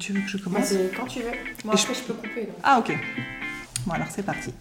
tu 0.00 0.12
veux 0.14 0.20
que 0.22 0.28
je 0.28 0.38
commence 0.38 0.74
Quand 0.96 1.06
tu 1.06 1.20
veux. 1.20 1.30
Moi, 1.64 1.74
après, 1.74 1.94
je 1.94 2.02
peux 2.02 2.14
couper. 2.14 2.48
Ah, 2.64 2.78
ok. 2.80 2.96
Bon, 3.86 3.92
alors 3.92 4.08
c'est 4.10 4.24
parti. 4.24 4.52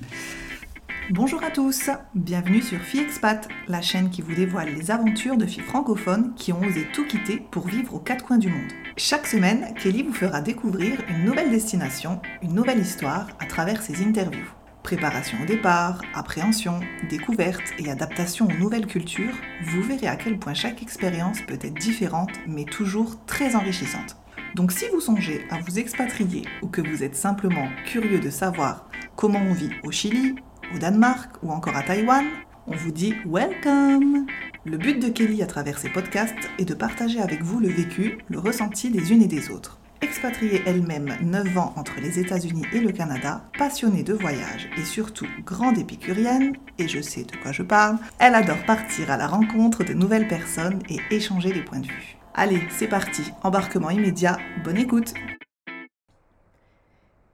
Bonjour 1.11 1.43
à 1.43 1.49
tous, 1.49 1.89
bienvenue 2.13 2.61
sur 2.61 2.79
Fille 2.79 2.99
Expat, 2.99 3.47
la 3.67 3.81
chaîne 3.81 4.11
qui 4.11 4.21
vous 4.21 4.35
dévoile 4.35 4.75
les 4.75 4.91
aventures 4.91 5.37
de 5.37 5.47
filles 5.47 5.63
francophones 5.63 6.35
qui 6.35 6.53
ont 6.53 6.61
osé 6.61 6.85
tout 6.93 7.07
quitter 7.07 7.41
pour 7.49 7.67
vivre 7.67 7.95
aux 7.95 7.99
quatre 7.99 8.25
coins 8.25 8.37
du 8.37 8.49
monde. 8.49 8.71
Chaque 8.95 9.25
semaine, 9.25 9.73
Kelly 9.81 10.03
vous 10.03 10.13
fera 10.13 10.41
découvrir 10.41 10.99
une 11.09 11.25
nouvelle 11.25 11.49
destination, 11.49 12.21
une 12.43 12.53
nouvelle 12.53 12.79
histoire 12.79 13.27
à 13.39 13.47
travers 13.47 13.81
ses 13.81 14.03
interviews. 14.03 14.53
Préparation 14.83 15.39
au 15.41 15.45
départ, 15.45 16.01
appréhension, 16.13 16.79
découverte 17.09 17.73
et 17.79 17.89
adaptation 17.89 18.45
aux 18.45 18.59
nouvelles 18.59 18.87
cultures, 18.87 19.33
vous 19.63 19.81
verrez 19.81 20.07
à 20.07 20.15
quel 20.15 20.37
point 20.37 20.53
chaque 20.53 20.83
expérience 20.83 21.41
peut 21.41 21.59
être 21.59 21.79
différente 21.79 22.31
mais 22.47 22.65
toujours 22.65 23.25
très 23.25 23.55
enrichissante. 23.55 24.18
Donc 24.55 24.71
si 24.71 24.85
vous 24.91 24.99
songez 24.99 25.45
à 25.49 25.59
vous 25.59 25.79
expatrier 25.79 26.43
ou 26.61 26.67
que 26.67 26.81
vous 26.81 27.03
êtes 27.03 27.15
simplement 27.15 27.67
curieux 27.85 28.19
de 28.19 28.29
savoir 28.29 28.89
comment 29.15 29.41
on 29.41 29.53
vit 29.53 29.71
au 29.83 29.91
Chili, 29.91 30.35
au 30.73 30.79
Danemark 30.79 31.31
ou 31.43 31.51
encore 31.51 31.75
à 31.75 31.83
Taïwan, 31.83 32.25
on 32.67 32.75
vous 32.75 32.91
dit 32.91 33.13
welcome 33.25 34.25
Le 34.65 34.77
but 34.77 34.99
de 35.01 35.09
Kelly 35.09 35.43
à 35.43 35.47
travers 35.47 35.77
ses 35.77 35.89
podcasts 35.89 36.49
est 36.57 36.65
de 36.65 36.73
partager 36.73 37.19
avec 37.19 37.43
vous 37.43 37.59
le 37.59 37.69
vécu, 37.69 38.17
le 38.27 38.39
ressenti 38.39 38.89
des 38.89 39.11
unes 39.11 39.21
et 39.21 39.27
des 39.27 39.49
autres. 39.49 39.79
Expatriée 40.01 40.63
elle-même 40.65 41.17
9 41.21 41.57
ans 41.57 41.73
entre 41.75 41.99
les 42.01 42.19
États-Unis 42.19 42.65
et 42.73 42.79
le 42.79 42.91
Canada, 42.91 43.43
passionnée 43.57 44.03
de 44.03 44.13
voyage 44.13 44.69
et 44.77 44.85
surtout 44.85 45.27
grande 45.45 45.77
épicurienne, 45.77 46.55
et 46.77 46.87
je 46.87 47.01
sais 47.01 47.23
de 47.23 47.35
quoi 47.41 47.51
je 47.51 47.63
parle, 47.63 47.97
elle 48.17 48.35
adore 48.35 48.63
partir 48.65 49.11
à 49.11 49.17
la 49.17 49.27
rencontre 49.27 49.83
de 49.83 49.93
nouvelles 49.93 50.27
personnes 50.27 50.79
et 50.89 50.99
échanger 51.11 51.51
des 51.51 51.63
points 51.63 51.79
de 51.79 51.87
vue. 51.87 52.18
Allez, 52.35 52.61
c'est 52.69 52.87
parti, 52.87 53.33
embarquement 53.43 53.89
immédiat, 53.89 54.37
bonne 54.63 54.77
écoute. 54.77 55.13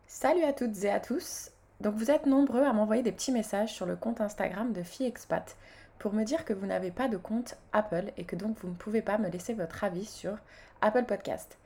Salut 0.07 0.43
à 0.43 0.53
toutes 0.53 0.83
et 0.83 0.89
à 0.89 1.01
tous. 1.01 1.51
Donc 1.81 1.95
vous 1.95 2.11
êtes 2.11 2.25
nombreux 2.25 2.63
à 2.63 2.71
m'envoyer 2.71 3.03
des 3.03 3.11
petits 3.11 3.33
messages 3.33 3.73
sur 3.73 3.85
le 3.85 3.97
compte 3.97 4.21
Instagram 4.21 4.71
de 4.71 4.83
Fille 4.83 5.05
Expat 5.05 5.57
pour 5.99 6.13
me 6.13 6.23
dire 6.23 6.45
que 6.45 6.53
vous 6.53 6.65
n'avez 6.65 6.91
pas 6.91 7.09
de 7.09 7.17
compte 7.17 7.57
Apple 7.73 8.05
et 8.15 8.23
que 8.23 8.37
donc 8.37 8.57
vous 8.59 8.69
ne 8.69 8.73
pouvez 8.73 9.01
pas 9.01 9.17
me 9.17 9.29
laisser 9.29 9.53
votre 9.53 9.83
avis 9.83 10.05
sur 10.05 10.37
Apple 10.81 11.03
Podcast. 11.03 11.57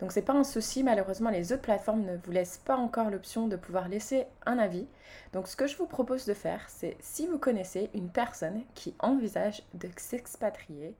Donc 0.00 0.12
c'est 0.12 0.22
pas 0.22 0.34
un 0.34 0.44
souci, 0.44 0.84
malheureusement 0.84 1.30
les 1.30 1.52
autres 1.52 1.62
plateformes 1.62 2.04
ne 2.04 2.16
vous 2.16 2.30
laissent 2.30 2.62
pas 2.64 2.76
encore 2.76 3.10
l'option 3.10 3.48
de 3.48 3.56
pouvoir 3.56 3.88
laisser 3.88 4.26
un 4.46 4.56
avis. 4.56 4.86
Donc 5.32 5.48
ce 5.48 5.56
que 5.56 5.66
je 5.66 5.76
vous 5.76 5.86
propose 5.86 6.26
de 6.26 6.34
faire, 6.34 6.64
c'est 6.68 6.96
si 7.00 7.26
vous 7.26 7.38
connaissez 7.38 7.90
une 7.92 8.08
personne 8.08 8.62
qui 8.74 8.94
envisage 9.00 9.64
de 9.74 9.88
s'expatrier, 9.96 10.94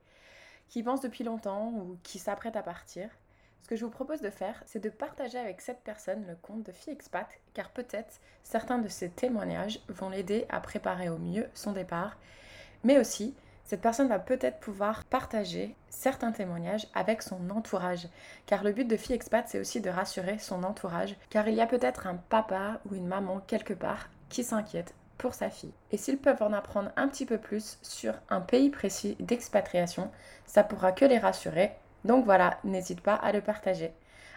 qui 0.69 0.83
pense 0.83 1.00
depuis 1.00 1.24
longtemps 1.24 1.69
ou 1.69 1.98
qui 2.02 2.19
s'apprête 2.19 2.56
à 2.56 2.62
partir, 2.62 3.08
ce 3.62 3.69
que 3.69 3.77
je 3.77 3.84
vous 3.84 3.91
propose 3.91 4.20
de 4.20 4.30
faire, 4.30 4.62
c'est 4.66 4.83
de 4.83 4.88
partager 4.88 5.38
avec 5.38 5.61
cette 5.61 5.83
personne 5.83 6.24
le 6.27 6.36
compte 6.36 6.62
de 6.62 6.72
Fille 6.72 6.92
Expat, 6.92 7.27
car 7.55 7.70
peut-être 7.70 8.20
certains 8.42 8.78
de 8.78 8.89
ses 8.89 9.11
témoignages 9.11 9.80
vont 9.89 10.08
l'aider 10.08 10.46
à 10.48 10.61
préparer 10.61 11.08
au 11.08 11.19
mieux 11.19 11.48
son 11.55 11.72
départ, 11.72 12.16
mais 12.84 12.98
aussi 12.98 13.34
cette 13.69 13.83
personne 13.83 14.08
va 14.08 14.19
peut-être 14.19 14.61
pouvoir 14.61 15.05
partager 15.05 15.77
certains 15.91 16.33
témoignages 16.33 16.86
avec 16.94 17.20
son 17.20 17.50
entourage. 17.50 18.08
Car 18.46 18.64
le 18.64 18.72
but 18.72 18.89
de 18.89 18.96
Fille 18.96 19.14
Expat, 19.14 19.46
c'est 19.46 19.61
aussi 19.61 19.83
de 19.83 19.91
rassurer 19.91 20.39
son 20.39 20.64
entourage. 20.64 21.14
Car 21.28 21.46
il 21.48 21.55
y 21.55 21.61
a 21.61 21.66
peut-être 21.66 22.06
un 22.06 22.14
papa 22.14 22.80
ou 22.91 22.94
une 22.94 23.06
maman 23.06 23.41
quelque 23.46 23.74
part 23.74 24.08
qui 24.30 24.42
s'inquiète 24.42 24.94
pour 25.19 25.34
sa 25.34 25.50
fille. 25.50 25.72
Et 25.91 25.97
s'ils 25.97 26.19
peuvent 26.19 26.42
en 26.42 26.52
apprendre 26.52 26.91
un 26.97 27.08
petit 27.08 27.27
peu 27.27 27.38
plus 27.38 27.78
sur 27.83 28.14
un 28.30 28.41
pays 28.41 28.70
précis 28.70 29.16
d'expatriation, 29.20 30.11
ça 30.47 30.64
pourra 30.64 30.92
que 30.92 31.05
les 31.05 31.19
rassurer. 31.19 31.72
Donc 32.05 32.24
voilà, 32.24 32.58
n'hésite 32.64 33.00
pas 33.00 33.14
à 33.14 33.33
le 33.33 33.41
partager. 33.41 33.92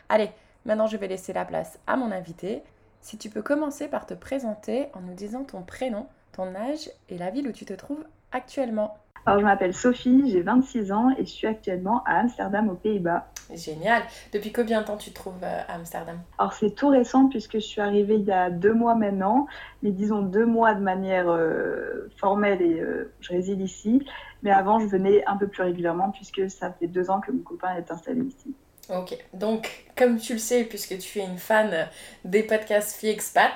Allez, 0.09 0.31
maintenant 0.65 0.87
je 0.87 0.97
vais 0.97 1.07
laisser 1.07 1.33
la 1.33 1.45
place 1.45 1.79
à 1.87 1.95
mon 1.95 2.11
invité. 2.11 2.63
Si 2.99 3.17
tu 3.17 3.29
peux 3.29 3.41
commencer 3.41 3.87
par 3.87 4.05
te 4.05 4.13
présenter 4.13 4.89
en 4.93 5.01
nous 5.01 5.13
disant 5.13 5.43
ton 5.43 5.61
prénom, 5.61 6.07
ton 6.31 6.53
âge 6.55 6.89
et 7.09 7.17
la 7.17 7.29
ville 7.29 7.47
où 7.47 7.51
tu 7.51 7.65
te 7.65 7.73
trouves 7.73 8.05
actuellement. 8.31 8.97
Alors, 9.25 9.39
je 9.39 9.45
m'appelle 9.45 9.73
Sophie, 9.73 10.31
j'ai 10.31 10.41
26 10.41 10.91
ans 10.91 11.09
et 11.17 11.25
je 11.25 11.29
suis 11.29 11.47
actuellement 11.47 12.03
à 12.05 12.21
Amsterdam, 12.21 12.69
aux 12.69 12.75
Pays-Bas. 12.75 13.27
Génial. 13.53 14.01
Depuis 14.33 14.51
combien 14.51 14.81
de 14.81 14.87
temps 14.87 14.97
tu 14.97 15.11
te 15.11 15.15
trouves 15.15 15.43
euh, 15.43 15.61
à 15.67 15.75
Amsterdam? 15.75 16.19
Alors, 16.39 16.53
c'est 16.53 16.71
tout 16.71 16.87
récent 16.87 17.27
puisque 17.27 17.55
je 17.55 17.65
suis 17.65 17.81
arrivée 17.81 18.15
il 18.15 18.23
y 18.23 18.31
a 18.31 18.49
deux 18.49 18.73
mois 18.73 18.95
maintenant, 18.95 19.45
mais 19.83 19.91
disons 19.91 20.21
deux 20.21 20.45
mois 20.45 20.73
de 20.73 20.81
manière 20.81 21.29
euh, 21.29 22.09
formelle 22.17 22.61
et 22.61 22.79
euh, 22.79 23.13
je 23.19 23.29
réside 23.29 23.61
ici. 23.61 24.03
Mais 24.41 24.51
avant, 24.51 24.79
je 24.79 24.87
venais 24.87 25.23
un 25.25 25.37
peu 25.37 25.47
plus 25.47 25.61
régulièrement 25.61 26.09
puisque 26.09 26.49
ça 26.49 26.71
fait 26.71 26.87
deux 26.87 27.11
ans 27.11 27.21
que 27.21 27.31
mon 27.31 27.43
copain 27.43 27.75
est 27.75 27.91
installé 27.91 28.21
ici. 28.21 28.55
Ok, 28.89 29.15
donc 29.33 29.85
comme 29.95 30.17
tu 30.17 30.33
le 30.33 30.39
sais, 30.39 30.63
puisque 30.63 30.97
tu 30.97 31.19
es 31.19 31.25
une 31.25 31.37
fan 31.37 31.87
des 32.25 32.43
podcasts 32.43 32.99
Fille 32.99 33.11
Expat, 33.11 33.53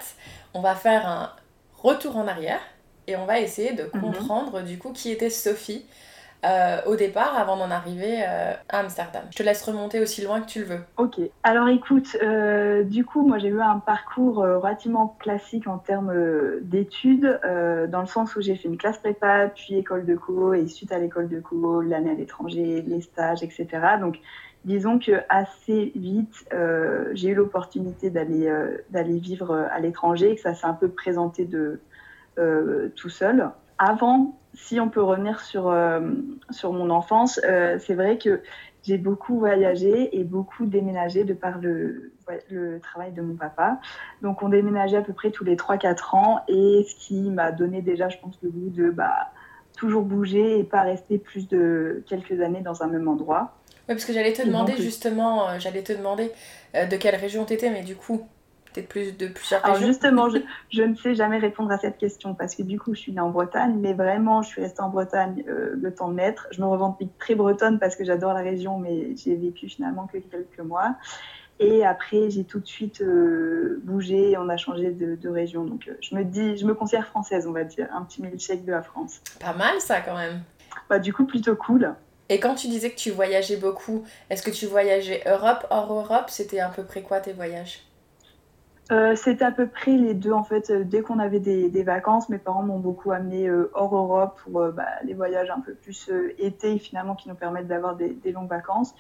on 0.54 0.62
va 0.62 0.76
faire 0.76 1.08
un 1.08 1.32
retour 1.74 2.16
en 2.16 2.28
arrière 2.28 2.62
et 3.08 3.16
on 3.16 3.26
va 3.26 3.40
essayer 3.40 3.74
de 3.74 3.90
mhm. 3.94 4.02
comprendre 4.02 4.62
du 4.62 4.78
coup 4.78 4.92
qui 4.92 5.12
était 5.12 5.30
Sophie 5.30 5.86
euh, 6.46 6.78
au 6.86 6.96
départ 6.96 7.36
avant 7.36 7.58
d'en 7.58 7.72
arriver 7.72 8.22
euh, 8.22 8.54
à 8.70 8.80
Amsterdam. 8.80 9.24
Je 9.32 9.38
te 9.38 9.42
laisse 9.42 9.64
remonter 9.64 10.00
aussi 10.00 10.22
loin 10.22 10.42
que 10.42 10.46
tu 10.46 10.60
le 10.60 10.66
veux. 10.66 10.80
Ok. 10.98 11.20
Alors 11.42 11.68
écoute, 11.70 12.16
euh, 12.22 12.84
du 12.84 13.04
coup, 13.04 13.26
moi 13.26 13.40
j'ai 13.40 13.48
eu 13.48 13.62
un 13.62 13.80
parcours 13.80 14.36
relativement 14.36 15.16
classique 15.20 15.66
en 15.68 15.80
termes 15.80 16.14
d'études, 16.62 17.40
dans 17.90 18.02
le 18.02 18.06
sens 18.06 18.36
où 18.36 18.42
j'ai 18.42 18.56
fait 18.56 18.68
une 18.68 18.78
classe 18.78 19.00
prépa, 19.00 19.48
puis 19.48 19.76
école 19.76 20.06
de 20.06 20.16
co, 20.16 20.54
et 20.54 20.68
suite 20.68 20.92
à 20.92 21.00
l'école 21.00 21.30
de 21.30 21.40
co, 21.40 21.82
l'année 21.82 22.12
à 22.12 22.14
l'étranger, 22.14 22.84
les 22.86 23.02
stages, 23.02 23.42
etc. 23.42 23.68
Donc 24.00 24.20
disons 24.66 25.00
que 25.00 25.14
assez 25.30 25.94
vite, 25.96 26.46
j'ai 27.14 27.30
eu 27.30 27.36
l'opportunité 27.36 28.12
d'aller 28.12 29.20
vivre 29.20 29.68
à 29.72 29.80
l'étranger, 29.80 30.32
et 30.32 30.36
que 30.36 30.42
ça 30.42 30.54
s'est 30.54 30.68
un 30.68 30.74
peu 30.74 30.90
présenté 30.90 31.46
de 31.46 31.80
tout 32.96 33.10
seul. 33.10 33.50
Avant, 33.78 34.38
si 34.56 34.80
on 34.80 34.90
peut 34.90 35.04
revenir 35.04 35.42
sur, 35.42 35.70
euh, 35.70 36.00
sur 36.50 36.72
mon 36.74 36.90
enfance, 36.90 37.40
euh, 37.44 37.78
c'est 37.80 37.94
vrai 37.94 38.18
que 38.18 38.42
j'ai 38.84 38.98
beaucoup 38.98 39.40
voyagé 39.40 40.18
et 40.18 40.24
beaucoup 40.24 40.66
déménagé 40.66 41.24
de 41.24 41.34
par 41.34 41.58
le, 41.60 42.14
le 42.50 42.80
travail 42.80 43.12
de 43.12 43.22
mon 43.22 43.36
papa. 43.36 43.80
Donc 44.22 44.44
on 44.44 44.50
déménageait 44.50 44.98
à 44.98 45.02
peu 45.02 45.14
près 45.14 45.32
tous 45.32 45.44
les 45.44 45.56
3-4 45.56 46.16
ans 46.16 46.42
et 46.48 46.86
ce 46.88 46.96
qui 46.96 47.22
m'a 47.30 47.52
donné 47.52 47.82
déjà, 47.82 48.10
je 48.10 48.18
pense, 48.18 48.38
le 48.44 48.50
goût 48.50 48.70
de 48.70 48.92
bah, 48.92 49.32
toujours 49.76 50.04
bouger 50.04 50.60
et 50.60 50.64
pas 50.64 50.82
rester 50.82 51.18
plus 51.18 51.48
de 51.48 52.04
quelques 52.08 52.40
années 52.42 52.62
dans 52.62 52.84
un 52.84 52.88
même 52.88 53.08
endroit. 53.08 53.56
Oui, 53.88 53.96
parce 53.96 54.06
que 54.06 54.14
j'allais 54.14 54.34
te 54.34 54.44
demander 54.44 54.78
justement, 54.78 55.60
j'allais 55.60 55.84
te 55.84 55.94
demander 55.94 56.32
de 56.74 56.96
quelle 56.96 57.16
région 57.16 57.46
tu 57.46 57.54
étais, 57.54 57.70
mais 57.70 57.84
du 57.84 57.96
coup, 57.96 58.28
plus 58.82 59.18
de 59.18 59.28
plusieurs 59.28 59.66
Alors 59.66 59.78
justement, 59.78 60.28
je, 60.70 60.82
ne 60.82 60.96
sais 60.96 61.16
jamais 61.16 61.38
répondre 61.38 61.72
à 61.72 61.78
cette 61.78 61.98
question 61.98 62.34
parce 62.34 62.56
que 62.56 62.64
du 62.64 62.80
coup, 62.80 62.94
je 62.94 63.00
suis 63.00 63.12
née 63.12 63.20
en 63.20 63.30
Bretagne, 63.30 63.78
mais 63.80 63.94
vraiment, 63.94 64.42
je 64.42 64.50
suis 64.50 64.62
restée 64.62 64.82
en 64.82 64.90
Bretagne 64.90 65.44
euh, 65.48 65.76
le 65.80 65.94
temps 65.94 66.10
de 66.10 66.16
naître. 66.16 66.48
Je 66.52 66.62
me 66.62 66.68
revendique 66.68 67.18
très 67.18 67.36
bretonne 67.36 67.80
parce 67.80 67.96
que 67.96 68.04
j'adore 68.04 68.34
la 68.34 68.42
région, 68.42 68.78
mais 68.80 69.16
j'ai 69.16 69.36
vécu 69.36 69.70
finalement 69.70 70.08
que 70.08 70.18
quelques 70.18 70.60
mois. 70.60 70.96
Et 71.60 71.86
après, 71.86 72.30
j'ai 72.30 72.44
tout 72.44 72.60
de 72.60 72.68
suite 72.68 73.02
euh, 73.02 73.80
bougé 73.84 74.32
et 74.32 74.38
on 74.38 74.50
a 74.50 74.58
changé 74.58 74.92
de, 74.92 75.30
région. 75.30 75.64
Donc, 75.64 75.88
euh, 75.88 75.94
je 76.02 76.14
me 76.16 76.24
dis, 76.24 76.58
je 76.58 76.66
me 76.66 76.74
considère 76.74 77.08
française, 77.08 77.48
on 77.48 77.54
va 77.54 77.64
dire, 77.64 77.88
un 77.94 78.04
petit 78.04 78.22
milkshake 78.22 78.66
de 78.66 78.72
la 78.72 78.82
France. 78.82 79.22
Pas 79.40 79.54
mal 79.54 79.80
ça 79.80 80.02
quand 80.02 80.18
même. 80.18 80.42
Bah, 80.90 81.00
du 81.00 81.14
coup, 81.14 81.26
plutôt 81.26 81.56
cool. 81.56 81.96
Et 82.28 82.40
quand 82.40 82.56
tu 82.56 82.68
disais 82.68 82.90
que 82.90 82.98
tu 82.98 83.12
voyageais 83.12 83.58
beaucoup, 83.58 84.04
est-ce 84.30 84.42
que 84.42 84.50
tu 84.50 84.66
voyageais 84.66 85.24
Europe, 85.28 85.66
hors 85.70 85.94
Europe? 85.94 86.26
C'était 86.30 86.60
à 86.60 86.70
peu 86.70 86.84
près 86.84 87.02
quoi 87.04 87.20
tes 87.20 87.34
voyages? 87.34 87.84
Euh, 88.92 89.16
c'est 89.16 89.42
à 89.42 89.52
peu 89.52 89.68
près 89.68 89.92
les 89.92 90.14
deux 90.14 90.32
en 90.32 90.44
fait. 90.44 90.70
Euh, 90.70 90.84
dès 90.84 91.02
qu'on 91.02 91.18
avait 91.18 91.40
des, 91.40 91.84
vacances, 91.84 92.30
mes 92.30 92.38
parents 92.38 92.62
m'ont 92.62 92.78
beaucoup 92.78 93.12
amené 93.12 93.48
euh, 93.48 93.72
hors 93.74 93.96
Europe 93.96 94.40
pour 94.44 94.72
bah, 94.72 94.86
les 95.04 95.16
voyages 95.16 95.50
un 95.50 95.60
peu 95.60 95.74
plus 95.74 96.12
été 96.38 96.78
finalement 96.78 97.16
qui 97.16 97.28
nous 97.28 97.36
permettent 97.36 97.68
d'avoir 97.68 97.96
des, 97.96 98.32
longues 98.32 98.50
vacances. 98.50 98.94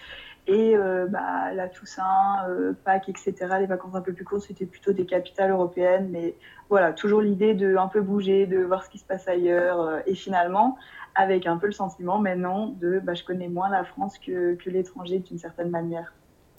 Et 0.47 0.75
bah, 1.09 1.53
la 1.53 1.67
Toussaint, 1.67 2.45
Pâques, 2.83 3.09
etc. 3.09 3.33
Les 3.59 3.65
vacances 3.65 3.95
un 3.95 4.01
peu 4.01 4.13
plus 4.13 4.23
courtes, 4.23 4.43
c'était 4.43 4.67
plutôt 4.67 4.91
des 4.91 5.05
capitales 5.05 5.49
européennes. 5.49 6.09
Mais 6.11 6.35
voilà, 6.69 6.93
toujours 6.93 7.21
l'idée 7.21 7.55
de 7.55 7.75
un 7.77 7.87
peu 7.87 8.01
bouger, 8.01 8.45
de 8.45 8.59
voir 8.59 8.83
ce 8.83 8.89
qui 8.89 8.99
se 8.99 9.05
passe 9.05 9.27
ailleurs. 9.27 10.01
et 10.05 10.13
finalement, 10.13 10.77
avec 11.15 11.47
un 11.47 11.57
peu 11.57 11.65
le 11.65 11.71
sentiment 11.71 12.19
maintenant 12.19 12.67
de 12.67 12.99
bah, 12.99 13.15
je 13.15 13.23
connais 13.23 13.47
moins 13.47 13.69
la 13.69 13.83
France 13.83 14.19
que 14.19 14.57
l'étranger 14.67 15.17
d'une 15.17 15.39
certaine 15.39 15.71
manière. 15.71 16.13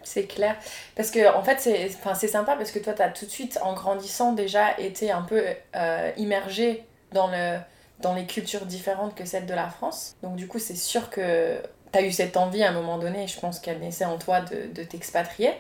C'est 0.07 0.27
clair. 0.27 0.55
Parce 0.95 1.11
que, 1.11 1.35
en 1.35 1.43
fait, 1.43 1.59
c'est 1.59 2.29
sympa 2.29 2.55
parce 2.55 2.71
que 2.71 2.79
toi, 2.79 2.93
tu 2.93 3.03
as 3.03 3.09
tout 3.09 3.27
de 3.27 3.31
suite, 3.31 3.59
en 3.61 3.75
grandissant, 3.75 4.33
déjà 4.33 4.79
été 4.79 5.11
un 5.11 5.23
peu 5.23 5.43
euh, 5.75 6.13
immergé 6.17 6.85
dans, 7.11 7.27
le, 7.27 7.59
dans 8.01 8.15
les 8.15 8.25
cultures 8.25 8.67
différentes 8.67 9.17
que 9.17 9.25
celles 9.25 9.47
de 9.47 9.55
la 9.55 9.69
France. 9.69 10.15
Donc, 10.23 10.37
du 10.37 10.47
coup, 10.47 10.61
c'est 10.61 10.77
sûr 10.77 11.11
que 11.11 11.57
tu 11.93 11.99
as 11.99 12.03
eu 12.03 12.13
cette 12.13 12.37
envie 12.37 12.63
à 12.63 12.71
un 12.71 12.73
moment 12.73 12.99
donné, 12.99 13.27
je 13.27 13.41
pense 13.41 13.59
qu'elle 13.59 13.81
naissait 13.81 14.05
en 14.05 14.17
toi 14.17 14.43
de, 14.43 14.73
de 14.73 14.85
t'expatrier. 14.85 15.51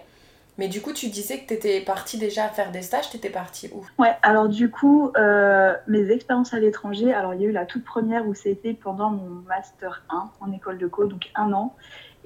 Mais 0.58 0.68
du 0.68 0.80
coup, 0.80 0.92
tu 0.92 1.08
disais 1.08 1.40
que 1.40 1.48
tu 1.48 1.54
étais 1.54 1.80
partie 1.80 2.16
déjà 2.16 2.44
à 2.44 2.48
faire 2.48 2.70
des 2.70 2.82
stages, 2.82 3.10
tu 3.10 3.16
étais 3.16 3.30
partie 3.30 3.68
où? 3.74 3.84
Ouais, 3.98 4.14
alors 4.22 4.48
du 4.48 4.70
coup, 4.70 5.10
euh, 5.16 5.74
mes 5.86 6.10
expériences 6.10 6.54
à 6.54 6.60
l'étranger, 6.60 7.12
alors 7.12 7.34
il 7.34 7.42
y 7.42 7.44
a 7.44 7.48
eu 7.48 7.52
la 7.52 7.66
toute 7.66 7.84
première 7.84 8.26
où 8.26 8.34
c'était 8.34 8.72
pendant 8.72 9.10
mon 9.10 9.42
Master 9.46 10.02
1 10.08 10.30
en 10.40 10.52
école 10.52 10.78
de 10.78 10.86
co, 10.86 11.04
donc 11.06 11.30
un 11.34 11.52
an. 11.52 11.74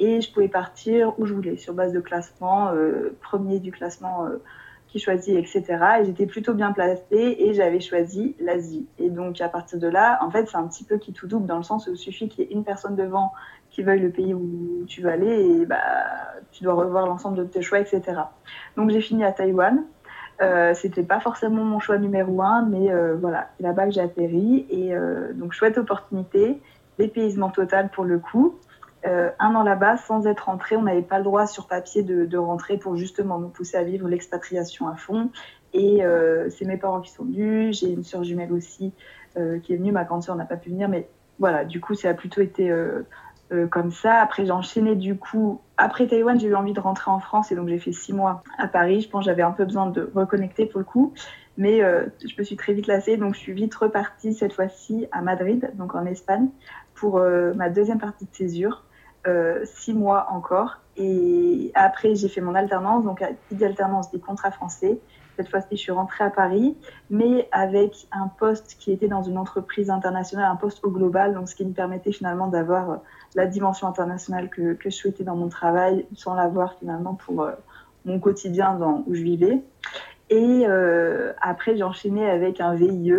Et 0.01 0.21
je 0.21 0.33
pouvais 0.33 0.49
partir 0.49 1.15
où 1.19 1.27
je 1.27 1.35
voulais 1.35 1.57
sur 1.57 1.75
base 1.75 1.93
de 1.93 2.01
classement, 2.01 2.73
premier 3.21 3.61
du 3.61 3.71
classement 3.71 4.27
qui 4.89 4.99
choisit, 4.99 5.37
etc. 5.37 5.63
Et 6.01 6.05
j'étais 6.07 6.27
plutôt 6.27 6.53
bien 6.53 6.73
placée 6.73 7.37
et 7.39 7.55
j'avais 7.55 7.81
choisi 7.81 8.35
l'Asie. 8.41 8.87
Et 8.99 9.09
donc 9.09 9.41
à 9.41 9.49
partir 9.49 9.79
de 9.79 9.87
là, 9.87 10.19
en 10.23 10.31
fait, 10.31 10.49
c'est 10.49 10.57
un 10.57 10.67
petit 10.67 10.85
peu 10.85 10.99
qui 10.99 11.13
tout 11.13 11.29
double 11.29 11.47
dans 11.47 11.59
le 11.59 11.63
sens 11.63 11.87
où 11.87 11.93
il 11.93 11.97
suffit 11.97 12.29
qu'il 12.29 12.45
y 12.45 12.49
ait 12.49 12.53
une 12.53 12.65
personne 12.65 12.97
devant 12.97 13.33
qui 13.71 13.83
veuille 13.83 14.01
le 14.01 14.11
pays 14.11 14.35
où 14.35 14.85
tu 14.89 15.01
veux 15.01 15.11
aller 15.11 15.61
et 15.61 15.67
bah, 15.67 15.77
tu 16.51 16.65
dois 16.65 16.75
revoir 16.75 17.07
l'ensemble 17.07 17.37
de 17.37 17.45
tes 17.45 17.63
choix, 17.63 17.79
etc. 17.79 18.03
Donc 18.77 18.91
j'ai 18.91 19.01
fini 19.01 19.25
à 19.25 19.33
Taïwan. 19.33 19.85
Euh, 20.43 20.73
c'était 20.75 21.03
pas 21.03 21.21
forcément 21.21 21.65
mon 21.65 21.81
choix 21.81 21.99
numéro 21.99 22.41
un, 22.41 22.63
mais 22.63 22.91
euh, 22.91 23.15
voilà, 23.21 23.51
c'est 23.57 23.63
là-bas 23.63 23.87
que 23.87 23.93
j'ai 23.93 24.01
atterri. 24.01 24.67
Et 24.71 24.95
euh, 24.95 25.33
donc, 25.35 25.53
chouette 25.53 25.77
opportunité, 25.77 26.61
dépaysement 26.99 27.51
total 27.51 27.91
pour 27.91 28.05
le 28.05 28.19
coup. 28.19 28.59
Euh, 29.07 29.31
un 29.39 29.55
an 29.55 29.63
là-bas 29.63 29.97
sans 29.97 30.27
être 30.27 30.47
rentré. 30.47 30.77
On 30.77 30.83
n'avait 30.83 31.03
pas 31.03 31.19
le 31.19 31.25
droit 31.25 31.47
sur 31.47 31.67
papier 31.67 32.03
de, 32.03 32.37
rentrer 32.37 32.77
pour 32.77 32.97
justement 32.97 33.39
nous 33.39 33.49
pousser 33.49 33.77
à 33.77 33.83
vivre 33.83 34.09
l'expatriation 34.09 34.89
à 34.89 34.97
fond. 34.97 35.31
Et 35.73 36.05
euh, 36.05 36.51
c'est 36.51 36.65
mes 36.65 36.77
parents 36.77 37.01
qui 37.01 37.11
sont 37.11 37.25
venus. 37.25 37.81
J'ai 37.81 37.91
une 37.91 38.05
sœur 38.05 38.25
jumelle 38.25 38.53
aussi 38.53 38.93
euh, 39.39 39.59
qui 39.61 39.73
est 39.73 39.77
venue. 39.77 39.93
Ma 39.93 40.05
grande 40.05 40.23
sœur 40.23 40.37
n'a 40.37 40.45
pas 40.45 40.57
pu 40.57 40.71
venir, 40.71 40.89
mais 40.89 41.09
voilà, 41.39 41.65
du 41.65 41.81
coup, 41.81 41.95
ça 41.95 42.11
a 42.11 42.15
plutôt 42.15 42.43
été 42.43 42.73
comme 43.71 43.91
ça. 43.91 44.21
Après, 44.21 44.45
j'ai 44.45 44.53
enchaîné 44.53 44.95
du 44.95 45.17
coup. 45.17 45.61
Après 45.77 46.07
Taïwan, 46.07 46.39
j'ai 46.39 46.49
eu 46.49 46.55
envie 46.55 46.75
de 46.75 46.81
rentrer 46.81 47.11
en 47.11 47.19
France 47.19 47.51
et 47.51 47.57
donc 47.57 47.69
j'ai 47.69 47.79
fait 47.79 47.93
six 47.93 48.13
mois 48.13 48.45
à 48.59 48.69
Paris. 48.69 49.01
Je 49.01 49.09
pense 49.09 49.25
que 49.25 49.31
j'avais 49.31 49.43
un 49.43 49.51
peu 49.51 49.65
besoin 49.65 49.87
de 49.87 50.11
reconnecter 50.15 50.67
pour 50.67 50.79
le 50.79 50.85
coup. 50.85 51.15
Mais 51.57 51.81
je 51.81 52.35
me 52.39 52.45
suis 52.45 52.57
très 52.57 52.75
vite 52.75 52.87
lassée, 52.87 53.17
donc 53.17 53.35
je 53.35 53.41
suis 53.41 53.55
vite 53.55 53.75
repartie 53.75 54.35
cette 54.35 54.53
fois-ci 54.53 55.07
à 55.13 55.23
Madrid, 55.23 55.71
donc 55.75 55.95
en 55.95 56.05
Espagne, 56.05 56.49
pour 56.95 57.19
ma 57.57 57.71
deuxième 57.71 57.99
partie 57.99 58.27
de 58.27 58.35
césure 58.35 58.85
six 59.65 59.95
mois 59.95 60.27
encore. 60.31 60.79
Et 60.97 61.71
après, 61.75 62.15
j'ai 62.15 62.29
fait 62.29 62.41
mon 62.41 62.55
alternance, 62.55 63.05
donc 63.05 63.25
d'alternance 63.51 64.11
des 64.11 64.19
contrats 64.19 64.51
français. 64.51 64.99
Cette 65.41 65.49
fois-ci, 65.49 65.69
je 65.71 65.77
suis 65.77 65.93
rentrée 65.93 66.25
à 66.25 66.29
Paris, 66.29 66.77
mais 67.09 67.49
avec 67.51 68.07
un 68.13 68.29
poste 68.29 68.77
qui 68.79 68.93
était 68.93 69.09
dans 69.09 69.23
une 69.23 69.39
entreprise 69.39 69.89
internationale, 69.89 70.51
un 70.51 70.57
poste 70.57 70.85
au 70.85 70.91
global, 70.91 71.33
donc 71.33 71.49
ce 71.49 71.55
qui 71.55 71.65
me 71.65 71.73
permettait 71.73 72.13
finalement 72.13 72.49
d'avoir 72.49 72.91
euh, 72.91 72.97
la 73.35 73.47
dimension 73.47 73.87
internationale 73.87 74.51
que, 74.51 74.77
je 74.79 74.91
souhaitais 74.91 75.25
dans 75.25 75.37
mon 75.37 75.49
travail, 75.49 76.05
sans 76.15 76.35
l'avoir 76.35 76.75
finalement 76.75 77.15
pour 77.15 77.41
euh, 77.41 77.53
mon 78.05 78.21
quotidien 78.21 78.75
dans, 78.75 79.03
où 79.07 79.15
je 79.15 79.23
vivais. 79.23 79.63
Et 80.29 80.67
euh, 80.67 81.33
après, 81.41 81.75
j'ai 81.75 81.85
enchaîné 81.85 82.29
avec 82.29 82.61
un 82.61 82.75
VIE, 82.75 83.15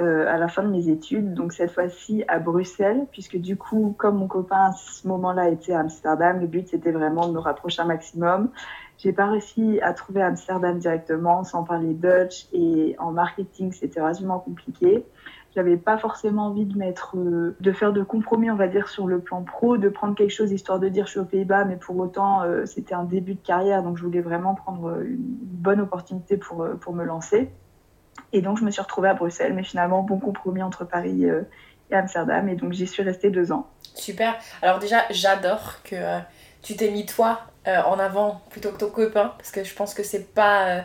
euh, 0.00 0.26
à 0.26 0.38
la 0.38 0.48
fin 0.48 0.62
de 0.62 0.68
mes 0.68 0.88
études, 0.88 1.34
donc 1.34 1.52
cette 1.52 1.70
fois-ci 1.70 2.24
à 2.26 2.40
Bruxelles, 2.40 3.06
puisque 3.12 3.36
du 3.36 3.56
coup, 3.56 3.94
comme 3.96 4.16
mon 4.18 4.26
copain 4.26 4.70
à 4.70 4.72
ce 4.72 5.06
moment-là 5.06 5.48
était 5.50 5.72
à 5.72 5.80
Amsterdam, 5.80 6.40
le 6.40 6.48
but 6.48 6.66
c'était 6.68 6.90
vraiment 6.90 7.28
de 7.28 7.32
me 7.32 7.38
rapprocher 7.38 7.82
un 7.82 7.86
maximum. 7.86 8.50
J'ai 8.98 9.12
pas 9.12 9.26
réussi 9.26 9.80
à 9.82 9.92
trouver 9.92 10.22
Amsterdam 10.22 10.78
directement 10.78 11.44
sans 11.44 11.62
parler 11.62 11.94
Dutch 11.94 12.48
et 12.52 12.96
en 12.98 13.12
marketing 13.12 13.72
c'était 13.72 14.00
relativement 14.00 14.40
compliqué. 14.40 15.04
J'avais 15.54 15.76
pas 15.76 15.98
forcément 15.98 16.46
envie 16.46 16.64
de 16.64 16.76
mettre, 16.76 17.16
euh, 17.16 17.56
de 17.60 17.72
faire 17.72 17.92
de 17.92 18.02
compromis, 18.02 18.50
on 18.50 18.56
va 18.56 18.66
dire, 18.66 18.88
sur 18.88 19.06
le 19.06 19.20
plan 19.20 19.42
pro, 19.42 19.76
de 19.76 19.88
prendre 19.88 20.16
quelque 20.16 20.32
chose 20.32 20.50
histoire 20.50 20.80
de 20.80 20.88
dire 20.88 21.06
je 21.06 21.12
suis 21.12 21.20
aux 21.20 21.24
Pays-Bas, 21.24 21.64
mais 21.64 21.76
pour 21.76 21.96
autant 21.98 22.42
euh, 22.42 22.66
c'était 22.66 22.94
un 22.94 23.04
début 23.04 23.34
de 23.34 23.42
carrière, 23.42 23.84
donc 23.84 23.96
je 23.96 24.02
voulais 24.02 24.20
vraiment 24.20 24.56
prendre 24.56 25.00
une 25.02 25.16
bonne 25.20 25.80
opportunité 25.80 26.36
pour, 26.36 26.62
euh, 26.62 26.74
pour 26.74 26.94
me 26.94 27.04
lancer. 27.04 27.52
Et 28.32 28.42
donc, 28.42 28.58
je 28.58 28.64
me 28.64 28.70
suis 28.70 28.82
retrouvée 28.82 29.08
à 29.08 29.14
Bruxelles, 29.14 29.52
mais 29.54 29.62
finalement, 29.62 30.02
bon 30.02 30.18
compromis 30.18 30.62
entre 30.62 30.84
Paris 30.84 31.24
euh, 31.24 31.42
et 31.90 31.94
Amsterdam. 31.94 32.48
Et 32.48 32.56
donc, 32.56 32.72
j'y 32.72 32.86
suis 32.86 33.02
restée 33.02 33.30
deux 33.30 33.52
ans. 33.52 33.68
Super. 33.94 34.36
Alors, 34.62 34.78
déjà, 34.78 35.04
j'adore 35.10 35.82
que 35.84 35.94
euh, 35.94 36.18
tu 36.62 36.76
t'es 36.76 36.90
mis 36.90 37.06
toi 37.06 37.40
euh, 37.68 37.80
en 37.82 37.98
avant 37.98 38.42
plutôt 38.50 38.70
que 38.70 38.78
ton 38.78 38.90
copain, 38.90 39.32
parce 39.38 39.50
que 39.50 39.62
je 39.62 39.74
pense 39.74 39.94
que 39.94 40.02
c'est 40.02 40.34
pas 40.34 40.66
euh, 40.66 40.80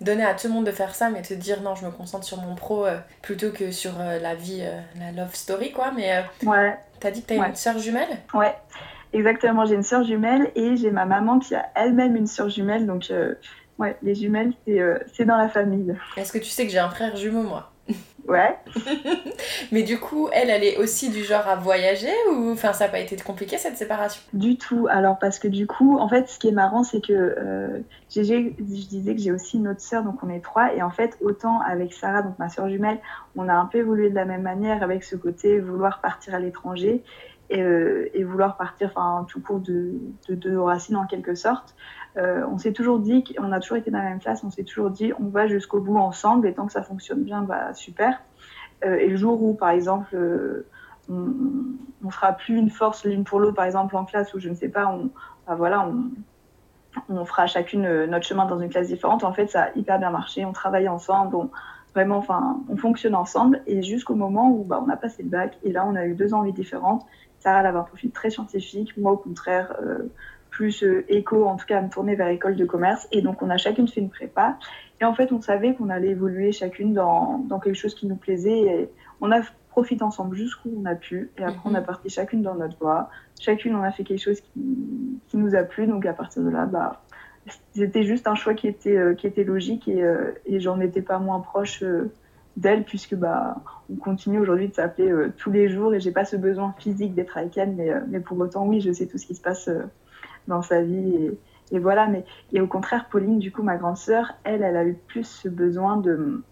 donné 0.00 0.24
à 0.24 0.34
tout 0.34 0.48
le 0.48 0.52
monde 0.52 0.66
de 0.66 0.72
faire 0.72 0.94
ça, 0.94 1.08
mais 1.08 1.22
te 1.22 1.34
dire 1.34 1.62
non, 1.62 1.74
je 1.74 1.86
me 1.86 1.90
concentre 1.90 2.24
sur 2.24 2.40
mon 2.42 2.54
pro 2.54 2.86
euh, 2.86 2.98
plutôt 3.22 3.50
que 3.50 3.72
sur 3.72 3.92
la 3.98 4.34
vie, 4.34 4.62
la 4.98 5.12
love 5.12 5.34
story, 5.34 5.72
quoi. 5.72 5.92
Mais 5.92 6.22
ouais. 6.44 6.76
t'as 7.00 7.10
dit 7.10 7.22
que 7.22 7.28
t'as 7.28 7.36
ouais. 7.36 7.48
une 7.48 7.54
sœur 7.54 7.78
jumelle? 7.78 8.18
Ouais. 8.34 8.54
Exactement, 9.12 9.64
j'ai 9.64 9.74
une 9.74 9.82
sœur 9.82 10.04
jumelle 10.04 10.52
et 10.54 10.76
j'ai 10.76 10.92
ma 10.92 11.04
maman 11.04 11.40
qui 11.40 11.54
a 11.54 11.66
elle-même 11.74 12.14
une 12.14 12.28
sœur 12.28 12.48
jumelle, 12.48 12.86
donc 12.86 13.12
Ouais, 13.80 13.96
les 14.02 14.14
jumelles, 14.14 14.52
c'est 14.66 14.78
euh, 14.78 14.98
dans 15.20 15.38
la 15.38 15.48
famille. 15.48 15.96
Est-ce 16.18 16.32
que 16.32 16.38
tu 16.38 16.50
sais 16.50 16.66
que 16.66 16.70
j'ai 16.70 16.78
un 16.78 16.90
frère 16.90 17.16
jumeau, 17.16 17.42
moi? 17.42 17.72
Ouais. 18.28 18.56
Mais 19.72 19.82
du 19.82 19.98
coup, 19.98 20.28
elle, 20.32 20.50
elle 20.50 20.62
est 20.62 20.76
aussi 20.76 21.08
du 21.08 21.24
genre 21.24 21.48
à 21.48 21.56
voyager 21.56 22.12
ou 22.30 22.52
enfin 22.52 22.74
ça 22.74 22.84
n'a 22.84 22.90
pas 22.90 23.00
été 23.00 23.16
compliqué 23.16 23.56
cette 23.56 23.78
séparation? 23.78 24.22
Du 24.34 24.56
tout. 24.56 24.86
Alors 24.90 25.18
parce 25.18 25.38
que 25.38 25.48
du 25.48 25.66
coup, 25.66 25.98
en 25.98 26.08
fait, 26.08 26.28
ce 26.28 26.38
qui 26.38 26.48
est 26.48 26.52
marrant, 26.52 26.84
c'est 26.84 27.00
que 27.00 27.12
euh, 27.12 27.80
je 28.14 28.20
disais 28.20 29.14
que 29.14 29.20
j'ai 29.20 29.32
aussi 29.32 29.56
une 29.56 29.66
autre 29.66 29.80
sœur, 29.80 30.04
donc 30.04 30.22
on 30.22 30.28
est 30.28 30.44
trois, 30.44 30.74
et 30.74 30.82
en 30.82 30.90
fait, 30.90 31.16
autant 31.22 31.60
avec 31.60 31.94
Sarah, 31.94 32.22
donc 32.22 32.38
ma 32.38 32.50
sœur 32.50 32.68
jumelle, 32.68 32.98
on 33.34 33.48
a 33.48 33.54
un 33.54 33.64
peu 33.64 33.78
évolué 33.78 34.10
de 34.10 34.14
la 34.14 34.26
même 34.26 34.42
manière 34.42 34.82
avec 34.82 35.02
ce 35.02 35.16
côté 35.16 35.58
vouloir 35.58 36.00
partir 36.00 36.34
à 36.34 36.38
l'étranger 36.38 37.02
et, 37.50 37.60
euh, 37.60 38.08
et, 38.14 38.24
vouloir 38.24 38.56
partir, 38.56 38.94
tout 39.28 39.40
court 39.40 39.60
de, 39.60 39.94
de, 40.28 40.56
racines 40.56 40.96
en 40.96 41.06
quelque 41.06 41.34
sorte. 41.34 41.74
Euh, 42.16 42.44
on 42.50 42.58
s'est 42.58 42.72
toujours 42.72 42.98
dit, 42.98 43.24
on 43.38 43.52
a 43.52 43.60
toujours 43.60 43.76
été 43.76 43.90
dans 43.90 43.98
la 43.98 44.04
même 44.04 44.20
classe, 44.20 44.42
on 44.44 44.50
s'est 44.50 44.64
toujours 44.64 44.90
dit, 44.90 45.12
on 45.18 45.28
va 45.28 45.46
jusqu'au 45.46 45.80
bout 45.80 45.98
ensemble 45.98 46.46
et 46.46 46.54
tant 46.54 46.66
que 46.66 46.72
ça 46.72 46.82
fonctionne 46.82 47.22
bien, 47.22 47.42
bah 47.42 47.74
super. 47.74 48.22
Euh, 48.84 48.96
et 48.96 49.08
le 49.08 49.16
jour 49.16 49.42
où, 49.42 49.54
par 49.54 49.70
exemple, 49.70 50.16
on, 51.08 51.42
on 52.04 52.10
fera 52.10 52.32
plus 52.32 52.56
une 52.56 52.70
force 52.70 53.04
l'une 53.04 53.24
pour 53.24 53.40
l'autre, 53.40 53.56
par 53.56 53.64
exemple 53.64 53.96
en 53.96 54.04
classe, 54.04 54.32
ou 54.34 54.38
je 54.38 54.48
ne 54.48 54.54
sais 54.54 54.68
pas, 54.68 54.86
on, 54.86 55.10
bah 55.46 55.54
voilà, 55.56 55.88
on, 57.08 57.24
fera 57.24 57.46
chacune 57.46 58.06
notre 58.06 58.26
chemin 58.26 58.46
dans 58.46 58.58
une 58.58 58.70
classe 58.70 58.88
différente. 58.88 59.22
En 59.22 59.32
fait, 59.32 59.48
ça 59.48 59.64
a 59.64 59.70
hyper 59.76 59.98
bien 59.98 60.10
marché, 60.10 60.44
on 60.44 60.52
travaille 60.52 60.88
ensemble, 60.88 61.36
on, 61.36 61.50
vraiment, 61.94 62.24
on 62.68 62.76
fonctionne 62.76 63.14
ensemble, 63.14 63.62
et 63.66 63.82
jusqu'au 63.82 64.14
moment 64.14 64.50
où 64.50 64.64
bah, 64.64 64.82
on 64.84 64.88
a 64.88 64.96
passé 64.96 65.22
le 65.22 65.28
bac, 65.28 65.58
et 65.62 65.72
là, 65.72 65.84
on 65.86 65.94
a 65.94 66.06
eu 66.06 66.14
deux 66.14 66.34
envies 66.34 66.52
différentes. 66.52 67.04
Sarah, 67.40 67.60
avait 67.60 67.78
un 67.78 67.82
profil 67.82 68.10
très 68.10 68.30
scientifique, 68.30 68.96
moi, 68.96 69.12
au 69.12 69.16
contraire, 69.16 69.74
euh, 69.82 70.10
plus 70.50 70.82
euh, 70.82 71.04
éco, 71.08 71.46
en 71.46 71.56
tout 71.56 71.66
cas 71.66 71.78
à 71.78 71.82
me 71.82 71.88
tourner 71.88 72.14
vers 72.14 72.28
école 72.28 72.56
de 72.56 72.64
commerce. 72.64 73.08
Et 73.12 73.22
donc, 73.22 73.42
on 73.42 73.50
a 73.50 73.56
chacune 73.56 73.88
fait 73.88 74.00
une 74.00 74.10
prépa. 74.10 74.58
Et 75.00 75.04
en 75.04 75.14
fait, 75.14 75.32
on 75.32 75.40
savait 75.40 75.74
qu'on 75.74 75.88
allait 75.88 76.10
évoluer 76.10 76.52
chacune 76.52 76.92
dans, 76.92 77.38
dans, 77.38 77.58
quelque 77.58 77.76
chose 77.76 77.94
qui 77.94 78.06
nous 78.06 78.16
plaisait. 78.16 78.60
Et 78.60 78.90
on 79.20 79.32
a 79.32 79.40
profité 79.70 80.02
ensemble 80.02 80.36
jusqu'où 80.36 80.70
on 80.76 80.84
a 80.84 80.94
pu. 80.94 81.30
Et 81.38 81.44
après, 81.44 81.62
on 81.64 81.74
a 81.74 81.80
parti 81.80 82.10
chacune 82.10 82.42
dans 82.42 82.54
notre 82.54 82.76
voie. 82.78 83.08
Chacune, 83.40 83.74
on 83.74 83.82
a 83.82 83.90
fait 83.90 84.04
quelque 84.04 84.22
chose 84.22 84.40
qui, 84.40 85.20
qui 85.28 85.36
nous 85.36 85.54
a 85.54 85.62
plu. 85.62 85.86
Donc, 85.86 86.04
à 86.04 86.12
partir 86.12 86.42
de 86.42 86.50
là, 86.50 86.66
bah, 86.66 87.02
c'était 87.72 88.02
juste 88.02 88.26
un 88.26 88.34
choix 88.34 88.54
qui 88.54 88.68
était, 88.68 88.96
euh, 88.96 89.14
qui 89.14 89.26
était 89.26 89.44
logique. 89.44 89.88
Et, 89.88 90.02
euh, 90.02 90.32
et 90.44 90.60
j'en 90.60 90.80
étais 90.80 91.02
pas 91.02 91.18
moins 91.18 91.40
proche 91.40 91.82
euh, 91.82 92.10
d'elle, 92.56 92.84
puisque 92.84 93.14
bah, 93.14 93.56
on 93.90 93.96
continue 93.96 94.38
aujourd'hui 94.38 94.68
de 94.68 94.74
s'appeler 94.74 95.10
euh, 95.10 95.32
tous 95.36 95.50
les 95.50 95.68
jours. 95.68 95.94
Et 95.94 96.00
j'ai 96.00 96.12
pas 96.12 96.24
ce 96.24 96.36
besoin 96.36 96.74
physique 96.78 97.14
d'être 97.14 97.36
avec 97.36 97.56
elle. 97.56 97.74
Mais, 97.74 97.90
euh, 97.90 98.00
mais 98.08 98.20
pour 98.20 98.38
autant, 98.38 98.66
oui, 98.66 98.80
je 98.80 98.92
sais 98.92 99.06
tout 99.06 99.18
ce 99.18 99.26
qui 99.26 99.34
se 99.34 99.42
passe 99.42 99.70
dans 100.48 100.62
sa 100.62 100.82
vie. 100.82 101.30
Et, 101.72 101.78
voilà, 101.78 102.06
mais 102.06 102.24
et 102.52 102.60
au 102.60 102.66
contraire, 102.66 103.06
Pauline, 103.10 103.38
du 103.38 103.52
coup, 103.52 103.62
ma 103.62 103.76
grande 103.76 103.96
sœur, 103.96 104.32
elle, 104.44 104.62
elle 104.62 104.76
a 104.76 104.84
eu 104.84 104.94
plus 104.94 105.24
ce 105.24 105.48
besoin 105.48 105.96
de, 105.96 106.42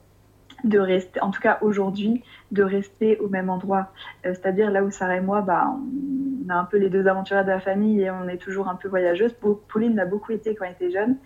de 0.64 0.78
rester, 0.78 1.20
en 1.20 1.30
tout 1.30 1.40
cas 1.40 1.58
aujourd'hui, 1.60 2.22
de 2.52 2.62
rester 2.62 3.18
au 3.18 3.28
même 3.28 3.50
endroit. 3.50 3.92
Euh, 4.26 4.34
C'est-à-dire 4.34 4.70
là 4.70 4.82
où 4.82 4.90
Sarah 4.90 5.16
et 5.16 5.20
moi, 5.20 5.40
bah, 5.42 5.74
on 6.46 6.48
a 6.48 6.54
un 6.54 6.64
peu 6.64 6.78
les 6.78 6.88
deux 6.88 7.06
aventurières 7.06 7.44
de 7.44 7.50
la 7.50 7.60
famille 7.60 8.00
et 8.00 8.10
on 8.10 8.28
est 8.28 8.38
toujours 8.38 8.68
un 8.68 8.74
peu 8.74 8.88
voyageuse. 8.88 9.34
Pauline 9.68 9.96
l'a 9.96 10.06
beaucoup 10.06 10.32
été 10.32 10.54
quand 10.54 10.64
elle 10.64 10.72
était 10.72 10.90
jeune. 10.90 11.16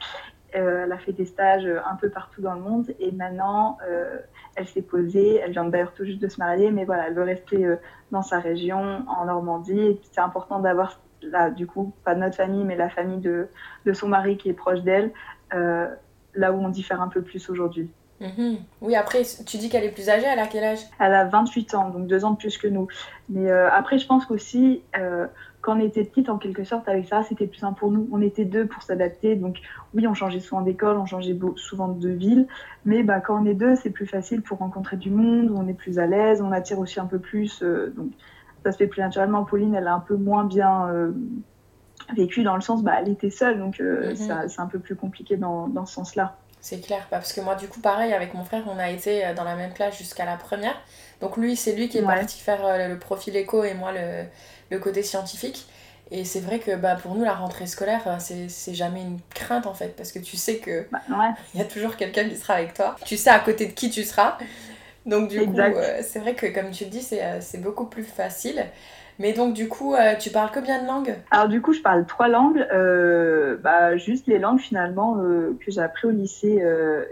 Euh, 0.55 0.85
elle 0.85 0.93
a 0.93 0.99
fait 0.99 1.13
des 1.13 1.25
stages 1.25 1.67
un 1.67 1.97
peu 1.97 2.11
partout 2.11 2.43
dans 2.43 2.55
le 2.55 2.61
monde 2.61 2.93
et 3.01 3.11
maintenant 3.11 3.79
euh, 3.89 4.19
elle 4.55 4.69
s'est 4.69 4.83
posée. 4.83 5.37
Elle 5.37 5.53
vient 5.53 5.65
d'ailleurs 5.65 5.93
tout 5.93 6.05
juste 6.05 6.21
de 6.21 6.29
se 6.29 6.39
marier, 6.39 6.71
mais 6.71 6.85
voilà, 6.85 7.09
elle 7.09 7.15
veut 7.15 7.23
rester 7.23 7.65
euh, 7.65 7.77
dans 8.11 8.23
sa 8.23 8.39
région, 8.39 9.05
en 9.09 9.25
Normandie. 9.25 9.99
C'est 10.13 10.21
important 10.21 10.59
d'avoir 10.59 11.01
là, 11.23 11.51
du 11.51 11.67
coup, 11.67 11.93
pas 12.05 12.15
notre 12.15 12.37
famille, 12.37 12.65
mais 12.65 12.77
la 12.77 12.91
famille 12.91 13.21
de, 13.21 13.49
de 13.87 13.93
son 13.93 14.09
mari 14.09 14.37
qui 14.37 14.49
est 14.49 14.55
proche 14.55 14.81
d'elle, 14.81 15.13
euh, 15.55 15.89
là 16.35 16.53
où 16.53 16.57
on 16.63 16.69
diffère 16.69 17.01
un 17.01 17.09
peu 17.09 17.23
plus 17.23 17.49
aujourd'hui. 17.49 17.91
Mmh. 18.21 18.57
Oui, 18.81 18.95
après, 18.95 19.23
tu 19.47 19.57
dis 19.57 19.69
qu'elle 19.69 19.85
est 19.85 19.91
plus 19.91 20.09
âgée, 20.09 20.27
elle 20.27 20.39
a 20.39 20.47
quel 20.47 20.63
âge? 20.63 20.81
Elle 21.01 21.15
a 21.15 21.25
28 21.25 21.75
ans, 21.75 21.91
donc 21.91 22.07
deux 22.07 22.25
ans 22.25 22.33
de 22.33 22.37
plus 22.37 22.57
que 22.57 22.69
nous. 22.69 22.87
Mais 23.29 23.51
euh, 23.51 23.69
après, 23.71 23.99
je 23.99 24.07
pense 24.07 24.27
qu'aussi, 24.27 24.83
euh, 24.97 25.27
quand 25.63 25.77
on 25.77 25.81
était 25.81 26.03
petite, 26.03 26.29
en 26.29 26.39
quelque 26.39 26.65
sorte, 26.65 26.89
avec 26.89 27.07
ça, 27.07 27.23
c'était 27.23 27.47
plus 27.47 27.61
simple 27.61 27.79
pour 27.79 27.93
nous. 27.93 28.09
On 28.13 28.21
était 28.21 28.45
deux 28.45 28.67
pour 28.67 28.83
s'adapter, 28.83 29.37
donc 29.37 29.59
oui, 29.95 30.07
on 30.09 30.13
changeait 30.13 30.41
souvent 30.41 30.61
d'école, 30.61 30.99
on 30.99 31.07
changeait 31.07 31.39
souvent 31.55 31.87
de 31.87 32.09
ville, 32.11 32.49
mais 32.85 33.05
bah, 33.05 33.21
quand 33.21 33.41
on 33.41 33.47
est 33.47 33.55
deux, 33.55 33.77
c'est 33.77 33.91
plus 33.91 34.07
facile 34.07 34.43
pour 34.43 34.59
rencontrer 34.59 34.97
du 34.97 35.11
monde, 35.11 35.53
on 35.55 35.69
est 35.69 35.75
plus 35.75 36.01
à 36.01 36.07
l'aise, 36.07 36.43
on 36.43 36.51
attire 36.51 36.81
aussi 36.81 36.99
un 36.99 37.07
peu 37.07 37.21
plus. 37.21 37.63
Euh, 37.63 37.95
donc 37.97 38.11
ça 38.65 38.73
se 38.73 38.77
fait 38.77 38.89
plus 38.89 39.01
naturellement. 39.01 39.45
Pauline, 39.45 39.75
elle 39.77 39.87
a 39.87 39.95
un 39.95 40.01
peu 40.01 40.17
moins 40.17 40.45
bien 40.45 40.89
euh, 40.89 41.13
vécu 42.17 42.43
dans 42.43 42.57
le 42.57 42.61
sens, 42.61 42.83
bah, 42.83 42.95
elle 43.01 43.09
était 43.09 43.31
seule, 43.31 43.61
donc 43.61 43.81
euh, 43.81 44.15
mmh. 44.15 44.49
c'est 44.49 44.61
un 44.61 44.67
peu 44.67 44.81
plus 44.81 44.97
compliqué 44.97 45.37
dans, 45.37 45.69
dans 45.69 45.87
ce 45.87 45.95
sens-là. 45.95 46.37
C'est 46.61 46.81
clair, 46.81 47.07
parce 47.09 47.33
que 47.33 47.41
moi, 47.41 47.55
du 47.55 47.69
coup, 47.69 47.81
pareil, 47.81 48.13
avec 48.13 48.35
mon 48.35 48.45
frère, 48.45 48.65
on 48.69 48.79
a 48.79 48.91
été 48.91 49.33
dans 49.37 49.43
la 49.43 49.57
même 49.57 49.73
classe 49.73 49.99
jusqu'à 49.99 50.25
la 50.25 50.37
première. 50.37 50.75
Donc 51.23 51.39
lui, 51.39 51.57
c'est 51.57 51.73
lui 51.73 51.89
qui 51.89 51.97
est 51.97 52.03
ouais. 52.03 52.15
parti 52.15 52.39
faire 52.39 52.89
le 52.89 52.99
profil 52.99 53.35
éco 53.37 53.65
et 53.65 53.73
moi 53.73 53.93
le, 53.93 54.25
le 54.71 54.79
côté 54.79 55.03
scientifique. 55.03 55.67
Et 56.15 56.27
c'est 56.27 56.41
vrai 56.41 56.59
que 56.59 56.77
bah, 56.77 56.95
pour 56.95 57.15
nous, 57.15 57.25
la 57.25 57.33
rentrée 57.33 57.67
scolaire, 57.67 58.03
euh, 58.07 58.17
c'est 58.19 58.75
jamais 58.75 59.01
une 59.01 59.19
crainte 59.35 59.67
en 59.67 59.73
fait, 59.73 59.97
parce 59.97 60.13
que 60.13 60.19
tu 60.19 60.37
sais 60.37 60.59
que 60.59 60.85
bah, 60.93 61.01
ouais. 61.09 61.31
il 61.55 61.61
y 61.61 61.63
a 61.63 61.67
toujours 61.67 61.97
quelqu'un 61.97 62.29
qui 62.29 62.37
sera 62.37 62.55
avec 62.55 62.75
toi. 62.75 62.97
Tu 63.07 63.17
sais 63.17 63.31
à 63.31 63.39
côté 63.39 63.67
de 63.67 63.73
qui 63.73 63.89
tu 63.89 64.05
seras. 64.05 64.37
Donc 65.07 65.31
du 65.31 65.41
coup, 65.41 65.59
euh, 65.59 66.01
c'est 66.03 66.19
vrai 66.19 66.35
que 66.35 66.47
comme 66.47 66.71
tu 66.71 66.85
le 66.85 66.91
dis, 66.91 67.01
c'est 67.01 67.25
euh, 67.25 67.41
beaucoup 67.59 67.87
plus 67.87 68.05
facile. 68.05 68.67
Mais 69.19 69.33
donc 69.33 69.55
du 69.55 69.69
coup, 69.69 69.95
tu 70.19 70.31
parles 70.31 70.51
combien 70.53 70.83
de 70.83 70.87
langues? 70.87 71.15
Alors 71.31 71.47
du 71.47 71.61
coup, 71.61 71.73
je 71.73 71.81
parle 71.81 72.07
trois 72.07 72.29
langues. 72.29 72.67
bah, 73.63 73.97
juste 73.97 74.27
les 74.27 74.39
langues 74.39 74.59
finalement 74.59 75.15
que 75.15 75.71
j'ai 75.71 75.81
appris 75.81 76.09
au 76.09 76.11
lycée 76.11 76.65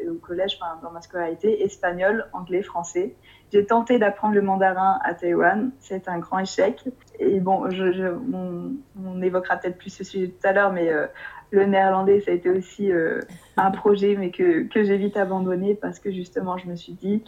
et 0.02 0.08
au 0.08 0.14
collège, 0.14 0.58
dans 0.82 0.90
ma 0.90 1.02
scolarité, 1.02 1.62
espagnol, 1.62 2.26
anglais, 2.32 2.62
français. 2.62 3.14
J'ai 3.52 3.66
tenté 3.66 3.98
d'apprendre 3.98 4.34
le 4.34 4.42
mandarin 4.42 4.98
à 5.02 5.14
Taïwan. 5.14 5.70
C'est 5.80 6.08
un 6.08 6.18
grand 6.18 6.38
échec. 6.38 6.84
Et 7.18 7.40
bon, 7.40 7.64
on, 7.64 9.22
évoquera 9.22 9.56
peut-être 9.56 9.76
plus 9.76 9.90
ce 9.90 10.04
sujet 10.04 10.28
tout 10.28 10.46
à 10.46 10.52
l'heure, 10.52 10.72
mais 10.72 10.88
euh, 10.92 11.06
le 11.50 11.64
néerlandais, 11.66 12.20
ça 12.20 12.30
a 12.30 12.34
été 12.34 12.48
aussi 12.48 12.92
euh, 12.92 13.20
un 13.56 13.70
projet, 13.72 14.16
mais 14.16 14.30
que, 14.30 14.68
que 14.68 14.84
j'ai 14.84 14.96
vite 14.96 15.16
abandonné 15.16 15.74
parce 15.74 15.98
que 15.98 16.12
justement, 16.12 16.58
je 16.58 16.68
me 16.68 16.76
suis 16.76 16.92
dit, 16.92 17.24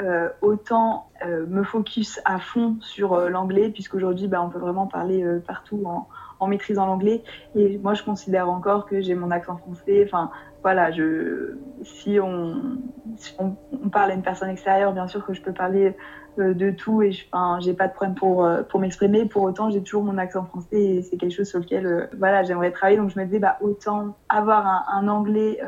euh, 0.00 0.28
autant 0.42 1.08
me 1.24 1.62
focus 1.62 2.20
à 2.24 2.38
fond 2.38 2.76
sur 2.80 3.18
l'anglais, 3.28 3.70
puisqu'aujourd'hui, 3.70 4.28
bah, 4.28 4.42
on 4.42 4.50
peut 4.50 4.58
vraiment 4.58 4.86
parler 4.86 5.24
partout 5.46 5.82
en, 5.86 6.06
maîtrisant 6.46 6.84
l'anglais. 6.84 7.22
Et 7.54 7.78
moi, 7.78 7.94
je 7.94 8.02
considère 8.02 8.50
encore 8.50 8.84
que 8.84 9.00
j'ai 9.00 9.14
mon 9.14 9.30
accent 9.30 9.56
français. 9.56 10.04
Enfin, 10.06 10.30
voilà, 10.62 10.90
je, 10.90 11.56
si 11.82 12.18
on, 12.20 12.76
parle 13.88 14.10
à 14.10 14.14
une 14.14 14.22
personne 14.22 14.50
extérieure, 14.50 14.92
bien 14.92 15.08
sûr 15.08 15.24
que 15.24 15.34
je 15.34 15.40
peux 15.40 15.52
parler 15.52 15.96
euh, 16.38 16.52
de 16.52 16.70
tout 16.70 17.02
et 17.02 17.12
je 17.12 17.24
j'ai 17.60 17.74
pas 17.74 17.86
de 17.86 17.92
problème 17.92 18.14
pour, 18.14 18.44
euh, 18.44 18.62
pour 18.62 18.80
m'exprimer. 18.80 19.24
Pour 19.24 19.42
autant, 19.42 19.70
j'ai 19.70 19.82
toujours 19.82 20.02
mon 20.02 20.18
accent 20.18 20.44
français 20.44 20.80
et 20.80 21.02
c'est 21.02 21.16
quelque 21.16 21.34
chose 21.34 21.48
sur 21.48 21.60
lequel 21.60 21.86
euh, 21.86 22.06
voilà, 22.18 22.42
j'aimerais 22.42 22.72
travailler. 22.72 22.96
Donc 22.96 23.10
je 23.10 23.18
me 23.18 23.24
disais, 23.24 23.38
bah, 23.38 23.58
autant 23.60 24.16
avoir 24.28 24.66
un, 24.92 25.08
anglais 25.08 25.60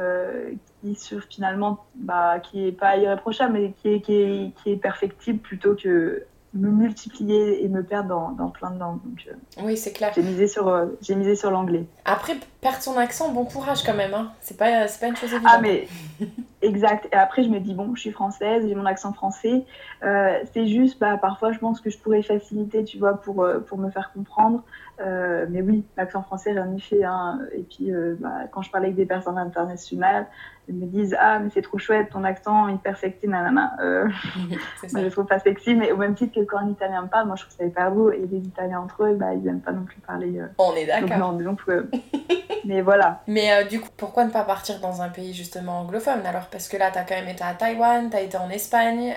qui, 0.81 0.95
sur, 0.95 1.23
finalement, 1.23 1.85
bah, 1.95 2.41
qui 2.41 2.67
est 2.67 2.73
pas 2.73 2.97
irréprochable, 2.97 3.53
mais 3.53 3.73
qui 3.73 3.89
est, 3.89 4.01
qui 4.01 4.15
est, 4.15 4.53
qui 4.63 4.73
est 4.73 4.77
perfectible 4.77 5.39
plutôt 5.39 5.75
que 5.75 6.27
me 6.57 6.71
multiplier 6.71 7.65
et 7.65 7.69
me 7.69 7.83
perdre 7.83 8.09
dans, 8.09 8.31
dans 8.33 8.49
plein 8.49 8.71
de 8.71 8.79
langues. 8.79 9.01
Donc, 9.05 9.27
euh, 9.29 9.63
oui, 9.63 9.77
c'est 9.77 9.93
clair. 9.93 10.13
J'ai 10.15 10.23
misé 10.23 10.49
sur, 10.49 10.69
euh, 10.69 10.87
j'ai 11.01 11.15
misé 11.15 11.37
sur 11.37 11.51
l'anglais. 11.51 11.85
Après, 12.05 12.37
perdre 12.61 12.81
son 12.81 12.97
accent, 12.97 13.31
bon 13.31 13.45
courage 13.45 13.83
quand 13.85 13.95
même. 13.95 14.15
Hein. 14.15 14.33
C'est 14.41 14.57
pas, 14.57 14.87
pas 15.01 15.07
une 15.07 15.17
chose 15.17 15.33
évidente. 15.33 15.53
Ah, 15.55 15.61
mais 15.61 15.87
exact. 16.63 17.09
Et 17.13 17.17
après, 17.17 17.43
je 17.43 17.49
me 17.49 17.61
dis, 17.61 17.75
bon, 17.75 17.95
je 17.95 18.01
suis 18.01 18.11
française, 18.11 18.65
j'ai 18.67 18.75
mon 18.75 18.87
accent 18.87 19.13
français. 19.13 19.65
Euh, 20.03 20.39
c'est 20.53 20.67
juste, 20.67 20.99
bah, 20.99 21.17
parfois, 21.17 21.53
je 21.53 21.59
pense 21.59 21.81
que 21.81 21.91
je 21.91 21.99
pourrais 21.99 22.23
faciliter, 22.23 22.85
tu 22.85 22.99
vois, 22.99 23.21
pour, 23.21 23.47
pour 23.67 23.79
me 23.79 23.91
faire 23.91 24.13
comprendre. 24.13 24.63
mais 24.99 25.63
oui, 25.63 25.85
l'accent 25.97 26.23
français, 26.23 26.53
rien 26.53 26.67
n'y 26.67 26.81
fait. 26.81 27.05
Hein. 27.05 27.41
Et 27.53 27.63
puis, 27.63 27.91
bah, 28.19 28.47
quand 28.51 28.63
je 28.63 28.71
parlais 28.71 28.87
avec 28.87 28.97
des 28.97 29.07
personnes 29.07 29.39
internationales, 29.39 30.27
ils 30.69 30.75
me 30.75 30.87
disent 30.87 31.17
ah 31.19 31.39
mais 31.39 31.51
c'est 31.53 31.63
trop 31.63 31.79
chouette 31.79 32.11
ton 32.11 32.25
accent 32.25 32.69
hyper 32.69 32.99
sexy 32.99 33.29
nanana 33.29 33.77
euh, 33.81 34.09
moi 34.93 35.03
je 35.03 35.09
trouve 35.09 35.27
pas 35.27 35.39
sexy 35.39 35.75
mais 35.75 35.93
au 35.93 35.97
même 35.97 36.15
titre 36.15 36.35
que 36.35 36.45
quand 36.45 36.59
un 36.59 36.71
italien 36.71 37.03
me 37.03 37.09
parle 37.09 37.27
moi 37.27 37.37
je 37.37 37.43
trouve 37.43 37.57
ça 37.57 37.65
hyper 37.65 37.91
beau 37.91 38.11
et 38.11 38.27
les 38.31 38.39
italiens 38.39 38.81
entre 38.81 39.05
eux 39.05 39.15
bah 39.15 39.35
ils 39.35 39.47
aiment 39.47 39.61
pas 39.61 39.73
non 39.73 39.85
plus 39.85 40.01
parler 40.01 40.39
euh, 40.39 40.47
on 40.59 40.75
est 40.75 40.87
d'accord 40.87 41.33
donc, 41.33 41.61
euh, 41.69 41.89
mais 42.65 42.83
voilà 42.83 43.23
mais 43.27 43.53
euh, 43.53 43.65
du 43.65 43.81
coup 43.81 43.89
pourquoi 43.97 44.25
ne 44.25 44.31
pas 44.31 44.43
partir 44.43 44.81
dans 44.81 45.03
un 45.03 45.09
pays 45.09 45.33
justement 45.33 45.81
anglophone? 45.81 46.25
Alors 46.27 46.46
parce 46.51 46.69
que 46.69 46.77
là 46.77 46.91
t'as 46.91 47.05
quand 47.05 47.15
même 47.15 47.29
été 47.29 47.45
à 47.45 47.55
Taïwan 47.55 48.11
t'as 48.11 48.21
été 48.21 48.37
en 48.37 48.51
Espagne 48.51 49.15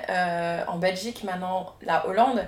en 0.67 0.77
Belgique 0.77 1.23
maintenant 1.23 1.73
la 1.81 2.07
Hollande. 2.07 2.45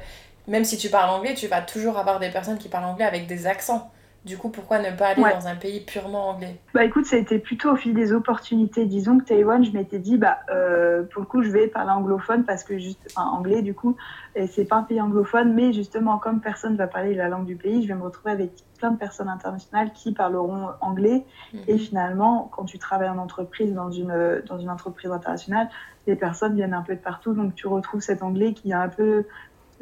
Même 0.48 0.66
si 0.66 0.78
tu 0.78 0.90
parles 0.90 1.10
anglais 1.10 1.34
tu 1.34 1.48
vas 1.48 1.62
toujours 1.62 1.98
avoir 1.98 2.20
des 2.20 2.30
personnes 2.30 2.58
qui 2.58 2.70
parlent 2.70 2.86
anglais 2.86 3.06
avec 3.06 3.28
des 3.28 3.48
accents 3.48 3.92
du 4.24 4.38
coup, 4.38 4.50
pourquoi 4.50 4.78
ne 4.78 4.96
pas 4.96 5.08
aller 5.08 5.22
dans 5.22 5.48
un 5.48 5.56
pays 5.56 5.80
purement 5.80 6.30
anglais? 6.30 6.60
Bah 6.76 6.86
écoute, 6.86 7.06
ça 7.06 7.16
a 7.16 7.20
été 7.20 7.40
plutôt 7.40 7.72
au 7.72 7.76
fil 7.76 7.96
des 7.96 8.14
opportunités. 8.14 8.86
Disons 8.86 9.18
que 9.18 9.24
Taïwan, 9.24 9.64
je 9.64 9.72
m'étais 9.72 9.98
dit, 9.98 10.18
bah 10.18 10.38
euh, 10.52 11.02
pour 11.04 11.22
le 11.22 11.28
coup, 11.28 11.42
je 11.42 11.50
vais 11.50 11.68
parler 11.68 11.90
anglophone 11.90 12.46
parce 12.46 12.64
que 12.64 12.78
juste, 12.78 13.00
enfin 13.10 13.28
anglais 13.28 13.64
du 13.64 13.74
coup, 13.74 13.96
et 14.36 14.46
c'est 14.46 14.66
pas 14.66 14.76
un 14.76 14.84
pays 14.84 15.02
anglophone, 15.02 15.56
mais 15.56 15.74
justement 15.74 16.20
comme 16.20 16.40
personne 16.40 16.76
va 16.76 16.86
parler 16.86 17.16
la 17.16 17.30
langue 17.30 17.46
du 17.46 17.56
pays, 17.56 17.82
je 17.82 17.88
vais 17.88 17.96
me 17.96 18.04
retrouver 18.04 18.32
avec 18.32 18.52
plein 18.78 18.92
de 18.92 18.98
personnes 18.98 19.30
internationales 19.30 19.92
qui 19.92 20.14
parleront 20.14 20.70
anglais. 20.82 21.26
Mhm. 21.54 21.62
Et 21.68 21.78
finalement, 21.80 22.52
quand 22.56 22.66
tu 22.66 22.78
travailles 22.78 23.10
en 23.10 23.18
entreprise 23.18 23.74
dans 23.74 23.90
une 23.90 24.44
dans 24.46 24.60
une 24.60 24.70
entreprise 24.70 25.12
internationale, 25.12 25.68
les 26.06 26.16
personnes 26.16 26.56
viennent 26.56 26.76
un 26.76 26.84
peu 26.84 26.96
de 26.96 27.02
partout, 27.02 27.34
donc 27.34 27.56
tu 27.56 27.66
retrouves 27.66 28.02
cet 28.02 28.22
anglais 28.22 28.54
qui 28.54 28.70
est 28.70 28.76
un 28.76 28.90
peu 28.90 29.26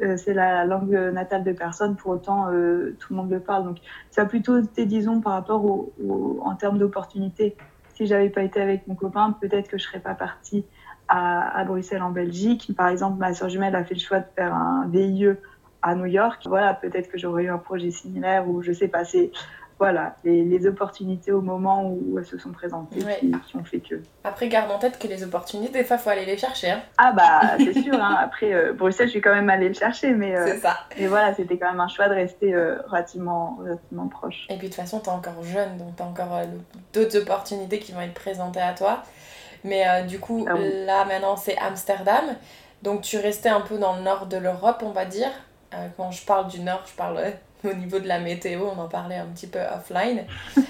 euh, 0.02 0.16
c'est 0.16 0.34
la 0.34 0.64
langue 0.64 0.94
natale 1.12 1.44
de 1.44 1.52
personne, 1.52 1.96
pour 1.96 2.12
autant 2.12 2.48
euh, 2.50 2.96
tout 2.98 3.12
le 3.12 3.16
monde 3.16 3.30
le 3.30 3.40
parle. 3.40 3.64
Donc 3.64 3.78
ça 4.10 4.22
a 4.22 4.24
plutôt 4.24 4.58
été, 4.58 4.86
disons, 4.86 5.20
par 5.20 5.32
rapport 5.32 5.64
au, 5.64 6.40
en 6.42 6.54
termes 6.54 6.78
d'opportunités. 6.78 7.56
Si 7.94 8.06
j'avais 8.06 8.30
pas 8.30 8.42
été 8.42 8.60
avec 8.60 8.86
mon 8.86 8.94
copain, 8.94 9.36
peut-être 9.40 9.68
que 9.68 9.76
je 9.76 9.84
serais 9.84 10.00
pas 10.00 10.14
partie 10.14 10.64
à, 11.08 11.64
Bruxelles 11.64 12.02
en 12.02 12.10
Belgique. 12.10 12.72
Par 12.76 12.88
exemple, 12.88 13.18
ma 13.18 13.34
soeur 13.34 13.48
jumelle 13.48 13.74
a 13.74 13.84
fait 13.84 13.94
le 13.94 14.00
choix 14.00 14.20
de 14.20 14.26
faire 14.36 14.54
un 14.54 14.86
VIE 14.88 15.34
à 15.82 15.94
New 15.94 16.06
York. 16.06 16.42
Voilà, 16.46 16.72
peut-être 16.72 17.10
que 17.10 17.18
j'aurais 17.18 17.44
eu 17.44 17.50
un 17.50 17.58
projet 17.58 17.90
similaire 17.90 18.48
ou 18.48 18.62
je 18.62 18.72
sais 18.72 18.88
pas. 18.88 19.04
C'est 19.04 19.32
voilà, 19.80 20.14
les, 20.24 20.66
opportunités 20.66 21.32
au 21.32 21.40
moment 21.40 21.90
où 21.90 22.18
elles 22.18 22.26
se 22.26 22.36
sont 22.36 22.52
présentées 22.52 23.00
qui, 23.46 23.56
ont 23.56 23.64
fait 23.64 23.80
que. 23.80 23.94
Après, 24.24 24.46
garde 24.46 24.70
en 24.70 24.78
tête 24.78 24.98
que 24.98 25.08
les 25.08 25.24
opportunités, 25.24 25.72
des 25.72 25.84
fois, 25.84 25.96
il 25.96 26.02
faut 26.02 26.10
aller 26.10 26.26
les 26.26 26.36
chercher. 26.36 26.72
Hein. 26.72 26.82
Ah 26.98 27.12
bah, 27.12 27.40
c'est 27.58 27.80
sûr. 27.80 27.94
Hein. 27.94 28.18
Après, 28.20 28.52
euh, 28.52 28.74
Bruxelles, 28.74 29.06
je 29.06 29.12
suis 29.12 29.22
quand 29.22 29.34
même 29.34 29.48
allée 29.48 29.68
le 29.68 29.74
chercher, 29.74 30.10
mais. 30.10 30.36
Euh, 30.36 30.44
c'est 30.46 30.58
ça. 30.58 30.76
Mais 30.98 31.06
voilà, 31.06 31.32
c'était 31.32 31.56
quand 31.56 31.70
même 31.70 31.80
un 31.80 31.88
choix 31.88 32.10
de 32.10 32.14
rester 32.14 32.52
euh, 32.52 32.76
relativement, 32.88 33.56
relativement 33.58 34.08
proche. 34.08 34.46
Et 34.50 34.58
puis, 34.58 34.68
de 34.68 34.74
toute 34.74 34.82
façon, 34.82 35.00
tu 35.00 35.06
es 35.06 35.12
encore 35.12 35.42
jeune, 35.42 35.78
donc 35.78 35.96
tu 35.96 36.02
as 36.02 36.06
encore 36.06 36.42
d'autres 36.92 37.16
opportunités 37.16 37.78
qui 37.78 37.92
vont 37.92 38.02
être 38.02 38.12
présentées 38.12 38.60
à 38.60 38.74
toi. 38.74 39.02
Mais 39.64 40.04
du 40.04 40.18
coup, 40.18 40.46
ah 40.46 40.58
là, 40.58 41.06
maintenant, 41.06 41.38
c'est 41.38 41.56
Amsterdam. 41.56 42.24
Donc, 42.82 43.00
tu 43.00 43.16
restais 43.16 43.48
un 43.48 43.62
peu 43.62 43.78
dans 43.78 43.96
le 43.96 44.02
nord 44.02 44.26
de 44.26 44.36
l'Europe, 44.36 44.82
on 44.84 44.90
va 44.90 45.06
dire. 45.06 45.30
quand 45.96 46.10
je 46.10 46.22
parle 46.26 46.48
du 46.48 46.60
nord, 46.60 46.82
je 46.86 46.94
parle 46.94 47.18
au 47.70 47.74
niveau 47.74 47.98
de 47.98 48.08
la 48.08 48.20
météo, 48.20 48.60
on 48.64 48.78
en 48.80 48.88
parlait 48.88 49.16
un 49.16 49.26
petit 49.26 49.46
peu 49.46 49.60
offline. 49.60 50.24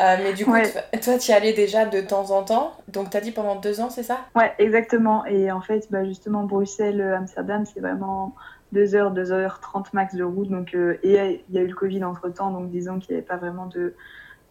Euh, 0.00 0.16
mais 0.24 0.32
du 0.32 0.44
coup, 0.44 0.50
toi, 0.50 1.18
tu 1.18 1.30
y 1.30 1.32
allais 1.32 1.52
déjà 1.52 1.84
de 1.84 2.00
temps 2.00 2.32
en 2.32 2.42
temps. 2.42 2.72
Donc, 2.88 3.10
tu 3.10 3.16
as 3.16 3.20
dit 3.20 3.30
pendant 3.30 3.54
deux 3.54 3.80
ans, 3.80 3.90
c'est 3.90 4.02
ça? 4.02 4.18
Ouais, 4.34 4.52
exactement. 4.58 5.24
Et 5.24 5.52
en 5.52 5.60
fait, 5.60 5.86
bah, 5.88 6.04
justement, 6.04 6.42
Bruxelles, 6.42 7.00
Amsterdam, 7.00 7.64
c'est 7.64 7.78
vraiment 7.78 8.34
deux 8.72 8.94
heures, 8.94 9.12
deux 9.12 9.32
heures 9.32 9.60
30 9.60 9.94
max 9.94 10.14
de 10.14 10.24
route. 10.24 10.50
Donc, 10.50 10.74
euh, 10.74 10.98
et 11.02 11.44
il 11.48 11.54
y 11.54 11.58
a 11.58 11.62
eu 11.62 11.68
le 11.68 11.74
Covid 11.74 12.04
entre 12.04 12.28
temps. 12.28 12.50
Donc, 12.50 12.70
disons 12.70 12.98
qu'il 12.98 13.14
n'y 13.14 13.18
avait 13.18 13.26
pas 13.26 13.36
vraiment 13.36 13.66
de. 13.66 13.94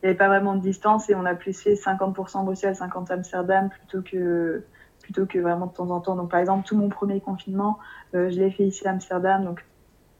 Il 0.01 0.07
avait 0.07 0.17
pas 0.17 0.27
vraiment 0.27 0.55
de 0.55 0.61
distance 0.61 1.09
et 1.09 1.15
on 1.15 1.25
a 1.25 1.33
plus 1.33 1.57
fait 1.57 1.75
50% 1.75 2.43
Bruxelles, 2.43 2.73
50% 2.73 3.13
Amsterdam 3.13 3.69
plutôt 3.69 4.01
que, 4.01 4.63
plutôt 5.01 5.25
que 5.25 5.39
vraiment 5.39 5.67
de 5.67 5.73
temps 5.73 5.91
en 5.91 6.01
temps. 6.01 6.15
Donc, 6.15 6.31
par 6.31 6.39
exemple, 6.39 6.67
tout 6.67 6.75
mon 6.75 6.89
premier 6.89 7.21
confinement, 7.21 7.79
euh, 8.13 8.29
je 8.29 8.39
l'ai 8.39 8.51
fait 8.51 8.63
ici 8.63 8.85
à 8.87 8.91
Amsterdam. 8.91 9.45
Donc, 9.45 9.63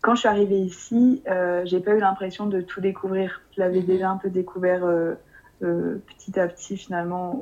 quand 0.04 0.16
je 0.16 0.20
suis 0.20 0.30
arrivée 0.30 0.60
ici, 0.60 1.24
euh, 1.30 1.62
j'ai 1.64 1.80
pas 1.80 1.92
eu 1.92 2.00
l'impression 2.00 2.46
de 2.46 2.60
tout 2.60 2.82
découvrir. 2.82 3.42
Je 3.56 3.62
l'avais 3.62 3.80
mhm. 3.80 3.86
déjà 3.86 4.10
un 4.10 4.18
peu 4.18 4.30
découvert 4.30 4.84
euh, 4.84 5.14
euh, 5.64 6.04
petit 6.06 6.38
à 6.38 6.48
petit 6.48 6.78
finalement 6.78 7.42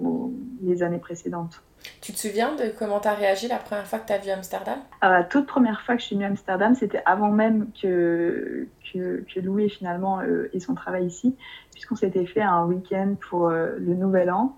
les 0.62 0.84
années 0.84 1.00
précédentes. 1.00 1.64
Tu 2.02 2.14
te 2.14 2.20
souviens 2.20 2.56
de 2.56 2.72
comment 2.78 3.00
tu 3.00 3.08
as 3.08 3.16
réagi 3.16 3.48
la 3.48 3.58
première 3.58 3.88
fois 3.88 3.98
que 3.98 4.06
tu 4.06 4.14
as 4.14 4.20
vu 4.20 4.30
Amsterdam? 4.30 4.78
Alors, 5.02 5.18
La 5.18 5.24
toute 5.24 5.48
première 5.48 5.82
fois 5.82 5.96
que 5.96 6.02
je 6.02 6.06
suis 6.06 6.16
venue 6.16 6.26
à 6.26 6.28
Amsterdam, 6.28 6.76
c'était 6.76 7.02
avant 7.08 7.32
même 7.32 7.72
que, 7.82 8.68
que, 8.94 9.26
que 9.34 9.40
Louis 9.40 9.68
finalement 9.68 10.22
ait 10.22 10.60
son 10.60 10.76
travail 10.76 11.08
ici, 11.08 11.36
puisqu'on 11.72 11.96
s'était 11.96 12.28
fait 12.28 12.44
un 12.44 12.66
week-end 12.66 13.16
pour 13.28 13.50
le 13.50 13.96
Nouvel 13.96 14.30
An. 14.30 14.56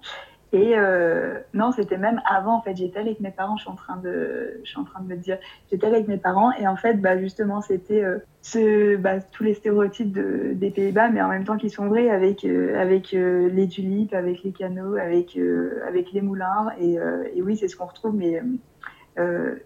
Et 0.54 0.78
euh, 0.78 1.40
non, 1.56 1.72
c'était 1.72 1.98
même 1.98 2.22
avant, 2.30 2.58
en 2.58 2.62
fait, 2.62 2.76
j'étais 2.76 3.00
avec 3.00 3.20
mes 3.20 3.32
parents, 3.32 3.58
je 3.58 3.64
suis 3.64 3.72
en 3.72 3.76
train 3.76 3.98
de, 3.98 4.62
je 4.64 4.70
suis 4.70 4.80
en 4.80 4.84
train 4.84 5.02
de 5.02 5.08
me 5.08 5.16
dire, 5.16 5.40
j'étais 5.72 5.88
avec 5.88 6.08
mes 6.08 6.18
parents 6.18 6.52
et 6.52 6.68
en 6.68 6.76
fait, 6.76 7.02
bah, 7.02 7.18
justement, 7.18 7.62
c'était 7.62 8.04
euh, 8.04 8.20
ce, 8.44 8.96
bah, 8.96 9.20
tous 9.20 9.44
les 9.44 9.56
stéréotypes 9.56 10.12
de, 10.12 10.54
des 10.54 10.70
Pays-Bas, 10.70 11.10
mais 11.10 11.24
en 11.24 11.30
même 11.30 11.44
temps 11.44 11.58
qui 11.58 11.72
sont 11.72 11.88
vrais 11.88 12.12
avec, 12.12 12.46
euh, 12.46 12.80
avec 12.80 13.14
les 13.14 13.68
tulipes, 13.68 14.14
avec 14.14 14.44
les 14.44 14.52
canaux, 14.52 14.96
avec, 14.96 15.40
avec 15.88 16.12
les 16.12 16.22
moulins. 16.22 16.70
Et, 16.80 16.98
et 17.36 17.42
oui, 17.42 17.58
c'est 17.58 17.68
ce 17.68 17.76
qu'on 17.76 17.88
retrouve, 17.88 18.16
mais 18.16 18.40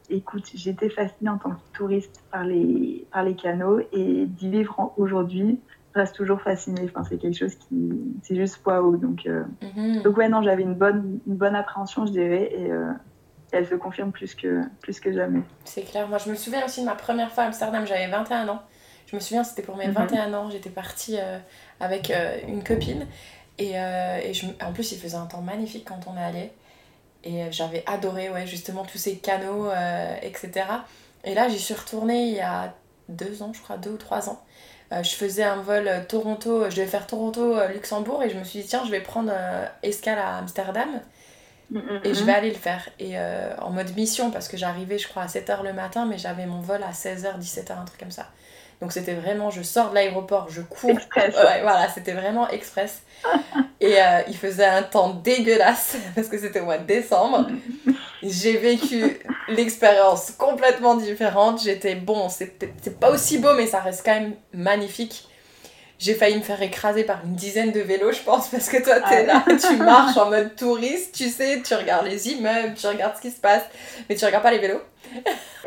écoute, 0.09 0.49
j'étais 0.55 0.89
fascinée 0.89 1.29
en 1.29 1.37
tant 1.37 1.49
que 1.49 1.77
touriste 1.77 2.23
par 2.31 2.45
les, 2.45 3.05
par 3.11 3.23
les 3.23 3.35
canaux 3.35 3.81
et 3.91 4.25
d'y 4.25 4.49
vivre 4.49 4.93
aujourd'hui, 4.95 5.59
reste 5.97 6.15
toujours 6.15 6.41
fascinée. 6.41 6.81
Enfin, 6.85 7.03
c'est 7.07 7.17
quelque 7.17 7.37
chose 7.37 7.55
qui, 7.55 7.91
c'est 8.23 8.35
juste 8.35 8.59
waouh. 8.65 8.97
Donc, 8.97 9.25
euh... 9.25 9.43
Mhm. 9.61 10.01
donc 10.01 10.17
ouais, 10.17 10.29
non, 10.29 10.41
j'avais 10.41 10.63
une 10.63 10.75
bonne, 10.75 11.19
une 11.27 11.35
bonne 11.35 11.55
appréhension, 11.55 12.05
je 12.05 12.11
dirais, 12.11 12.51
et 12.53 12.71
euh, 12.71 12.91
elle 13.51 13.67
se 13.67 13.75
confirme 13.75 14.11
plus 14.11 14.35
que, 14.35 14.61
plus 14.81 14.99
que 14.99 15.11
jamais. 15.11 15.41
C'est 15.65 15.83
clair. 15.83 16.07
Moi, 16.07 16.17
je 16.17 16.29
me 16.29 16.35
souviens 16.35 16.65
aussi 16.65 16.81
de 16.81 16.85
ma 16.85 16.95
première 16.95 17.31
fois 17.31 17.43
à 17.43 17.47
Amsterdam. 17.47 17.85
J'avais 17.85 18.07
21 18.07 18.47
ans. 18.49 18.61
Je 19.07 19.15
me 19.15 19.21
souviens, 19.21 19.43
c'était 19.43 19.61
pour 19.61 19.77
mes 19.77 19.87
21 19.87 20.27
mhm. 20.27 20.33
ans. 20.35 20.49
J'étais 20.49 20.69
partie 20.69 21.17
euh, 21.19 21.37
avec 21.79 22.11
une 22.47 22.63
copine. 22.63 23.07
Et, 23.57 23.71
et 23.71 24.33
je... 24.33 24.45
en 24.63 24.71
plus, 24.71 24.91
il 24.91 24.99
faisait 24.99 25.17
un 25.17 25.25
temps 25.25 25.41
magnifique 25.41 25.85
quand 25.87 25.99
on 26.07 26.17
est 26.17 26.23
allé. 26.23 26.51
Et 27.23 27.51
j'avais 27.51 27.83
adoré, 27.87 28.29
ouais, 28.29 28.45
justement, 28.45 28.83
tous 28.83 28.99
ces 28.99 29.17
canaux, 29.17 29.69
etc. 30.21 30.65
Et 31.23 31.33
là, 31.33 31.49
j'y 31.49 31.59
suis 31.59 31.73
retournée 31.73 32.27
il 32.27 32.35
y 32.35 32.41
a 32.41 32.73
deux 33.09 33.41
ans, 33.41 33.51
je 33.53 33.61
crois, 33.61 33.77
deux 33.77 33.91
ou 33.91 33.97
trois 33.97 34.29
ans. 34.29 34.41
Je 34.91 35.09
faisais 35.09 35.43
un 35.43 35.57
vol 35.57 35.89
Toronto, 36.07 36.69
je 36.69 36.75
devais 36.75 36.87
faire 36.87 37.07
Toronto-Luxembourg 37.07 38.23
et 38.23 38.29
je 38.29 38.37
me 38.37 38.43
suis 38.43 38.61
dit, 38.61 38.67
tiens, 38.67 38.83
je 38.85 38.91
vais 38.91 39.01
prendre 39.01 39.31
escale 39.83 40.19
à 40.19 40.37
Amsterdam 40.37 40.87
et 42.03 42.13
je 42.13 42.23
vais 42.23 42.31
aller 42.31 42.49
le 42.49 42.55
faire. 42.55 42.87
Et 42.99 43.17
en 43.59 43.71
mode 43.71 43.95
mission, 43.95 44.31
parce 44.31 44.47
que 44.47 44.57
j'arrivais, 44.57 44.97
je 44.97 45.07
crois, 45.07 45.23
à 45.23 45.27
7h 45.27 45.63
le 45.63 45.73
matin, 45.73 46.05
mais 46.05 46.17
j'avais 46.17 46.45
mon 46.45 46.61
vol 46.61 46.81
à 46.83 46.91
16h, 46.91 47.39
17h, 47.39 47.73
un 47.73 47.85
truc 47.85 47.99
comme 47.99 48.11
ça. 48.11 48.27
Donc 48.81 48.91
c'était 48.91 49.15
vraiment, 49.15 49.49
je 49.49 49.63
sors 49.63 49.89
de 49.89 49.95
l'aéroport, 49.95 50.49
je 50.49 50.61
cours. 50.61 50.91
Express. 50.91 51.35
Ouais, 51.35 51.61
voilà, 51.61 51.89
c'était 51.89 52.13
vraiment 52.13 52.47
express. 52.49 53.01
et 53.81 53.99
euh, 53.99 54.21
il 54.27 54.37
faisait 54.37 54.65
un 54.65 54.83
temps 54.83 55.15
dégueulasse 55.15 55.97
parce 56.15 56.27
que 56.27 56.37
c'était 56.37 56.59
au 56.59 56.65
mois 56.65 56.77
de 56.77 56.85
décembre. 56.85 57.47
J'ai 58.27 58.57
vécu 58.57 59.19
l'expérience 59.49 60.31
complètement 60.31 60.95
différente. 60.95 61.61
J'étais 61.61 61.95
bon, 61.95 62.29
c'est 62.29 62.99
pas 62.99 63.11
aussi 63.11 63.37
beau, 63.37 63.53
mais 63.55 63.67
ça 63.67 63.79
reste 63.79 64.05
quand 64.05 64.13
même 64.13 64.33
magnifique. 64.53 65.27
J'ai 65.99 66.13
failli 66.13 66.35
me 66.35 66.41
faire 66.41 66.61
écraser 66.61 67.03
par 67.03 67.25
une 67.25 67.33
dizaine 67.33 67.71
de 67.71 67.79
vélos, 67.79 68.11
je 68.11 68.21
pense, 68.21 68.49
parce 68.49 68.69
que 68.69 68.83
toi, 68.83 68.99
t'es 69.01 69.25
là, 69.25 69.43
tu 69.47 69.77
marches 69.77 70.15
en 70.17 70.29
mode 70.29 70.55
touriste, 70.55 71.15
tu 71.15 71.27
sais, 71.27 71.63
tu 71.65 71.73
regardes 71.73 72.05
les 72.05 72.29
immeubles, 72.29 72.75
tu 72.75 72.85
regardes 72.85 73.15
ce 73.15 73.21
qui 73.21 73.31
se 73.31 73.41
passe, 73.41 73.63
mais 74.07 74.15
tu 74.15 74.23
regardes 74.23 74.43
pas 74.43 74.51
les 74.51 74.59
vélos. 74.59 74.81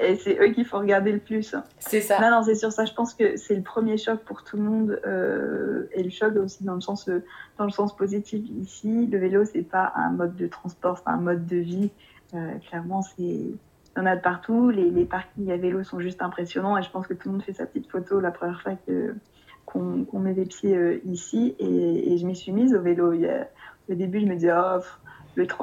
Et 0.01 0.17
c'est 0.17 0.39
eux 0.41 0.53
qu'il 0.53 0.65
faut 0.65 0.79
regarder 0.79 1.13
le 1.13 1.19
plus. 1.19 1.55
C'est 1.79 2.01
ça. 2.01 2.21
Non, 2.21 2.31
non, 2.31 2.43
c'est 2.45 2.55
sur 2.55 2.73
ça. 2.73 2.85
Je 2.85 2.93
pense 2.93 3.15
que 3.15 3.37
c'est 3.37 3.55
le 3.55 3.63
premier 3.63 3.97
choc 3.97 4.21
pour 4.21 4.45
tout 4.45 4.57
le 4.57 4.63
monde. 4.63 5.01
Euh, 5.07 5.89
et 5.93 6.03
le 6.03 6.11
choc 6.11 6.37
aussi 6.37 6.63
dans 6.65 6.75
le 6.75 6.81
sens, 6.81 7.09
euh, 7.09 7.25
dans 7.59 7.65
le 7.65 7.71
sens 7.71 7.97
positif. 7.97 8.41
Ici, 8.63 9.07
le 9.07 9.19
vélo, 9.19 9.45
c'est 9.45 9.63
pas 9.63 9.93
un 9.97 10.11
mode 10.11 10.37
de 10.37 10.47
transport, 10.47 10.99
c'est 10.99 11.11
un 11.11 11.17
mode 11.17 11.47
de 11.47 11.57
vie. 11.57 11.91
Euh, 12.35 12.59
clairement, 12.69 13.03
c'est. 13.03 13.23
Il 13.23 13.99
y 13.99 14.01
en 14.01 14.07
a 14.07 14.17
de 14.17 14.21
partout. 14.21 14.71
Les, 14.71 14.89
les 14.91 15.05
parkings 15.05 15.51
à 15.51 15.57
vélo 15.57 15.83
sont 15.83 16.01
juste 16.01 16.23
impressionnants. 16.23 16.79
Et 16.79 16.83
je 16.83 16.91
pense 16.91 17.07
que 17.07 17.15
tout 17.15 17.29
le 17.29 17.33
monde 17.33 17.43
fait 17.43 17.53
sa 17.53 17.67
petite 17.67 17.91
photo 17.91 18.21
la 18.21 18.31
première 18.31 18.63
fois 18.63 18.75
que, 18.87 19.15
qu'on, 19.67 20.07
met 20.15 20.33
les 20.33 20.47
pieds 20.47 21.03
ici. 21.07 21.57
Et, 21.59 22.13
et 22.13 22.19
je 22.19 22.27
m'y 22.27 22.37
suis 22.37 22.53
mise 22.53 22.73
au 22.73 22.81
vélo. 22.81 23.13
au 23.13 23.95
début, 23.95 24.21
je 24.21 24.27
me 24.27 24.35
disais, 24.35 24.53
oh, 24.55 24.81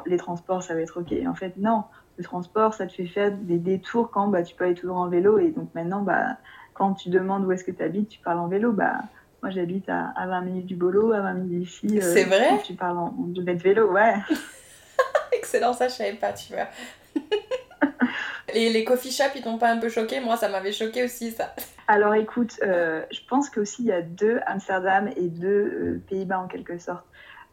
les 0.06 0.18
transports, 0.18 0.62
ça 0.62 0.74
va 0.74 0.82
être 0.82 1.00
OK. 1.00 1.14
en 1.26 1.36
fait, 1.36 1.56
non 1.58 1.84
le 2.18 2.24
transport, 2.24 2.74
ça 2.74 2.88
te 2.88 2.94
fait 2.94 3.06
faire 3.06 3.32
des 3.32 3.58
détours 3.58 4.10
quand 4.10 4.28
bah, 4.28 4.44
tu 4.44 4.56
peux 4.56 4.66
aller 4.66 4.74
toujours 4.74 4.98
en 4.98 5.08
vélo. 5.08 5.38
Et 5.40 5.52
donc 5.52 5.74
maintenant, 5.76 6.02
bah, 6.02 6.38
quand 6.74 6.94
tu 6.94 7.10
demandes 7.10 7.46
où 7.46 7.52
est-ce 7.52 7.64
que 7.64 7.72
tu 7.72 7.84
habites, 7.84 8.10
tu 8.10 8.20
parles 8.20 8.40
en 8.40 8.48
vélo. 8.48 8.72
Bah, 8.72 9.02
moi, 9.44 9.52
j'habite 9.52 9.88
à, 9.88 10.14
20 10.18 10.42
minutes 10.42 10.66
du 10.66 10.76
boulot, 10.76 11.12
à 11.12 11.22
20 11.22 11.34
minutes 11.34 11.60
d'ici. 11.60 12.00
Euh, 12.00 12.02
c'est 12.02 12.24
vrai? 12.24 12.62
Tu 12.64 12.74
parles 12.74 12.98
en, 12.98 13.14
de 13.18 13.52
vélo, 13.52 13.92
ouais. 13.92 14.16
Excellent, 15.48 15.72
ça, 15.72 15.88
je 15.88 15.94
savais 15.94 16.12
pas, 16.12 16.34
tu 16.34 16.52
vois. 16.52 16.68
Et 18.54 18.70
les 18.70 18.84
coffee 18.84 19.12
shops, 19.12 19.32
ils 19.38 19.42
t'ont 19.42 19.58
pas 19.58 19.72
un 19.72 19.78
peu 19.78 19.88
choqué? 19.88 20.20
Moi, 20.20 20.36
ça 20.36 20.50
m'avait 20.50 20.74
choqué 20.74 21.06
aussi, 21.06 21.32
ça. 21.32 21.56
Alors 21.88 22.16
écoute, 22.16 22.60
euh, 22.64 23.06
je 23.12 23.22
pense 23.30 23.50
qu'aussi 23.50 23.84
il 23.84 23.88
y 23.88 23.94
a 23.94 24.02
deux 24.02 24.42
Amsterdam 24.46 25.10
et 25.16 25.30
deux 25.30 25.48
euh, 25.48 26.04
Pays-Bas 26.10 26.40
en 26.40 26.48
quelque 26.48 26.78
sorte. 26.78 27.06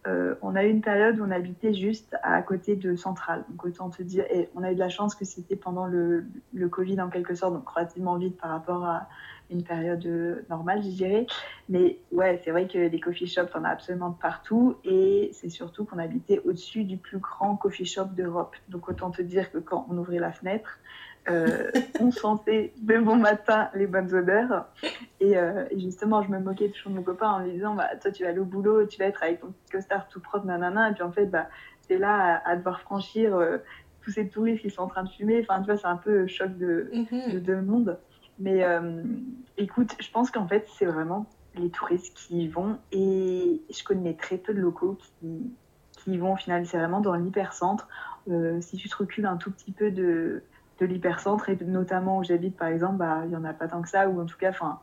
Euh, 0.08 0.34
on 0.42 0.56
a 0.56 0.64
eu 0.64 0.70
une 0.70 0.80
période 0.80 1.20
où 1.20 1.24
on 1.24 1.30
habitait 1.30 1.72
juste 1.72 2.16
à 2.24 2.42
côté 2.42 2.74
de 2.74 2.96
Centrale. 2.96 3.44
Donc 3.48 3.64
autant 3.64 3.90
te 3.90 4.02
dire, 4.02 4.24
et 4.28 4.48
on 4.56 4.64
a 4.64 4.72
eu 4.72 4.74
de 4.74 4.80
la 4.80 4.88
chance 4.88 5.14
que 5.14 5.24
c'était 5.24 5.54
pendant 5.54 5.86
le, 5.86 6.26
le, 6.52 6.68
Covid 6.68 7.00
en 7.00 7.10
quelque 7.10 7.36
sorte, 7.36 7.54
donc 7.54 7.68
relativement 7.68 8.18
vite 8.18 8.36
par 8.36 8.50
rapport 8.50 8.84
à 8.84 9.08
une 9.50 9.62
période 9.62 10.04
euh, 10.06 10.44
normale, 10.48 10.82
je 10.82 10.88
dirais. 10.88 11.26
Mais 11.68 11.98
ouais, 12.12 12.40
c'est 12.44 12.50
vrai 12.50 12.66
que 12.66 12.78
les 12.78 13.00
coffee 13.00 13.26
shops, 13.26 13.50
on 13.54 13.64
a 13.64 13.68
absolument 13.68 14.10
de 14.10 14.18
partout, 14.18 14.76
et 14.84 15.30
c'est 15.32 15.48
surtout 15.48 15.84
qu'on 15.84 15.98
habitait 15.98 16.40
au-dessus 16.44 16.84
du 16.84 16.96
plus 16.96 17.18
grand 17.18 17.56
coffee 17.56 17.84
shop 17.84 18.06
d'Europe. 18.16 18.56
Donc 18.68 18.88
autant 18.88 19.10
te 19.10 19.22
dire 19.22 19.50
que 19.52 19.58
quand 19.58 19.86
on 19.90 19.96
ouvrait 19.98 20.18
la 20.18 20.32
fenêtre, 20.32 20.78
euh, 21.28 21.70
on 22.00 22.10
sentait 22.10 22.72
de 22.78 22.98
bon 22.98 23.16
matin 23.16 23.70
les 23.74 23.86
bonnes 23.86 24.12
odeurs. 24.14 24.66
Euh, 25.22 25.66
et, 25.70 25.80
justement, 25.80 26.22
je 26.22 26.28
me 26.28 26.38
moquais 26.38 26.68
toujours 26.68 26.90
de 26.90 26.96
mon 26.96 27.02
copain 27.02 27.30
en 27.30 27.38
lui 27.40 27.52
disant 27.52 27.74
bah, 27.74 27.88
Toi, 28.00 28.10
tu 28.10 28.24
vas 28.24 28.30
aller 28.30 28.38
au 28.38 28.44
boulot, 28.44 28.86
tu 28.86 28.98
vas 28.98 29.06
être 29.06 29.22
avec 29.22 29.40
ton 29.40 29.48
petit 29.48 29.72
costard 29.72 30.08
tout 30.08 30.20
propre, 30.20 30.46
nanana. 30.46 30.90
Et 30.90 30.94
puis 30.94 31.02
en 31.02 31.12
fait, 31.12 31.26
bah, 31.26 31.48
tu 31.86 31.94
es 31.94 31.98
là 31.98 32.42
à, 32.44 32.56
devoir 32.56 32.80
franchir 32.80 33.34
euh, 33.34 33.58
tous 34.02 34.10
ces 34.10 34.28
touristes 34.28 34.62
qui 34.62 34.70
sont 34.70 34.82
en 34.82 34.88
train 34.88 35.04
de 35.04 35.08
fumer. 35.08 35.40
Enfin, 35.40 35.60
tu 35.60 35.66
vois, 35.66 35.76
c'est 35.76 35.86
un 35.86 35.96
peu 35.96 36.26
choc 36.26 36.56
de, 36.58 36.90
mhm. 36.92 37.40
de, 37.40 37.54
monde. 37.54 37.98
Mais 38.38 38.64
écoute, 39.56 39.94
je 40.00 40.10
pense 40.10 40.30
qu'en 40.30 40.48
fait, 40.48 40.66
c'est 40.76 40.86
vraiment 40.86 41.26
les 41.54 41.70
touristes 41.70 42.14
qui 42.14 42.44
y 42.44 42.48
vont. 42.48 42.78
Et 42.90 43.62
je 43.70 43.84
connais 43.84 44.14
très 44.14 44.38
peu 44.38 44.52
de 44.52 44.60
locaux 44.60 44.98
qui, 45.00 45.52
qui 45.92 46.12
y 46.12 46.18
vont 46.18 46.32
au 46.32 46.36
final. 46.36 46.66
C'est 46.66 46.78
vraiment 46.78 47.00
dans 47.00 47.14
l'hypercentre. 47.14 47.88
si 48.60 48.76
tu 48.76 48.88
te 48.88 48.96
recules 48.96 49.26
un 49.26 49.36
tout 49.36 49.50
petit 49.50 49.72
peu 49.72 49.90
de 49.90 50.42
de 50.80 50.86
l'hypercentre 50.86 51.48
et 51.48 51.58
notamment 51.64 52.18
où 52.18 52.24
j'habite 52.24 52.56
par 52.56 52.68
exemple, 52.68 52.96
bah, 52.96 53.22
il 53.26 53.32
y 53.32 53.36
en 53.36 53.44
a 53.44 53.52
pas 53.52 53.68
tant 53.68 53.82
que 53.82 53.88
ça 53.88 54.08
ou 54.08 54.20
en 54.20 54.26
tout 54.26 54.36
cas, 54.36 54.50
enfin, 54.50 54.80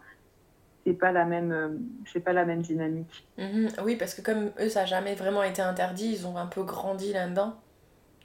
c'est 0.85 0.93
pas 0.93 1.11
la 1.11 1.25
même, 1.25 1.51
euh, 1.51 1.69
c'est 2.11 2.21
pas 2.21 2.33
la 2.33 2.45
même 2.45 2.61
dynamique. 2.61 3.27
Mhm. 3.37 3.69
oui, 3.83 3.95
parce 3.97 4.13
que 4.13 4.21
comme 4.21 4.51
eux, 4.59 4.69
ça 4.69 4.81
n'a 4.81 4.85
jamais 4.85 5.15
vraiment 5.15 5.43
été 5.43 5.61
interdit, 5.61 6.11
ils 6.11 6.27
ont 6.27 6.37
un 6.37 6.47
peu 6.47 6.63
grandi 6.63 7.13
là-dedans. 7.13 7.55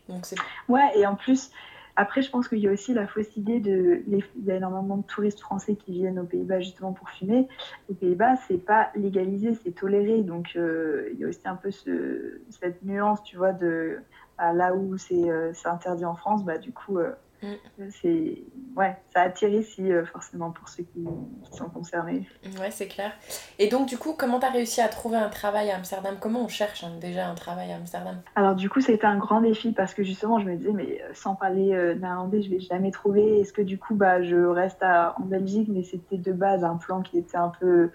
Donc 0.09 0.27
c'est. 0.27 0.37
Ouais, 0.69 0.91
et 0.95 1.07
en 1.07 1.17
plus, 1.17 1.51
après, 1.97 2.23
je 2.23 2.31
pense 2.31 2.49
qu'il 2.49 2.59
y 2.59 2.69
a 2.69 2.73
aussi 2.73 2.95
la 2.95 3.07
fausse 3.07 3.37
idée 3.37 3.59
de. 3.59 4.03
Il 4.07 4.45
y 4.45 4.53
a 4.53 4.57
énormément 4.57 4.99
de 4.99 5.07
touristes 5.07 5.41
français 5.41 5.75
qui 5.77 5.93
viennent 5.93 6.19
aux 6.19 6.25
Pays-Bas 6.25 6.61
justement 6.61 6.93
pour 6.93 7.09
fumer. 7.11 7.49
Aux 7.91 7.95
Pays-Bas, 7.95 8.37
c'est 8.49 8.59
pas 8.65 8.91
légalisé, 8.95 9.55
c'est 9.65 9.73
toléré. 9.73 10.23
Donc, 10.23 10.53
euh, 10.57 11.09
il 11.13 11.19
y 11.19 11.25
a 11.25 11.29
aussi 11.29 11.47
un 11.47 11.57
peu 11.57 11.71
ce, 11.71 12.41
cette 12.51 12.83
nuance, 12.83 13.23
tu 13.23 13.37
vois, 13.37 13.53
de. 13.53 13.99
Bah, 14.39 14.53
là 14.53 14.75
où 14.75 14.99
c'est 14.99 15.31
euh, 15.31 15.53
interdit 15.65 16.05
en 16.05 16.15
France, 16.15 16.45
bah, 16.45 16.59
du 16.59 16.71
coup, 16.71 16.99
Mm. 16.99 17.26
C'est 17.91 18.43
ouais, 18.77 18.97
ça 19.13 19.23
attire 19.23 19.51
ici 19.51 19.93
euh, 19.93 20.05
forcément 20.05 20.51
pour 20.51 20.69
ceux 20.69 20.85
qui, 20.85 21.07
sont 21.53 21.69
concernés. 21.69 22.29
Ouais, 22.61 22.71
c'est 22.71 22.89
clair. 22.89 23.13
Et 23.59 23.69
donc 23.69 23.89
du 23.89 23.99
coup, 23.99 24.15
comment 24.17 24.39
tu 24.39 24.47
as 24.47 24.51
réussi 24.51 24.81
à 24.81 24.89
trouver 24.89 25.17
un 25.17 25.29
travail 25.29 25.71
à 25.71 25.77
Amsterdam? 25.77 26.17
Comment 26.21 26.45
on 26.45 26.49
cherche 26.49 26.85
hein, 26.85 26.93
déjà 27.01 27.29
un 27.29 27.35
travail 27.35 27.73
à 27.73 27.77
Amsterdam? 27.77 28.21
Alors 28.35 28.55
du 28.55 28.69
coup, 28.69 28.81
ça 28.81 28.93
a 28.93 28.95
été 28.95 29.07
un 29.07 29.19
grand 29.19 29.41
défi 29.41 29.73
parce 29.73 29.95
que 29.95 30.03
justement, 30.03 30.39
je 30.39 30.47
me 30.47 30.57
disais 30.57 30.73
mais 30.73 31.01
euh, 31.03 31.13
sans 31.15 31.35
parler 31.35 31.73
euh, 31.73 31.95
néerlandais, 31.95 32.43
je 32.43 32.51
vais 32.51 32.61
jamais 32.61 32.91
trouver. 32.91 33.41
Est-ce 33.41 33.53
que 33.53 33.63
du 33.63 33.79
coup, 33.79 33.95
bah, 33.95 34.23
je 34.23 34.37
reste 34.37 34.83
à, 34.83 35.15
en 35.19 35.25
Belgique, 35.25 35.69
mais 35.71 35.83
c'était 35.83 36.19
de 36.19 36.33
base 36.33 36.65
un 36.65 36.77
plan 36.77 37.03
qui 37.03 37.19
était 37.19 37.39
un 37.39 37.53
peu 37.61 37.91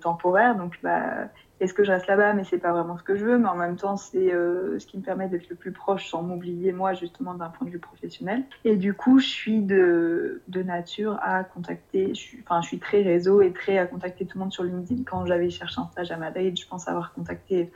temporaire, 0.00 0.56
donc 0.56 0.76
bah 0.82 1.28
est-ce 1.60 1.74
que 1.74 1.82
je 1.82 1.90
reste 1.90 2.06
là-bas 2.06 2.34
mais 2.34 2.44
c'est 2.44 2.58
pas 2.58 2.72
vraiment 2.72 2.96
ce 2.96 3.02
que 3.02 3.16
je 3.16 3.24
veux. 3.24 3.38
Mais 3.38 3.48
en 3.48 3.56
même 3.56 3.76
temps 3.76 3.96
c'est 3.96 4.32
euh, 4.32 4.78
ce 4.78 4.86
qui 4.86 4.98
me 4.98 5.02
permet 5.02 5.28
d'être 5.28 5.48
le 5.48 5.56
plus 5.56 5.72
proche 5.72 6.08
sans 6.08 6.22
m'oublier 6.22 6.72
moi 6.72 6.94
justement 6.94 7.34
d'un 7.34 7.48
point 7.48 7.66
de 7.66 7.72
vue 7.72 7.78
professionnel. 7.78 8.44
Et 8.64 8.76
du 8.76 8.94
coup 8.94 9.18
je 9.18 9.26
suis 9.26 9.62
de, 9.62 10.40
nature 10.48 11.18
à 11.22 11.44
contacter 11.44 12.12
enfin 12.42 12.60
je 12.60 12.66
suis 12.66 12.78
très 12.78 13.02
réseau 13.02 13.40
et 13.40 13.52
très 13.52 13.78
à 13.78 13.86
contacter 13.86 14.26
tout 14.26 14.38
le 14.38 14.44
monde 14.44 14.52
sur 14.52 14.64
LinkedIn. 14.64 15.02
Quand 15.04 15.26
j'avais 15.26 15.50
cherché 15.50 15.80
un 15.80 15.86
stage 15.86 16.10
à 16.10 16.16
Madrid 16.16 16.58
je 16.58 16.66
pense 16.66 16.88
avoir 16.88 17.12
contacté 17.12 17.72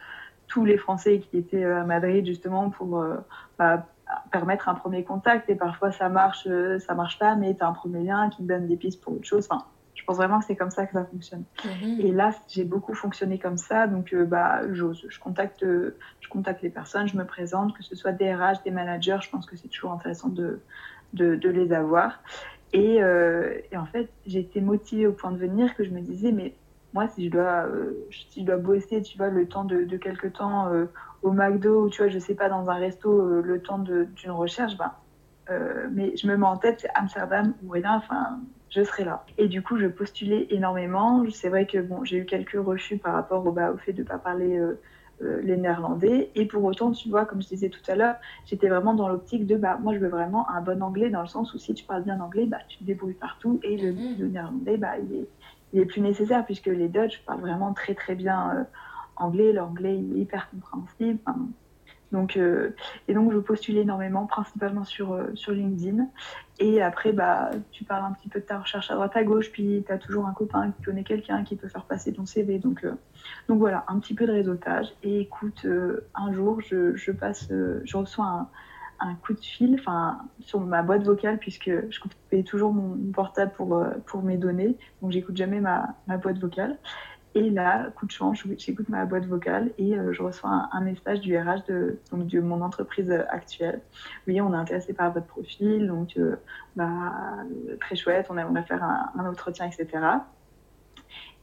tous 0.46 0.64
les 0.64 0.76
Français 0.76 1.20
qui 1.20 1.38
étaient 1.38 1.64
euh, 1.64 1.80
à 1.80 1.84
Madrid 1.84 2.24
justement 2.26 2.70
pour 2.70 3.00
euh, 3.00 3.16
bah, 3.58 3.86
permettre 4.30 4.68
un 4.68 4.74
premier 4.74 5.02
contact. 5.04 5.48
Et 5.50 5.56
parfois 5.56 5.90
ça 5.90 6.08
marche 6.08 6.46
ça 6.78 6.94
marche 6.94 7.18
pas 7.18 7.34
mais 7.34 7.54
tu 7.56 7.62
as 7.62 7.68
un 7.68 7.72
premier 7.72 8.04
lien 8.04 8.30
qui 8.30 8.42
me 8.42 8.48
donne 8.48 8.68
des 8.68 8.76
pistes 8.76 9.02
pour 9.02 9.14
autre 9.14 9.24
chose. 9.24 9.48
Enfin 9.50 9.64
je 9.94 10.04
pense 10.04 10.16
vraiment 10.16 10.40
que 10.40 10.46
c'est 10.46 10.56
comme 10.56 10.70
ça 10.70 10.86
que 10.86 10.92
ça 10.92 11.04
fonctionne. 11.04 11.44
Mhm. 11.64 12.00
Et 12.00 12.12
là, 12.12 12.32
j'ai 12.48 12.64
beaucoup 12.64 12.94
fonctionné 12.94 13.38
comme 13.38 13.58
ça. 13.58 13.86
Donc, 13.86 14.12
euh, 14.12 14.24
bah, 14.24 14.62
j'ose. 14.72 15.06
Je 15.08 15.18
contacte, 15.20 15.64
je 15.64 16.28
contacte 16.28 16.62
les 16.62 16.70
personnes, 16.70 17.06
je 17.06 17.16
me 17.16 17.24
présente, 17.24 17.76
que 17.76 17.82
ce 17.82 17.94
soit 17.94 18.12
des 18.12 18.34
RH, 18.34 18.62
des 18.64 18.70
managers. 18.70 19.18
Je 19.20 19.30
pense 19.30 19.46
que 19.46 19.56
c'est 19.56 19.68
toujours 19.68 19.92
intéressant 19.92 20.28
de, 20.28 20.60
de, 21.12 21.36
de 21.36 21.48
les 21.50 21.72
avoir. 21.72 22.20
Et, 22.72 23.02
euh, 23.02 23.58
et 23.70 23.76
en 23.76 23.86
fait, 23.86 24.10
j'ai 24.26 24.40
été 24.40 24.60
motivée 24.60 25.06
au 25.06 25.12
point 25.12 25.30
de 25.30 25.36
venir 25.36 25.74
que 25.76 25.84
je 25.84 25.90
me 25.90 26.00
disais, 26.00 26.32
mais 26.32 26.54
moi, 26.94 27.06
si 27.08 27.26
je 27.26 27.30
dois, 27.30 27.66
euh, 27.66 27.92
si 28.30 28.40
je 28.40 28.46
dois 28.46 28.56
bosser, 28.56 29.02
tu 29.02 29.18
vois, 29.18 29.28
le 29.28 29.46
temps 29.46 29.64
de, 29.64 29.84
de 29.84 29.96
quelques 29.98 30.32
temps 30.32 30.70
au 31.22 31.32
McDo 31.32 31.84
ou 31.84 31.90
tu 31.90 32.02
vois, 32.02 32.10
je 32.10 32.18
sais 32.18 32.34
pas, 32.34 32.48
dans 32.48 32.70
un 32.70 32.74
resto, 32.74 33.40
le 33.40 33.62
temps 33.62 33.78
d'une 33.78 34.30
recherche, 34.30 34.76
ben, 34.76 34.92
mais 35.90 36.16
je 36.16 36.26
me 36.26 36.36
mets 36.36 36.46
en 36.46 36.56
tête, 36.56 36.80
c'est 36.80 36.90
Amsterdam 36.94 37.54
ou 37.62 37.70
rien. 37.70 37.96
Enfin, 37.96 38.40
je 38.74 38.82
serai 38.82 39.04
là. 39.04 39.24
Et 39.38 39.48
du 39.48 39.62
coup, 39.62 39.76
je 39.76 39.86
postulais 39.86 40.46
énormément. 40.50 41.24
C'est 41.30 41.50
vrai 41.50 41.66
que 41.66 41.78
bon, 41.78 42.04
j'ai 42.04 42.18
eu 42.18 42.24
quelques 42.24 42.56
refus 42.56 42.96
par 42.96 43.12
rapport 43.12 43.46
au, 43.46 43.52
bah, 43.52 43.70
au 43.70 43.76
fait 43.76 43.92
de 43.92 44.02
ne 44.02 44.06
pas 44.06 44.18
parler 44.18 44.56
euh, 44.56 44.80
euh, 45.22 45.42
les 45.42 45.58
néerlandais. 45.58 46.30
Et 46.34 46.46
pour 46.46 46.64
autant, 46.64 46.90
tu 46.90 47.10
vois, 47.10 47.26
comme 47.26 47.42
je 47.42 47.48
disais 47.48 47.68
tout 47.68 47.82
à 47.86 47.94
l'heure, 47.94 48.16
j'étais 48.46 48.68
vraiment 48.68 48.94
dans 48.94 49.08
l'optique 49.08 49.46
de, 49.46 49.56
bah, 49.56 49.78
moi, 49.80 49.92
je 49.92 49.98
veux 49.98 50.08
vraiment 50.08 50.48
un 50.48 50.62
bon 50.62 50.82
anglais 50.82 51.10
dans 51.10 51.20
le 51.20 51.28
sens 51.28 51.52
où 51.52 51.58
si 51.58 51.74
tu 51.74 51.84
parles 51.84 52.02
bien 52.02 52.18
anglais, 52.18 52.46
bah, 52.46 52.58
tu 52.66 52.78
te 52.78 52.84
débrouilles 52.84 53.12
partout. 53.12 53.60
Et 53.62 53.76
le, 53.76 53.92
mhm. 53.92 54.32
néerlandais, 54.32 54.78
bah, 54.78 54.94
il 54.98 55.16
est, 55.18 55.28
il 55.74 55.80
est 55.80 55.86
plus 55.86 56.00
nécessaire 56.00 56.44
puisque 56.46 56.66
les 56.66 56.88
Dutch 56.88 57.22
parlent 57.26 57.42
vraiment 57.42 57.74
très, 57.74 57.94
très 57.94 58.14
bien 58.14 58.56
euh, 58.56 58.64
anglais. 59.16 59.52
L'anglais, 59.52 59.96
est 59.96 60.18
hyper 60.18 60.48
compréhensible. 60.48 61.18
Donc, 62.12 62.36
euh, 62.36 62.70
et 63.08 63.14
donc, 63.14 63.32
je 63.32 63.38
postule 63.38 63.78
énormément, 63.78 64.26
principalement 64.26 64.84
sur, 64.84 65.12
euh, 65.12 65.30
sur 65.34 65.52
LinkedIn. 65.52 66.06
Et 66.62 66.80
après, 66.80 67.12
bah, 67.12 67.50
tu 67.72 67.82
parles 67.82 68.04
un 68.04 68.12
petit 68.12 68.28
peu 68.28 68.38
de 68.38 68.44
ta 68.44 68.60
recherche 68.60 68.88
à 68.92 68.94
droite 68.94 69.16
à 69.16 69.24
gauche, 69.24 69.50
puis 69.50 69.82
tu 69.84 69.92
as 69.92 69.98
toujours 69.98 70.28
un 70.28 70.32
copain 70.32 70.70
qui 70.70 70.82
connaît 70.84 71.02
quelqu'un 71.02 71.42
qui 71.42 71.56
peut 71.56 71.66
faire 71.66 71.84
passer 71.84 72.12
ton 72.12 72.24
CV. 72.24 72.60
Donc, 72.60 72.84
euh, 72.84 72.92
donc 73.48 73.58
voilà, 73.58 73.84
un 73.88 73.98
petit 73.98 74.14
peu 74.14 74.26
de 74.26 74.32
réseautage. 74.32 74.86
Et 75.02 75.22
écoute, 75.22 75.66
un 76.14 76.32
jour, 76.32 76.60
je, 76.60 77.10
passe, 77.10 77.48
je 77.50 77.96
reçois 77.96 78.48
un, 79.00 79.14
coup 79.16 79.32
de 79.32 79.40
fil 79.40 79.82
sur 80.38 80.60
ma 80.60 80.82
boîte 80.82 81.02
vocale, 81.02 81.38
puisque 81.38 81.70
je 81.90 82.00
coupais 82.00 82.44
toujours 82.44 82.72
mon 82.72 82.96
portable 83.10 83.50
pour, 83.56 83.74
euh, 83.74 84.20
mes 84.22 84.36
données, 84.36 84.76
donc 85.00 85.10
j'écoute 85.10 85.36
jamais 85.36 85.60
ma, 85.60 85.96
ma, 86.06 86.16
boîte 86.16 86.38
vocale. 86.38 86.78
Et 87.34 87.48
là, 87.48 87.90
coup 87.96 88.04
de 88.04 88.10
chance, 88.10 88.44
j'écoute 88.58 88.88
ma 88.90 89.06
boîte 89.06 89.24
vocale 89.24 89.72
et 89.78 89.96
euh, 89.96 90.12
je 90.12 90.22
reçois 90.22 90.68
un, 90.70 90.80
message 90.82 91.20
du 91.20 91.36
RH 91.36 91.64
de, 91.66 92.40
mon 92.40 92.60
entreprise 92.60 93.10
actuelle. 93.30 93.80
Oui, 94.26 94.40
on 94.40 94.52
est 94.52 94.56
intéressé 94.56 94.92
par 94.92 95.12
votre 95.12 95.26
profil, 95.26 95.86
donc 95.86 96.18
bah, 96.76 97.14
très 97.80 97.96
chouette, 97.96 98.26
on 98.28 98.36
aimerait 98.36 98.64
faire 98.64 98.82
un, 98.82 99.26
entretien, 99.26 99.66
etc. 99.66 100.04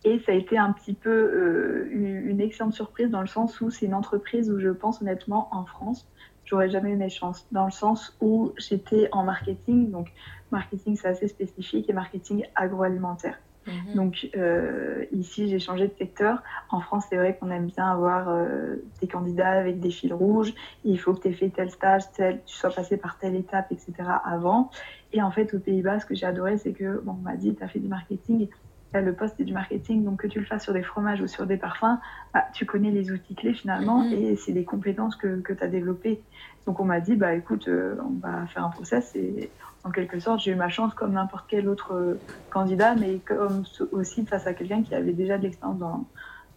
Et 0.04 0.20
ça 0.20 0.32
a 0.32 0.36
été 0.36 0.58
un 0.58 0.72
petit 0.72 0.94
peu 0.94 1.10
euh, 1.10 1.90
une 1.92 2.40
excellente 2.40 2.74
surprise 2.74 3.10
dans 3.10 3.22
le 3.22 3.28
sens 3.28 3.60
où 3.60 3.70
c'est 3.70 3.86
une 3.86 3.94
entreprise 3.94 4.50
où 4.50 4.60
je 4.60 4.70
pense 4.70 5.02
honnêtement 5.02 5.50
en 5.52 5.66
France, 5.66 6.08
j'aurais 6.46 6.70
jamais 6.70 6.92
eu 6.92 6.96
mes 6.96 7.10
chances. 7.10 7.48
Dans 7.52 7.66
le 7.66 7.72
sens 7.72 8.16
où 8.22 8.54
j'étais 8.58 9.10
en 9.12 9.24
marketing, 9.24 9.92
donc 9.92 10.12
marketing 10.52 10.96
c'est 10.96 11.08
assez 11.08 11.28
spécifique 11.28 11.90
et 11.90 11.94
marketing 11.94 12.46
agroalimentaire. 12.56 13.40
Mhm. 13.70 13.96
Donc 13.96 14.30
euh, 14.36 15.06
ici 15.12 15.50
j'ai 15.50 15.60
changé 15.60 15.88
de 15.88 15.94
secteur. 15.98 16.42
En 16.70 16.82
France 16.82 17.06
c'est 17.10 17.18
vrai 17.18 17.38
qu'on 17.38 17.50
aime 17.52 17.68
bien 17.68 17.90
avoir 17.90 18.30
euh, 18.30 18.76
des 19.02 19.08
candidats 19.08 19.52
avec 19.52 19.80
des 19.80 19.92
fils 19.92 20.12
rouges. 20.12 20.54
Il 20.84 21.00
faut 21.00 21.14
que 21.14 21.22
tu 21.22 21.28
aies 21.30 21.34
fait 21.34 21.50
tel 21.50 21.70
stage, 21.70 22.04
tel, 22.14 22.42
tu 22.46 22.56
sois 22.56 22.72
passé 22.72 22.98
par 22.98 23.18
telle 23.18 23.36
étape, 23.36 23.72
etc. 23.72 23.94
avant. 24.26 24.70
Et 25.14 25.22
en 25.22 25.32
fait 25.32 25.54
aux 25.54 25.60
Pays-Bas 25.60 26.00
ce 26.00 26.06
que 26.06 26.16
j'ai 26.16 26.26
adoré 26.26 26.58
c'est 26.58 26.74
que 26.74 27.00
bon, 27.02 27.14
on 27.20 27.24
m'a 27.24 27.36
dit 27.36 27.56
tu 27.56 27.64
as 27.64 27.68
fait 27.68 27.80
du 27.80 27.88
marketing 27.88 28.50
le 28.94 29.14
poste 29.14 29.36
c'est 29.38 29.44
du 29.44 29.54
marketing, 29.54 30.04
donc 30.04 30.22
que 30.22 30.28
tu 30.28 30.40
le 30.40 30.46
fasses 30.46 30.64
sur 30.64 30.74
des 30.74 30.82
fromages 30.82 31.22
ou 31.22 31.28
sur 31.28 31.46
des 31.46 31.58
parfums, 31.58 32.00
bah, 32.34 32.46
tu 32.54 32.66
connais 32.66 32.92
les 32.92 33.12
outils 33.12 33.36
clés 33.36 33.54
finalement 33.54 34.04
mhm. 34.04 34.14
et 34.14 34.36
c'est 34.36 34.52
des 34.52 34.64
compétences 34.64 35.16
que, 35.16 35.40
que 35.42 35.54
tu 35.54 35.64
as 35.64 35.68
développées. 35.68 36.22
Donc 36.66 36.80
on 36.80 36.86
m'a 36.86 37.00
dit, 37.00 37.16
bah 37.16 37.34
écoute, 37.34 37.68
euh, 37.68 37.96
on 38.04 38.20
va 38.20 38.48
faire 38.48 38.66
un 38.66 38.70
process 38.70 39.16
et 39.16 39.50
en 39.84 39.92
quelque 39.92 40.20
sorte 40.20 40.42
j'ai 40.42 40.52
eu 40.52 40.56
ma 40.56 40.70
chance 40.70 40.94
comme 40.94 41.14
n'importe 41.14 41.46
quel 41.48 41.70
autre 41.70 41.94
euh, 41.94 42.20
candidat, 42.50 42.96
mais 42.96 43.20
comme 43.20 43.64
aussi 43.92 44.26
face 44.26 44.48
à 44.48 44.54
quelqu'un 44.54 44.84
qui 44.84 44.96
avait 44.96 45.14
déjà 45.14 45.38
de 45.38 45.44
l'expérience 45.44 45.80
dans, 45.80 46.06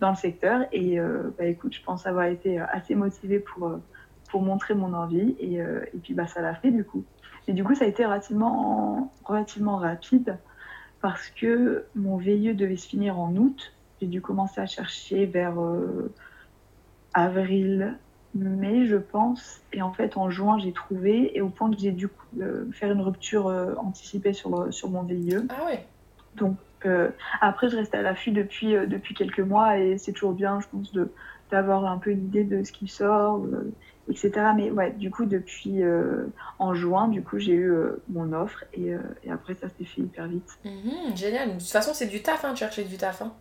dans 0.00 0.10
le 0.10 0.16
secteur. 0.16 0.62
Et 0.72 0.98
euh, 0.98 1.30
bah 1.38 1.46
écoute, 1.46 1.74
je 1.74 1.82
pense 1.82 2.06
avoir 2.06 2.26
été 2.26 2.58
assez 2.58 2.94
motivée 2.94 3.38
pour, 3.38 3.78
pour 4.30 4.42
montrer 4.42 4.74
mon 4.74 4.92
envie 4.94 5.36
et, 5.38 5.56
et 5.56 5.98
puis 6.02 6.14
bah 6.14 6.26
ça 6.26 6.40
l'a 6.40 6.54
fait 6.54 6.70
du 6.70 6.84
coup. 6.84 7.04
Et 7.48 7.52
du 7.52 7.64
coup 7.64 7.74
ça 7.74 7.84
a 7.84 7.88
été 7.88 8.04
relativement, 8.04 9.12
relativement 9.24 9.76
rapide 9.76 10.38
parce 11.02 11.28
que 11.30 11.84
mon 11.94 12.16
VIE 12.16 12.54
devait 12.54 12.76
se 12.76 12.88
finir 12.88 13.18
en 13.18 13.34
août. 13.36 13.74
J'ai 14.00 14.06
dû 14.06 14.22
commencer 14.22 14.60
à 14.60 14.66
chercher 14.66 15.26
vers 15.26 15.60
euh, 15.60 16.14
avril, 17.12 17.98
mai, 18.34 18.86
je 18.86 18.96
pense. 18.96 19.60
Et 19.72 19.82
en 19.82 19.92
fait, 19.92 20.16
en 20.16 20.30
juin, 20.30 20.58
j'ai 20.58 20.72
trouvé. 20.72 21.36
Et 21.36 21.40
au 21.40 21.48
point 21.48 21.70
que 21.70 21.78
j'ai 21.78 21.92
dû 21.92 22.08
euh, 22.40 22.64
faire 22.72 22.92
une 22.92 23.00
rupture 23.00 23.48
euh, 23.48 23.74
anticipée 23.76 24.32
sur, 24.32 24.72
sur 24.72 24.90
mon 24.90 25.02
VIE. 25.02 25.36
Ah 25.48 25.64
ouais. 25.66 25.86
Donc, 26.36 26.56
après, 27.40 27.68
je 27.68 27.76
reste 27.76 27.94
à 27.94 28.02
l'affût 28.02 28.32
depuis, 28.32 28.72
depuis 28.72 29.14
quelques 29.14 29.40
mois. 29.40 29.78
Et 29.78 29.98
c'est 29.98 30.12
toujours 30.12 30.32
bien, 30.32 30.60
je 30.60 30.66
pense, 30.66 30.92
d'avoir 31.50 31.84
un 31.84 31.98
peu 31.98 32.10
une 32.10 32.24
idée 32.24 32.42
de 32.42 32.64
ce 32.64 32.72
qui 32.72 32.88
sort 32.88 33.40
etc. 34.08 34.32
Mais 34.56 34.70
ouais, 34.70 34.92
du 34.92 35.10
coup, 35.10 35.24
depuis 35.24 35.82
euh, 35.82 36.26
en 36.58 36.74
juin, 36.74 37.08
du 37.08 37.22
coup, 37.22 37.38
j'ai 37.38 37.52
eu 37.52 37.70
euh, 37.70 38.02
mon 38.08 38.32
offre 38.32 38.64
et, 38.72 38.94
euh, 38.94 38.98
et, 39.24 39.30
après, 39.30 39.54
ça 39.54 39.68
s'est 39.68 39.84
fait 39.84 40.00
hyper 40.00 40.26
vite. 40.26 40.58
Mhm, 40.64 41.16
génial. 41.16 41.48
De 41.48 41.58
toute 41.58 41.68
façon, 41.68 41.92
c'est 41.94 42.06
du 42.06 42.22
taf, 42.22 42.44
hein, 42.44 42.52
de 42.52 42.58
chercher 42.58 42.84
du 42.84 42.96
taf. 42.96 43.22
Hein. 43.22 43.32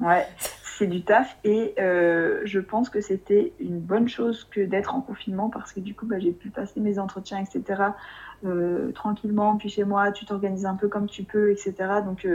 ouais, 0.00 0.26
c'est 0.78 0.86
du 0.86 1.02
taf 1.02 1.36
et 1.44 1.74
je 1.76 2.58
pense 2.58 2.88
que 2.88 3.00
c'était 3.00 3.52
une 3.60 3.78
bonne 3.78 4.08
chose 4.08 4.48
que 4.50 4.60
d'être 4.60 4.94
en 4.94 5.00
confinement 5.00 5.50
parce 5.50 5.72
que 5.72 5.80
du 5.80 5.94
coup, 5.94 6.06
bah, 6.06 6.18
j'ai 6.18 6.32
pu 6.32 6.50
passer 6.50 6.80
mes 6.80 6.98
entretiens, 6.98 7.38
etc. 7.38 7.82
tranquillement, 8.94 9.56
puis 9.56 9.68
chez 9.68 9.84
moi, 9.84 10.12
tu 10.12 10.24
t'organises 10.24 10.66
un 10.66 10.76
peu 10.76 10.88
comme 10.88 11.06
tu 11.06 11.24
peux, 11.24 11.50
etc. 11.50 11.74
Donc, 12.04 12.26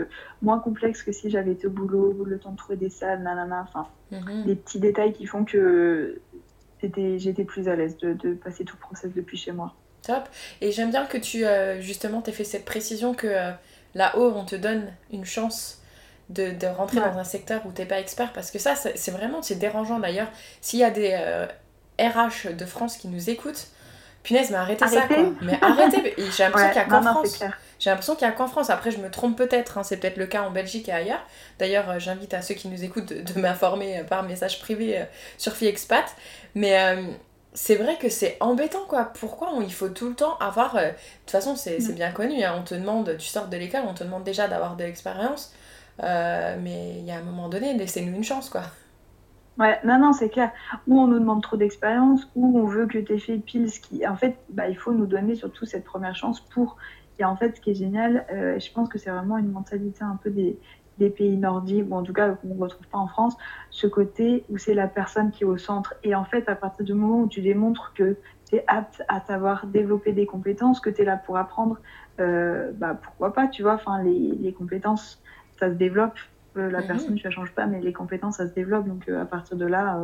moins 0.41 0.60
complexe 0.60 1.04
que 1.04 1.12
si 1.12 1.30
j'avais 1.30 1.52
été 1.52 1.67
au 1.67 1.71
boulot, 1.71 2.23
le 2.26 2.39
temps 2.39 2.52
de 2.52 2.58
trouver 2.58 2.78
des 2.78 2.89
salles, 2.89 3.23
nanana, 3.23 3.65
enfin, 3.67 3.88
mhm. 4.12 4.45
des 4.45 4.56
petits 4.56 4.80
détails 4.80 5.13
qui 5.13 5.26
font 5.26 5.43
que 5.43 6.19
j'étais 6.82 7.43
plus 7.43 7.67
à 7.67 7.76
l'aise 7.76 7.97
de, 7.97 8.13
de, 8.13 8.34
passer 8.34 8.63
tout 8.63 8.76
le 8.76 8.82
process 8.82 9.12
depuis 9.13 9.38
chez 9.38 9.52
moi. 9.52 9.73
Top. 10.04 10.30
Et 10.62 10.71
j'aime 10.71 10.91
bien 10.91 11.06
que 11.06 11.17
tu, 11.17 11.45
euh, 11.45 11.82
justement, 11.82 12.21
t'aies 12.21 12.32
fait 12.32 12.43
cette 12.43 12.65
précision 12.65 13.13
que 13.13 13.28
euh, 13.28 13.52
là-haut, 13.95 14.32
on 14.36 14.45
te 14.45 14.56
donne 14.56 14.93
une 15.12 15.26
chance 15.26 15.82
de, 16.30 16.52
de 16.52 16.68
rentrer 16.68 17.00
dans 17.00 17.18
un 17.18 17.24
secteur 17.24 17.66
où 17.66 17.72
t'es 17.72 17.86
pas 17.86 18.00
expert, 18.00 18.34
parce 18.34 18.52
que 18.52 18.60
ça, 18.60 18.76
c'est 18.76 19.12
vraiment, 19.12 19.42
c'est 19.42 19.56
dérangeant 19.56 20.00
d'ailleurs. 20.00 20.28
S'il 20.62 20.80
y 20.80 20.84
a 20.84 20.90
des 20.90 21.16
RH 22.00 22.48
euh, 22.48 22.54
de 22.54 22.66
France 22.66 22.98
qui 22.98 23.08
nous 23.08 23.30
écoutent, 23.30 23.68
punaise, 24.24 24.50
mais 24.52 24.58
arrêtez, 24.58 24.88
ça, 24.88 25.02
quoi. 25.08 25.18
Mais 25.42 25.58
arrêtez. 25.62 26.16
J'ai 26.18 26.44
l'impression 26.44 26.70
qu'il 26.70 26.82
y 26.82 26.84
a 26.84 26.86
qu'en 26.86 27.02
France. 27.02 27.44
J'ai 27.80 27.90
l'impression 27.92 28.16
qu'il 28.16 28.28
y 28.28 28.30
a 28.30 28.34
qu'en 28.34 28.48
France. 28.48 28.70
Après, 28.70 28.92
je 28.92 28.98
me 28.98 29.10
trompe 29.10 29.38
peut-être. 29.38 29.78
Hein, 29.78 29.84
c'est 29.84 29.98
peut-être 29.98 30.18
le 30.18 30.26
cas 30.26 30.42
en 30.42 30.52
Belgique 30.52 30.90
et 30.90 30.92
ailleurs. 30.92 31.26
D'ailleurs, 31.60 31.90
euh, 31.90 32.00
j'invite 32.00 32.34
à 32.34 32.42
ceux 32.42 32.56
qui 32.56 32.68
nous 32.68 32.84
écoutent 32.84 33.13
de, 33.13 33.40
m'informer 33.40 34.00
euh, 34.00 34.04
par 34.04 34.24
message 34.24 34.60
privé 34.60 35.06
sur 35.38 35.54
FiExpat. 35.54 36.06
Mais 36.56 36.98
c'est 37.54 37.76
vrai 37.76 37.98
que 37.98 38.10
c'est 38.10 38.36
embêtant, 38.42 38.86
quoi. 38.88 39.12
Pourquoi 39.18 39.52
il 39.62 39.74
faut 39.74 39.90
tout 39.90 40.10
le 40.10 40.16
temps 40.16 40.38
avoir... 40.40 40.76
De 40.76 40.82
toute 40.82 41.32
façon, 41.32 41.56
c'est 41.56 41.80
mm. 41.80 41.92
bien 41.94 42.12
connu. 42.12 42.44
Hein, 42.44 42.56
on 42.60 42.63
te 42.63 42.76
demande, 42.76 43.16
tu 43.18 43.28
sors 43.28 43.48
de 43.48 43.56
l'école, 43.56 43.84
on 43.88 43.94
te 43.94 44.04
demande 44.04 44.24
déjà 44.24 44.48
d'avoir 44.48 44.76
de 44.76 44.84
l'expérience. 44.84 45.54
Mais 46.02 47.00
il 47.00 47.06
y 47.06 47.12
a 47.12 47.18
un 47.18 47.24
moment 47.24 47.50
donné, 47.50 47.74
laissez-nous 47.74 48.16
une 48.16 48.24
chance, 48.24 48.50
quoi. 48.50 48.64
Ouais, 49.58 49.80
non, 49.84 49.98
non, 49.98 50.14
c'est 50.14 50.30
clair. 50.30 50.52
Ou 50.88 51.00
on 51.00 51.08
nous 51.08 51.18
demande 51.18 51.42
trop 51.42 51.58
d'expérience, 51.58 52.30
ou 52.36 52.60
on 52.60 52.66
veut 52.66 52.86
que 52.86 53.00
tu 53.00 53.14
aies 53.14 53.20
fait 53.20 53.38
pile 53.38 53.72
ce 53.72 53.80
qui. 53.80 54.06
En 54.08 54.16
fait, 54.16 54.38
bah, 54.50 54.70
il 54.70 54.78
faut 54.78 54.94
nous 54.94 55.08
donner 55.08 55.34
surtout 55.36 55.66
cette 55.66 55.84
première 55.84 56.16
chance 56.16 56.42
pour 56.42 56.78
et 57.20 57.26
en 57.26 57.36
fait, 57.36 57.56
ce 57.56 57.62
qui 57.62 57.72
est 57.72 57.76
génial, 57.76 58.26
euh, 58.32 58.60
je 58.60 58.72
pense 58.72 58.90
que 58.90 58.98
c'est 58.98 59.10
vraiment 59.10 59.38
une 59.38 59.52
mentalité 59.52 60.04
un 60.04 60.18
peu 60.22 60.30
des, 60.30 60.60
pays 61.16 61.38
nordiques, 61.38 61.86
ou 61.90 61.96
en 61.96 62.02
tout 62.02 62.14
cas 62.14 62.32
qu'on 62.32 62.56
ne 62.56 62.60
retrouve 62.60 62.88
pas 62.88 62.98
en 62.98 63.08
France, 63.08 63.38
ce 63.70 63.86
côté 63.86 64.46
où 64.50 64.58
c'est 64.58 64.74
la 64.74 64.88
personne 64.88 65.30
qui 65.32 65.44
est 65.44 65.48
au 65.48 65.58
centre. 65.58 65.94
Et 66.04 66.16
en 66.16 66.26
fait, 66.26 66.50
à 66.50 66.56
partir 66.56 66.86
du 66.86 66.94
moment 66.94 67.22
où 67.22 67.28
tu 67.28 67.42
démontres 67.42 67.94
que 67.94 68.18
tu 68.50 68.56
es 68.56 68.64
apte 68.68 69.04
à 69.08 69.22
savoir 69.22 69.68
développer 69.68 70.12
des 70.12 70.26
compétences, 70.26 70.80
que 70.80 70.90
tu 70.90 71.02
es 71.02 71.06
là 71.06 71.18
pour 71.18 71.38
apprendre, 71.38 71.78
euh, 72.20 72.72
bah, 72.74 72.96
pourquoi 73.02 73.32
pas, 73.32 73.48
tu 73.48 73.62
vois, 73.62 73.76
enfin, 73.76 74.02
les 74.02 74.54
compétences, 74.58 75.22
ça 75.60 75.70
se 75.70 75.76
développe. 75.76 76.17
Euh, 76.58 76.72
la 76.72 76.80
mhm. 76.80 76.88
personne, 76.88 77.15
tu 77.15 77.24
la 77.24 77.32
changes 77.32 77.52
pas, 77.52 77.65
mais 77.65 77.80
les 77.82 77.93
compétences, 77.93 78.38
ça 78.38 78.48
se 78.48 78.54
développe. 78.54 78.88
Donc, 78.88 79.08
à 79.10 79.26
partir 79.26 79.58
de 79.58 79.65
là, 79.65 80.00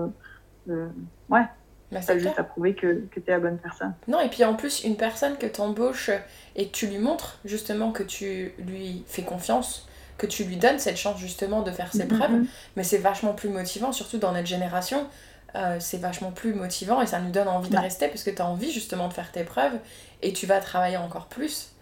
ouais, 0.68 1.46
bah, 1.94 2.02
ça 2.02 2.18
juste 2.18 2.40
à 2.40 2.44
prouver 2.44 2.74
que, 2.74 3.06
que 3.12 3.20
tu 3.20 3.30
es 3.30 3.32
la 3.32 3.40
bonne 3.40 3.58
personne. 3.58 3.94
Non, 4.08 4.20
et 4.20 4.30
puis 4.30 4.44
en 4.44 4.56
plus, 4.56 4.84
une 4.84 4.98
personne 4.98 5.38
que 5.38 5.46
tu 5.46 5.62
embauches 5.62 6.10
et 6.56 6.68
que 6.68 6.72
tu 6.72 6.88
lui 6.88 6.98
montres 6.98 7.40
justement 7.46 7.92
que 7.92 8.04
tu 8.04 8.52
lui 8.58 9.04
fais 9.08 9.22
confiance, 9.22 9.88
que 10.18 10.26
tu 10.26 10.44
lui 10.44 10.58
donnes 10.58 10.80
cette 10.80 10.98
chance 10.98 11.20
justement 11.20 11.62
de 11.62 11.72
faire 11.72 11.92
ses 11.92 12.06
mm-hmm. 12.06 12.18
preuves, 12.18 12.42
mais 12.76 12.84
c'est 12.84 12.98
vachement 12.98 13.34
plus 13.34 13.50
motivant, 13.50 13.92
surtout 13.92 14.18
dans 14.18 14.32
notre 14.32 14.48
génération. 14.48 15.08
Euh, 15.56 15.78
c'est 15.80 16.00
vachement 16.00 16.32
plus 16.32 16.56
motivant 16.56 17.00
et 17.00 17.06
ça 17.06 17.20
nous 17.20 17.30
donne 17.30 17.48
envie 17.48 17.70
de 17.70 17.78
rester 17.78 18.08
parce 18.08 18.24
que 18.24 18.32
tu 18.32 18.42
as 18.42 18.48
envie 18.48 18.72
justement 18.72 19.08
de 19.08 19.14
faire 19.14 19.32
tes 19.32 19.44
preuves 19.44 19.78
et 20.24 20.34
tu 20.34 20.48
vas 20.48 20.60
travailler 20.60 20.98
encore 20.98 21.28
plus. 21.28 21.74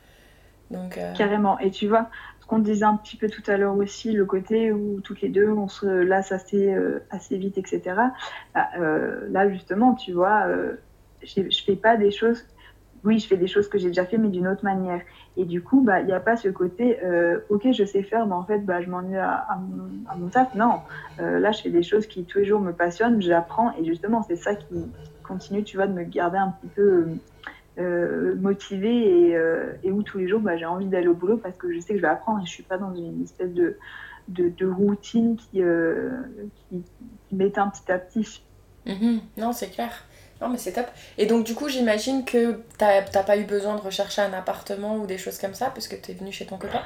Donc, 0.72 0.98
euh, 0.98 1.14
Carrément. 1.14 1.58
Et 1.60 1.72
tu 1.72 1.88
vois, 1.88 2.10
on 2.52 2.60
disait 2.60 2.86
un 2.86 2.98
petit 2.98 3.18
peu 3.18 3.30
tout 3.30 3.44
à 3.48 3.58
l'heure 3.58 3.76
aussi, 3.76 4.12
le 4.12 4.26
côté 4.26 4.72
où 4.72 5.00
toutes 5.02 5.22
les 5.22 5.30
deux 5.30 5.50
on 5.50 5.68
se 5.68 5.86
lasse 5.86 6.32
assez, 6.32 6.74
euh, 6.74 7.00
assez 7.10 7.38
vite, 7.38 7.58
etc. 7.58 7.82
Bah, 8.54 8.68
euh, 8.80 9.28
là, 9.32 9.50
justement, 9.50 9.96
tu 9.96 10.12
vois, 10.12 10.46
euh, 10.48 10.74
je 11.24 11.64
fais 11.66 11.76
pas 11.76 11.98
des 11.98 12.12
choses. 12.12 12.44
Oui, 13.04 13.18
je 13.18 13.28
fais 13.28 13.38
des 13.38 13.48
choses 13.48 13.68
que 13.68 13.80
j'ai 13.80 13.88
déjà 13.88 14.06
fait, 14.06 14.18
mais 14.18 14.28
d'une 14.28 14.48
autre 14.48 14.64
manière. 14.64 15.02
Et 15.38 15.46
du 15.46 15.64
coup, 15.64 15.82
bah, 15.82 16.02
il 16.02 16.06
n'y 16.06 16.14
a 16.14 16.20
pas 16.20 16.36
ce 16.36 16.50
côté, 16.50 17.00
ok, 17.50 17.72
je 17.72 17.84
sais 17.84 18.04
faire, 18.04 18.28
mais 18.28 18.36
en 18.36 18.44
fait, 18.44 18.60
bah, 18.60 18.80
je 18.82 18.90
m'ennuie 18.90 19.18
à, 19.18 19.60
mon, 20.18 20.28
taf. 20.28 20.54
Non, 20.54 20.82
là, 21.18 21.52
je 21.52 21.64
fais 21.64 21.72
des 21.72 21.82
choses 21.82 22.06
qui 22.06 22.26
tous 22.26 22.40
les 22.40 22.46
jours 22.46 22.60
me 22.60 22.74
passionnent, 22.74 23.20
j'apprends, 23.20 23.74
et 23.76 23.86
justement, 23.86 24.22
c'est 24.22 24.36
ça 24.36 24.54
qui 24.54 24.86
continue, 25.24 25.64
tu 25.64 25.78
vois, 25.78 25.88
de 25.88 25.94
me 25.94 26.04
garder 26.04 26.38
un 26.38 26.50
petit 26.52 26.68
peu 26.68 27.08
euh, 27.80 28.36
motivée 28.36 29.30
et, 29.30 29.36
euh, 29.36 29.74
et, 29.84 29.92
où 29.92 30.04
tous 30.04 30.18
les 30.18 30.28
jours 30.28 30.42
bah, 30.42 30.58
j'ai 30.58 30.66
envie 30.66 30.88
d'aller 30.88 31.08
au 31.08 31.14
boulot 31.14 31.38
parce 31.38 31.56
que 31.56 31.74
je 31.74 31.80
sais 31.80 31.94
que 31.94 31.98
je 31.98 32.02
vais 32.02 32.10
apprendre 32.10 32.42
et 32.42 32.46
je 32.46 32.52
suis 32.52 32.64
pas 32.64 32.78
dans 32.78 32.94
une 32.94 33.24
espèce 33.24 33.54
de, 33.54 33.78
routine 34.66 35.38
qui, 35.38 35.62
euh, 35.62 36.10
qui, 36.70 36.84
m'éteint 37.32 37.70
petit 37.70 37.92
à 37.92 37.98
petit. 37.98 38.44
Mhm. 38.86 39.22
non, 39.38 39.54
c'est 39.54 39.70
clair. 39.70 40.06
Non, 40.42 40.50
mais 40.50 40.58
c'est 40.58 40.74
top. 40.74 40.88
Et 41.18 41.28
donc, 41.28 41.46
du 41.46 41.54
coup, 41.54 41.70
j'imagine 41.70 42.26
que 42.26 42.62
t'as 42.78 43.24
pas 43.24 43.38
eu 43.38 43.46
besoin 43.46 43.76
de 43.76 43.82
rechercher 43.82 44.24
un 44.24 44.34
appartement 44.34 44.98
ou 44.98 45.06
des 45.06 45.20
choses 45.20 45.38
comme 45.38 45.54
ça 45.54 45.68
parce 45.68 45.88
que 45.88 45.96
tu 45.96 46.12
es 46.12 46.14
venu 46.16 46.32
chez 46.32 46.46
ton 46.46 46.58
copain? 46.58 46.82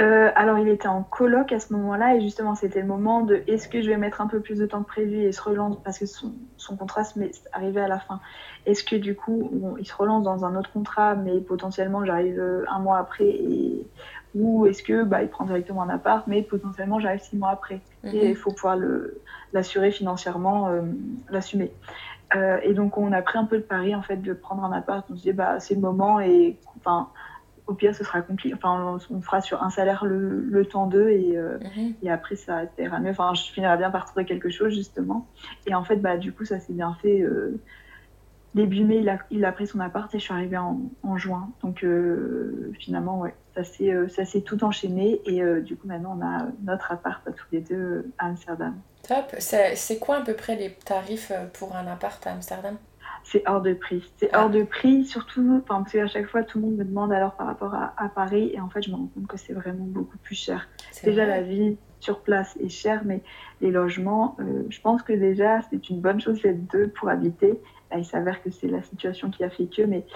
Euh, 0.00 0.30
alors, 0.34 0.58
il 0.58 0.68
était 0.68 0.88
en 0.88 1.02
coloc 1.02 1.52
à 1.52 1.60
ce 1.60 1.72
moment-là, 1.74 2.14
et 2.14 2.20
justement, 2.20 2.54
c'était 2.54 2.80
le 2.80 2.86
moment 2.86 3.20
de 3.20 3.42
est-ce 3.46 3.68
que 3.68 3.82
je 3.82 3.88
vais 3.88 3.98
mettre 3.98 4.20
un 4.20 4.28
peu 4.28 4.40
plus 4.40 4.58
de 4.58 4.64
temps 4.64 4.82
que 4.82 4.88
prévu 4.88 5.22
et 5.22 5.32
se 5.32 5.42
relance, 5.42 5.76
parce 5.82 5.98
que 5.98 6.06
son, 6.06 6.32
contrat 6.76 7.04
se 7.04 7.20
arrivait 7.52 7.82
à 7.82 7.88
la 7.88 7.98
fin. 7.98 8.20
Est-ce 8.64 8.82
que 8.82 8.96
du 8.96 9.14
coup, 9.14 9.50
il 9.78 9.86
se 9.86 9.94
relance 9.94 10.22
dans 10.22 10.44
un 10.44 10.56
autre 10.56 10.72
contrat, 10.72 11.16
mais 11.16 11.40
potentiellement 11.40 12.04
j'arrive 12.04 12.38
euh, 12.38 12.64
un 12.70 12.78
mois 12.78 12.98
après, 12.98 13.28
et, 13.28 13.86
ou 14.34 14.64
est-ce 14.66 14.82
que 14.82 15.02
bah, 15.02 15.22
il 15.22 15.28
prend 15.28 15.44
directement 15.44 15.82
un 15.82 15.90
appart, 15.90 16.26
mais 16.26 16.42
potentiellement 16.42 16.98
j'arrive 16.98 17.20
six 17.20 17.36
mois 17.36 17.50
après. 17.50 17.80
Et 18.04 18.24
mhm. 18.24 18.30
il 18.30 18.36
faut 18.36 18.52
pouvoir 18.52 18.78
l'assurer 19.52 19.90
financièrement, 19.90 20.68
euh, 20.68 20.80
l'assumer. 21.30 21.72
et 22.62 22.72
donc, 22.72 22.96
on 22.96 23.12
a 23.12 23.20
pris 23.20 23.38
un 23.38 23.44
peu 23.44 23.56
le 23.56 23.62
pari 23.62 23.94
en 23.94 24.02
fait 24.02 24.16
de 24.16 24.32
prendre 24.32 24.64
un 24.64 24.72
appart. 24.72 25.04
On 25.10 25.16
se 25.16 25.22
dit, 25.22 25.32
bah, 25.32 25.60
c'est 25.60 25.74
le 25.74 25.80
moment, 25.80 26.20
et 26.20 26.56
enfin 26.78 27.08
au 27.70 27.74
pire, 27.74 27.94
ce 27.94 28.02
sera 28.02 28.20
compliqué. 28.20 28.54
Enfin, 28.54 28.98
on 29.10 29.20
fera 29.20 29.40
sur 29.40 29.62
un 29.62 29.70
salaire 29.70 30.04
le, 30.04 30.64
temps 30.66 30.86
d'eux 30.86 31.10
et, 31.10 31.38
euh, 31.38 31.58
et 32.02 32.10
après, 32.10 32.34
ça 32.34 32.62
ira 32.78 32.98
mieux. 32.98 33.10
Enfin, 33.10 33.32
je 33.34 33.42
finirai 33.42 33.76
bien 33.76 33.90
par 33.90 34.06
trouver 34.06 34.24
quelque 34.24 34.50
chose, 34.50 34.74
justement. 34.74 35.26
Et 35.66 35.74
en 35.74 35.84
fait, 35.84 35.96
bah, 35.96 36.16
du 36.16 36.32
coup, 36.32 36.44
ça 36.44 36.58
s'est 36.58 36.72
bien 36.72 36.96
fait. 37.00 37.20
Euh, 37.20 37.60
début 38.54 38.84
mai, 38.84 38.96
il 38.98 39.08
a, 39.08 39.18
il 39.30 39.44
a, 39.44 39.52
pris 39.52 39.68
son 39.68 39.78
appart 39.78 40.12
et 40.14 40.18
je 40.18 40.24
suis 40.24 40.34
arrivée 40.34 40.58
en, 40.58 41.16
juin. 41.16 41.50
Donc, 41.62 41.84
euh, 41.84 42.72
finalement, 42.80 43.20
ouais, 43.20 43.34
ça 43.54 43.62
s'est 44.24 44.40
tout 44.40 44.64
enchaîné. 44.64 45.20
Et 45.24 45.40
du 45.62 45.76
coup, 45.76 45.86
maintenant, 45.86 46.18
on 46.20 46.26
a 46.26 46.48
notre 46.64 46.90
appart 46.90 47.26
à 47.28 47.30
tous 47.30 47.46
les 47.52 47.60
deux 47.60 48.10
à 48.18 48.26
Amsterdam. 48.26 48.74
Top. 49.06 49.36
C'est 49.38 49.98
quoi 50.00 50.16
à 50.16 50.20
peu 50.22 50.34
près 50.34 50.56
les 50.56 50.72
tarifs 50.84 51.32
pour 51.54 51.76
un 51.76 51.86
appart 51.86 52.26
à 52.26 52.32
Amsterdam? 52.32 52.76
C'est 53.24 53.48
hors 53.48 53.60
de 53.60 53.74
prix. 53.74 54.10
C'est 54.16 54.34
hors 54.34 54.50
de 54.50 54.62
prix, 54.62 55.04
surtout 55.04 55.62
parce 55.66 55.92
qu'à 55.92 56.06
chaque 56.06 56.26
fois, 56.26 56.42
tout 56.42 56.58
le 56.58 56.66
monde 56.66 56.76
me 56.76 56.84
demande 56.84 57.12
alors 57.12 57.34
par 57.34 57.46
rapport 57.46 57.74
à, 57.74 58.08
Paris, 58.14 58.50
et 58.54 58.60
en 58.60 58.68
fait, 58.68 58.82
je 58.82 58.90
me 58.90 58.96
rends 58.96 59.10
compte 59.14 59.26
que 59.26 59.36
c'est 59.36 59.52
vraiment 59.52 59.84
beaucoup 59.84 60.18
plus 60.18 60.34
cher. 60.34 60.68
Déjà, 61.04 61.26
la 61.26 61.42
vie 61.42 61.76
sur 62.00 62.20
place 62.20 62.56
est 62.60 62.68
chère, 62.68 63.02
mais 63.04 63.22
les 63.60 63.70
logements, 63.70 64.36
euh, 64.40 64.64
je 64.70 64.80
pense 64.80 65.02
que 65.02 65.12
déjà, 65.12 65.60
c'est 65.70 65.90
une 65.90 66.00
bonne 66.00 66.20
chose 66.20 66.42
d'être 66.42 66.66
deux 66.72 66.88
pour 66.88 67.08
habiter. 67.08 67.60
il 67.96 68.04
s'avère 68.04 68.42
que 68.42 68.50
c'est 68.50 68.68
la 68.68 68.82
situation 68.82 69.30
qui 69.30 69.44
a 69.44 69.50
fait 69.50 69.66
que, 69.66 69.82
mais 69.82 70.06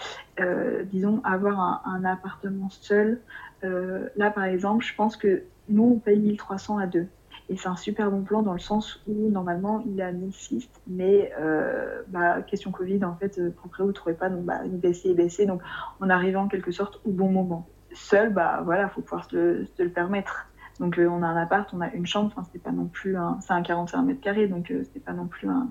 euh, 0.40 0.82
disons, 0.84 1.20
avoir 1.24 1.86
un, 1.86 2.04
appartement 2.04 2.70
seul, 2.70 3.20
euh, 3.64 4.08
là, 4.16 4.30
par 4.30 4.44
exemple, 4.44 4.84
je 4.84 4.94
pense 4.94 5.16
que 5.16 5.42
nous, 5.68 5.94
on 5.96 5.98
paye 5.98 6.18
1300 6.18 6.78
à 6.78 6.86
deux. 6.86 7.06
Et 7.50 7.56
c'est 7.56 7.68
un 7.68 7.76
super 7.76 8.10
bon 8.10 8.22
plan 8.22 8.42
dans 8.42 8.54
le 8.54 8.58
sens 8.58 9.02
où 9.06 9.28
normalement 9.30 9.82
il 9.86 10.00
à 10.00 10.12
1006, 10.12 10.68
mais 10.86 11.30
euh, 11.38 12.02
bah, 12.08 12.40
question 12.42 12.70
Covid, 12.70 13.04
en 13.04 13.14
fait, 13.16 13.38
Proprio 13.54 13.86
ne 13.86 13.92
trouvait 13.92 14.14
pas, 14.14 14.30
donc 14.30 14.44
bah, 14.44 14.60
il 14.64 14.78
baissait 14.78 15.10
et 15.10 15.14
baissait. 15.14 15.44
Donc 15.44 15.60
on 16.00 16.08
arrivait 16.08 16.36
en 16.36 16.48
quelque 16.48 16.72
sorte 16.72 17.00
au 17.04 17.10
bon 17.10 17.30
moment. 17.30 17.66
Seul, 17.92 18.32
bah 18.32 18.62
voilà, 18.64 18.88
faut 18.88 19.02
pouvoir 19.02 19.24
se, 19.30 19.66
le 19.78 19.88
permettre. 19.90 20.46
Donc 20.80 20.98
euh, 20.98 21.06
on 21.06 21.22
a 21.22 21.26
un 21.26 21.36
appart, 21.36 21.68
on 21.72 21.80
a 21.80 21.92
une 21.92 22.06
chambre, 22.06 22.32
enfin 22.34 22.48
c'est 22.52 22.62
pas 22.62 22.72
non 22.72 22.86
plus 22.86 23.16
un, 23.16 23.38
c'est 23.40 23.52
un 23.52 23.62
41 23.62 24.02
mètres 24.02 24.20
carrés, 24.20 24.48
donc 24.48 24.70
euh, 24.70 24.82
c'est 24.92 25.04
pas 25.04 25.12
non 25.12 25.26
plus 25.26 25.48
un, 25.48 25.68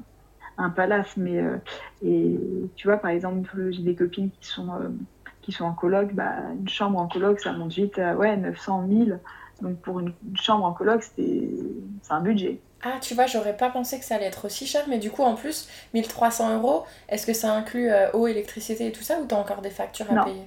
un 0.58 0.70
palace, 0.70 1.18
mais 1.18 1.40
euh, 1.40 1.58
et 2.02 2.40
tu 2.76 2.88
vois 2.88 2.98
par 2.98 3.12
exemple 3.12 3.72
j'ai 3.72 3.82
des 3.82 3.96
copines 3.96 4.30
qui 4.32 4.48
sont 4.48 4.70
qui 5.42 5.52
sont 5.52 5.66
en 5.66 5.74
coloc, 5.74 6.14
bah 6.14 6.36
une 6.58 6.70
chambre 6.70 7.00
en 7.00 7.08
coloc 7.08 7.42
ça 7.42 7.52
monte 7.52 7.74
vite 7.74 8.00
à 8.00 8.16
ouais 8.16 8.38
900 8.38 8.84
1000 8.84 9.20
donc 9.64 9.78
pour 9.78 10.00
une, 10.00 10.14
chambre 10.36 10.66
en 10.66 10.74
coloc, 10.74 11.04
c'est 11.04 11.50
un 12.10 12.22
budget. 12.22 12.60
Ah, 12.84 12.98
tu 13.02 13.16
vois, 13.16 13.26
j'aurais 13.26 13.56
pas 13.56 13.70
pensé 13.70 13.98
que 13.98 14.06
ça 14.06 14.16
allait 14.16 14.26
être 14.26 14.46
aussi 14.46 14.68
cher, 14.68 14.84
mais 14.90 15.00
du 15.00 15.10
coup, 15.10 15.24
en 15.24 15.36
plus, 15.36 15.70
1300 15.94 16.58
euros, 16.58 16.84
est-ce 17.08 17.26
que 17.26 17.34
ça 17.34 17.54
inclut 17.54 17.90
euh, 17.90 18.12
eau, 18.12 18.28
électricité 18.28 18.88
et 18.88 18.92
tout 18.92 19.04
ça, 19.04 19.20
ou 19.22 19.26
t'as 19.26 19.38
encore 19.38 19.62
des 19.62 19.70
factures 19.70 20.06
à 20.12 20.26
payer? 20.26 20.44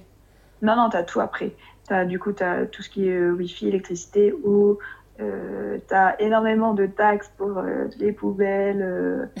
Non, 0.61 0.75
non, 0.75 0.89
t'as 0.89 1.03
tout 1.03 1.19
après. 1.19 1.53
As, 1.89 2.05
du 2.05 2.19
coup, 2.19 2.33
t'as 2.33 2.65
tout 2.67 2.83
ce 2.83 2.89
qui 2.89 3.07
est 3.07 3.15
euh, 3.15 3.31
Wi-Fi, 3.31 3.67
électricité, 3.67 4.33
eau, 4.43 4.77
euh, 5.19 5.79
t'as 5.87 6.15
énormément 6.19 6.75
de 6.75 6.85
taxes 6.85 7.31
pour 7.37 7.59
les 7.97 8.11
poubelles, 8.11 9.31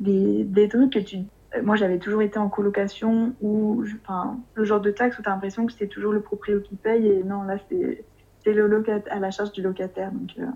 des, 0.00 0.44
des, 0.44 0.68
trucs 0.68 0.94
que 0.94 0.98
tu... 0.98 1.18
Moi, 1.62 1.76
j'avais 1.76 1.98
toujours 1.98 2.22
été 2.22 2.38
en 2.38 2.48
colocation 2.48 3.34
où, 3.42 3.84
enfin, 4.02 4.38
le 4.54 4.64
genre 4.64 4.80
de 4.80 4.90
taxes 4.90 5.18
où 5.18 5.22
t'as 5.22 5.30
l'impression 5.30 5.66
que 5.66 5.74
c'est 5.74 5.88
toujours 5.88 6.12
le 6.12 6.22
propriétaire 6.22 6.62
qui 6.62 6.76
paye, 6.76 7.06
et 7.06 7.22
non, 7.22 7.42
là, 7.42 7.56
c'est 7.68 8.02
c'est 8.44 8.52
le 8.52 8.84
à 9.10 9.18
la 9.18 9.30
charge 9.30 9.52
du 9.52 9.62
locataire. 9.62 10.10
Donc, 10.12 10.30
euh. 10.38 10.46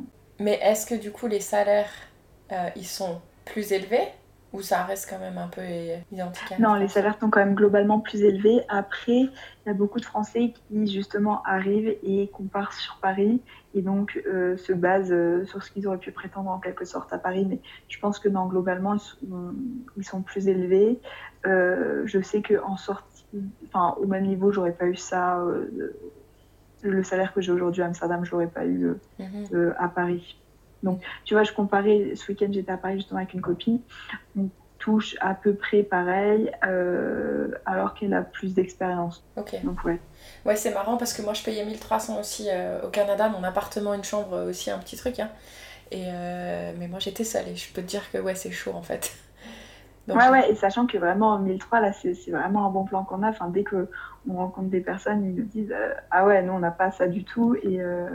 Mais 0.41 0.59
est-ce 0.63 0.87
que 0.87 0.95
du 0.95 1.11
coup 1.11 1.27
les 1.27 1.41
salaires, 1.41 1.91
euh, 2.53 2.69
ils 2.77 2.87
sont 2.87 3.21
plus 3.45 3.73
élevés 3.73 4.09
ou 4.53 4.63
ça 4.63 4.85
reste 4.85 5.11
quand 5.11 5.19
même 5.19 5.37
un 5.37 5.49
peu 5.49 5.63
identique 6.13 6.59
Non, 6.61 6.75
les 6.75 6.87
salaires 6.87 7.19
sont 7.19 7.29
quand 7.29 7.41
même 7.41 7.57
globalement 7.57 7.99
plus 7.99 8.23
élevés. 8.23 8.61
Après, 8.69 9.13
il 9.19 9.33
y 9.67 9.69
a 9.69 9.75
beaucoup 9.75 9.99
de 9.99 10.05
Français 10.05 10.53
qui 10.69 10.87
justement 10.87 11.43
arrivent 11.43 11.97
et 12.05 12.31
comparent 12.33 12.73
sur 12.73 12.99
Paris 13.03 13.43
et 13.75 13.83
donc 13.83 14.23
euh, 14.29 14.57
se 14.57 14.73
basent 14.73 15.15
sur 15.47 15.61
ce 15.61 15.73
qu'ils 15.73 15.89
auraient 15.89 15.99
pu 15.99 16.13
prétendre 16.13 16.51
en 16.51 16.61
quelque 16.61 16.85
sorte 16.85 17.13
à 17.13 17.19
Paris. 17.19 17.45
Mais 17.49 17.59
je 17.89 17.99
pense 17.99 18.21
que 18.21 18.29
non, 18.29 18.47
globalement, 18.47 18.95
ils 19.97 20.05
sont, 20.05 20.23
plus 20.23 20.47
élevés. 20.47 21.01
je 21.45 22.21
sais 22.23 22.41
qu'en 22.41 22.77
sortie, 22.77 23.25
enfin 23.67 23.97
au 24.01 24.07
même 24.07 24.25
niveau, 24.25 24.53
j'aurais 24.53 24.73
pas 24.73 24.87
eu 24.87 24.95
ça 24.95 25.45
le 26.89 27.03
salaire 27.03 27.33
que 27.33 27.41
j'ai 27.41 27.53
aujourd'hui 27.53 27.83
à 27.83 27.87
Amsterdam, 27.87 28.25
je 28.25 28.31
l'aurais 28.31 28.47
pas 28.47 28.65
eu 28.65 28.85
euh, 28.85 28.95
mhm. 29.19 29.47
euh, 29.53 29.75
à 29.79 29.89
Paris. 29.89 30.37
Donc, 30.83 31.01
tu 31.25 31.35
vois, 31.35 31.45
je 31.45 31.53
comparais, 31.53 32.13
ce 32.15 32.31
week-end, 32.31 32.49
j'étais 32.51 32.73
à 32.73 32.77
Paris 32.77 32.97
justement 32.97 33.19
avec 33.21 33.33
une 33.33 33.41
copine. 33.41 33.81
On 34.39 34.49
touche 34.79 35.17
à 35.21 35.35
peu 35.35 35.55
près 35.55 35.83
pareil, 35.83 36.53
euh, 36.67 37.49
alors 37.65 37.95
qu'elle 37.95 38.13
a 38.13 38.21
plus 38.21 38.53
d'expérience. 38.53 39.25
Ok. 39.37 39.57
Donc, 39.65 39.83
ouais. 39.85 39.99
Ouais, 40.45 40.57
c'est 40.57 40.75
marrant 40.75 40.99
parce 40.99 41.15
que 41.15 41.23
moi, 41.23 41.33
je 41.33 41.43
payais 41.43 41.65
1300 41.65 42.21
aussi 42.21 42.49
au 42.85 42.89
Canada, 42.89 43.31
mon 43.31 43.43
appartement, 43.45 43.95
une 43.95 44.05
chambre, 44.05 44.47
aussi 44.47 44.71
un 44.71 44.79
petit 44.79 44.97
truc. 44.97 45.21
Hein. 45.21 45.31
Et, 45.91 46.05
mais 46.79 46.87
moi, 46.89 46.99
j'étais 46.99 47.25
seule 47.25 47.49
et 47.49 47.57
je 47.57 47.73
peux 47.73 47.81
te 47.81 47.87
dire 47.87 48.11
que 48.13 48.19
ouais, 48.19 48.35
c'est 48.35 48.51
chaud 48.51 48.73
en 48.75 48.83
fait. 48.83 49.17
Ouais, 50.09 50.29
ouais, 50.29 50.51
et 50.51 50.55
sachant 50.55 50.87
que 50.87 50.99
vraiment 50.99 51.31
en 51.31 51.39
1003, 51.39 51.81
là, 51.81 51.93
c'est 51.93 52.31
vraiment 52.31 52.67
un 52.67 52.71
bon 52.71 52.85
plan 52.85 53.05
qu'on 53.05 53.23
a. 53.23 53.31
Enfin, 53.31 53.49
dès 53.49 53.65
qu'on 53.65 53.87
rencontre 54.29 54.69
des 54.69 54.81
personnes, 54.81 55.25
ils 55.25 55.35
nous 55.35 55.45
disent 55.45 55.73
euh, 55.73 55.95
Ah 56.11 56.27
ouais, 56.27 56.43
nous, 56.43 56.53
on 56.53 56.59
n'a 56.59 56.71
pas 56.71 56.91
ça 56.91 57.07
du 57.07 57.25
tout. 57.25 57.57
Et, 57.63 57.81
euh, 57.81 58.09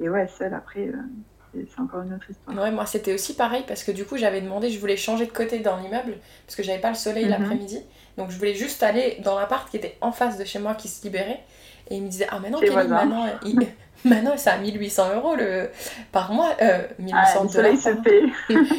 et 0.00 0.08
ouais, 0.08 0.28
seul, 0.28 0.54
après, 0.54 0.88
euh, 0.88 1.62
c'est 1.68 1.80
encore 1.80 2.02
une 2.02 2.14
autre 2.14 2.30
histoire. 2.30 2.56
Ouais, 2.56 2.70
moi, 2.70 2.86
c'était 2.86 3.14
aussi 3.14 3.34
pareil 3.34 3.64
parce 3.66 3.84
que 3.84 3.92
du 3.92 4.04
coup, 4.04 4.16
j'avais 4.16 4.40
demandé, 4.40 4.70
je 4.70 4.78
voulais 4.78 4.96
changer 4.96 5.26
de 5.26 5.32
côté 5.32 5.60
dans 5.60 5.76
l'immeuble 5.76 6.16
parce 6.46 6.56
que 6.56 6.62
j'avais 6.62 6.80
pas 6.80 6.90
le 6.90 6.96
soleil 6.96 7.24
mhm. 7.24 7.30
l'après-midi. 7.30 7.80
Donc, 8.16 8.30
je 8.30 8.38
voulais 8.38 8.54
juste 8.54 8.82
aller 8.82 9.20
dans 9.24 9.38
l'appart 9.38 9.68
qui 9.68 9.76
était 9.76 9.96
en 10.00 10.12
face 10.12 10.38
de 10.38 10.44
chez 10.44 10.58
moi 10.58 10.74
qui 10.74 10.88
se 10.88 11.02
libérait. 11.04 11.42
Et 11.88 11.96
il 11.96 12.02
me 12.02 12.08
disait 12.08 12.26
Ah, 12.30 12.40
Kelly, 12.60 12.88
maintenant, 12.88 13.26
il... 13.44 13.58
Maintenant, 14.04 14.32
c'est 14.36 14.50
à 14.50 14.58
1800 14.58 15.14
euros 15.14 15.34
le... 15.34 15.70
par 16.12 16.32
mois. 16.32 16.50
Euh, 16.60 16.82
1800 16.98 17.16
ah, 17.16 17.42
le 17.42 17.48
soleil 17.48 17.76
se 17.78 17.88
paye. 17.90 18.32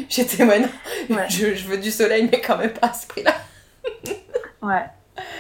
J'étais, 0.08 0.44
ouais, 0.44 0.60
non, 0.60 0.68
Je, 1.30 1.56
je, 1.56 1.68
veux 1.68 1.78
du 1.78 1.90
soleil, 1.90 2.30
mais 2.32 2.42
quand 2.42 2.58
même 2.58 2.74
pas 2.74 2.88
à 2.88 2.94
ce 2.94 3.08
prix-là. 3.08 3.34
ouais. 4.62 4.86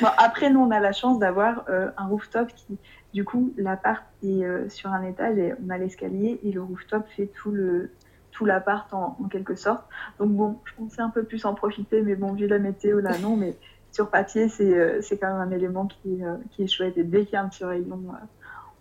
Bon, 0.01 0.07
après, 0.17 0.49
nous, 0.49 0.61
on 0.61 0.71
a 0.71 0.79
la 0.79 0.91
chance 0.91 1.19
d'avoir 1.19 1.65
euh, 1.69 1.91
un 1.97 2.07
rooftop 2.07 2.47
qui, 2.55 2.77
du 3.13 3.23
coup, 3.25 3.53
l'appart 3.57 4.03
est 4.23 4.43
euh, 4.43 4.67
sur 4.69 4.91
un 4.91 5.03
étage 5.03 5.37
et 5.37 5.53
on 5.63 5.69
a 5.69 5.77
l'escalier 5.77 6.39
et 6.43 6.51
le 6.51 6.63
rooftop 6.63 7.05
fait 7.15 7.27
tout 7.27 7.51
le 7.51 7.91
tout 8.31 8.43
l'appart 8.43 8.93
en, 8.93 9.15
en, 9.23 9.27
quelque 9.29 9.55
sorte. 9.55 9.83
Donc 10.19 10.31
bon, 10.31 10.59
je 10.65 10.73
pensais 10.73 11.01
un 11.01 11.09
peu 11.09 11.23
plus 11.23 11.45
en 11.45 11.53
profiter, 11.53 12.01
mais 12.01 12.15
bon, 12.15 12.33
vu 12.33 12.47
la 12.47 12.59
météo, 12.59 12.99
là, 12.99 13.17
non, 13.19 13.37
mais 13.37 13.55
sur 13.95 14.09
papier, 14.09 14.49
c'est 14.49 14.63
euh, 14.63 15.01
quand 15.11 15.27
même 15.27 15.47
un 15.47 15.51
élément 15.51 15.87
qui, 15.87 16.21
euh, 16.21 16.35
qui 16.51 16.63
est 16.63 16.67
chouette. 16.67 16.97
Et 16.97 17.03
dès 17.03 17.23
qu'il 17.23 17.33
y 17.33 17.37
a 17.37 17.41
un 17.41 17.47
petit 17.47 17.63
rayon 17.63 18.01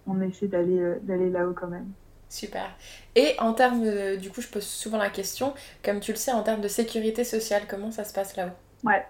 on 0.06 0.20
essaie 0.20 0.48
d'aller 0.48 0.78
euh, 0.78 0.98
d'aller 1.02 1.30
là-haut 1.30 1.54
quand 1.54 1.68
même. 1.68 1.86
Super. 2.28 2.66
Et 3.14 3.36
en 3.38 3.54
termes, 3.54 3.84
du 4.16 4.30
coup, 4.30 4.40
je 4.40 4.48
pose 4.48 4.64
souvent 4.64 4.98
la 4.98 5.08
question, 5.08 5.54
comme 5.84 6.00
tu 6.00 6.10
le 6.10 6.16
sais, 6.16 6.32
en 6.32 6.42
termes 6.42 6.62
de 6.62 6.68
sécurité 6.68 7.22
sociale, 7.22 7.62
comment 7.68 7.92
ça 7.92 8.02
se 8.02 8.12
passe 8.12 8.34
là-haut? 8.34 8.50
Ouais. 8.82 9.04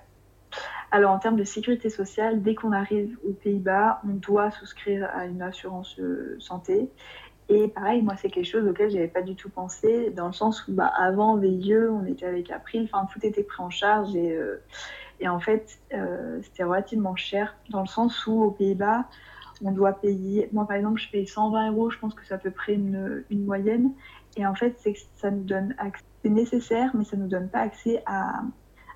Alors 0.90 1.10
en 1.10 1.18
termes 1.18 1.36
de 1.36 1.44
sécurité 1.44 1.88
sociale, 1.88 2.42
dès 2.42 2.54
qu'on 2.54 2.72
arrive 2.72 3.18
aux 3.26 3.32
Pays-Bas, 3.32 4.00
on 4.04 4.12
doit 4.12 4.50
souscrire 4.50 5.08
à 5.12 5.24
une 5.24 5.40
assurance 5.40 5.98
euh, 5.98 6.36
santé. 6.38 6.90
Et 7.48 7.68
pareil, 7.68 8.00
moi, 8.02 8.14
c'est 8.16 8.30
quelque 8.30 8.46
chose 8.46 8.66
auquel 8.66 8.90
j'avais 8.90 9.08
pas 9.08 9.22
du 9.22 9.34
tout 9.34 9.50
pensé, 9.50 10.10
dans 10.10 10.28
le 10.28 10.32
sens 10.32 10.66
où 10.66 10.72
bah, 10.72 10.92
avant 10.96 11.36
VIE, 11.36 11.74
on 11.76 12.06
était 12.06 12.26
avec 12.26 12.50
April, 12.50 12.88
enfin 12.90 13.06
tout 13.12 13.24
était 13.26 13.42
pris 13.42 13.62
en 13.62 13.70
charge 13.70 14.14
et, 14.14 14.36
euh, 14.36 14.62
et 15.20 15.28
en 15.28 15.40
fait, 15.40 15.78
c'était 16.42 16.64
relativement 16.64 17.16
cher, 17.16 17.56
dans 17.70 17.80
le 17.80 17.86
sens 17.86 18.26
où 18.26 18.42
aux 18.42 18.50
Pays-Bas, 18.50 19.04
on 19.62 19.72
doit 19.72 19.92
payer. 19.92 20.48
Moi, 20.52 20.66
par 20.66 20.76
exemple, 20.76 21.00
je 21.00 21.10
paye 21.10 21.26
120 21.26 21.72
euros, 21.72 21.90
je 21.90 21.98
pense 21.98 22.14
que 22.14 22.24
c'est 22.26 22.34
à 22.34 22.38
peu 22.38 22.50
près 22.50 22.74
une, 22.74 23.24
moyenne. 23.30 23.92
Et 24.36 24.46
en 24.46 24.54
fait, 24.54 24.76
c'est 24.78 24.94
ça 25.16 25.30
nous 25.30 25.44
donne 25.44 25.74
accès. 25.78 26.04
C'est 26.22 26.30
nécessaire, 26.30 26.90
mais 26.94 27.04
ça 27.04 27.16
nous 27.16 27.28
donne 27.28 27.48
pas 27.48 27.60
accès 27.60 28.02
à, 28.06 28.42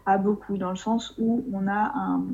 à 0.06 0.16
beaucoup, 0.16 0.56
dans 0.56 0.70
le 0.70 0.76
sens 0.76 1.14
où 1.18 1.44
on 1.52 1.66
a 1.68 1.92
un. 1.94 2.24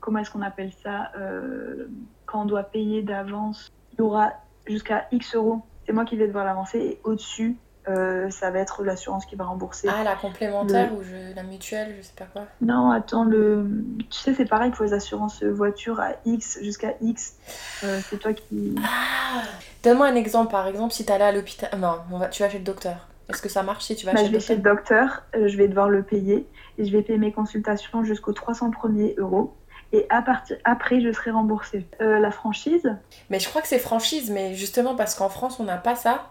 Comment 0.00 0.20
est-ce 0.20 0.30
qu'on 0.30 0.42
appelle 0.42 0.72
ça 0.82 1.10
euh, 1.16 1.88
Quand 2.26 2.42
on 2.42 2.44
doit 2.44 2.62
payer 2.62 3.02
d'avance, 3.02 3.72
il 3.92 3.98
y 3.98 4.02
aura 4.02 4.32
jusqu'à 4.66 5.08
X 5.10 5.34
euros. 5.34 5.62
C'est 5.86 5.92
moi 5.92 6.04
qui 6.04 6.16
vais 6.16 6.28
devoir 6.28 6.44
l'avancer. 6.44 6.78
Et 6.78 7.00
au-dessus, 7.04 7.56
euh, 7.88 8.30
ça 8.30 8.50
va 8.50 8.60
être 8.60 8.84
l'assurance 8.84 9.26
qui 9.26 9.34
va 9.34 9.44
rembourser. 9.44 9.88
Ah, 9.90 10.04
la 10.04 10.14
complémentaire 10.14 10.92
ou 10.92 11.02
la 11.34 11.42
mutuelle, 11.42 11.94
je 11.98 12.02
sais 12.02 12.12
pas 12.16 12.26
quoi. 12.26 12.42
Non, 12.60 12.90
attends, 12.90 13.24
le... 13.24 13.66
tu 14.08 14.18
sais, 14.18 14.34
c'est 14.34 14.44
pareil 14.44 14.70
pour 14.70 14.84
les 14.84 14.92
assurances 14.92 15.42
voiture 15.42 16.00
à 16.00 16.12
X 16.24 16.58
jusqu'à 16.62 16.94
X. 17.00 17.34
Euh, 17.82 17.98
c'est 18.08 18.18
toi 18.18 18.32
qui. 18.32 18.76
Ah 18.84 19.42
Donne-moi 19.82 20.06
un 20.06 20.14
exemple, 20.14 20.52
par 20.52 20.68
exemple, 20.68 20.94
si 20.94 21.04
tu 21.04 21.10
allais 21.10 21.24
à 21.24 21.32
l'hôpital. 21.32 21.70
Non, 21.78 21.98
tu 22.30 22.42
vas 22.42 22.48
chez 22.48 22.58
le 22.58 22.64
docteur. 22.64 23.08
Est-ce 23.28 23.42
que 23.42 23.48
ça 23.48 23.62
marche 23.62 23.84
si 23.84 23.96
tu 23.96 24.06
vas 24.06 24.12
bah, 24.12 24.20
chez 24.20 24.26
je 24.26 24.32
vais 24.32 24.40
chez 24.40 24.56
le 24.56 24.62
docteur, 24.62 25.24
euh, 25.34 25.48
je 25.48 25.56
vais 25.56 25.66
devoir 25.66 25.88
le 25.88 26.02
payer 26.02 26.46
et 26.78 26.84
je 26.84 26.92
vais 26.92 27.02
payer 27.02 27.18
mes 27.18 27.32
consultations 27.32 28.04
jusqu'aux 28.04 28.32
300 28.32 28.70
premiers 28.70 29.14
euros. 29.18 29.54
Et 29.92 30.06
à 30.08 30.22
partir 30.22 30.56
après, 30.64 31.00
je 31.00 31.12
serai 31.12 31.32
remboursée. 31.32 31.86
la 31.98 32.30
franchise? 32.30 32.96
Mais 33.28 33.40
je 33.40 33.48
crois 33.48 33.60
que 33.60 33.68
c'est 33.68 33.78
franchise, 33.78 34.30
mais 34.30 34.54
justement 34.54 34.94
parce 34.94 35.14
qu'en 35.14 35.28
France, 35.28 35.58
on 35.58 35.64
n'a 35.64 35.76
pas 35.76 35.96
ça. 35.96 36.30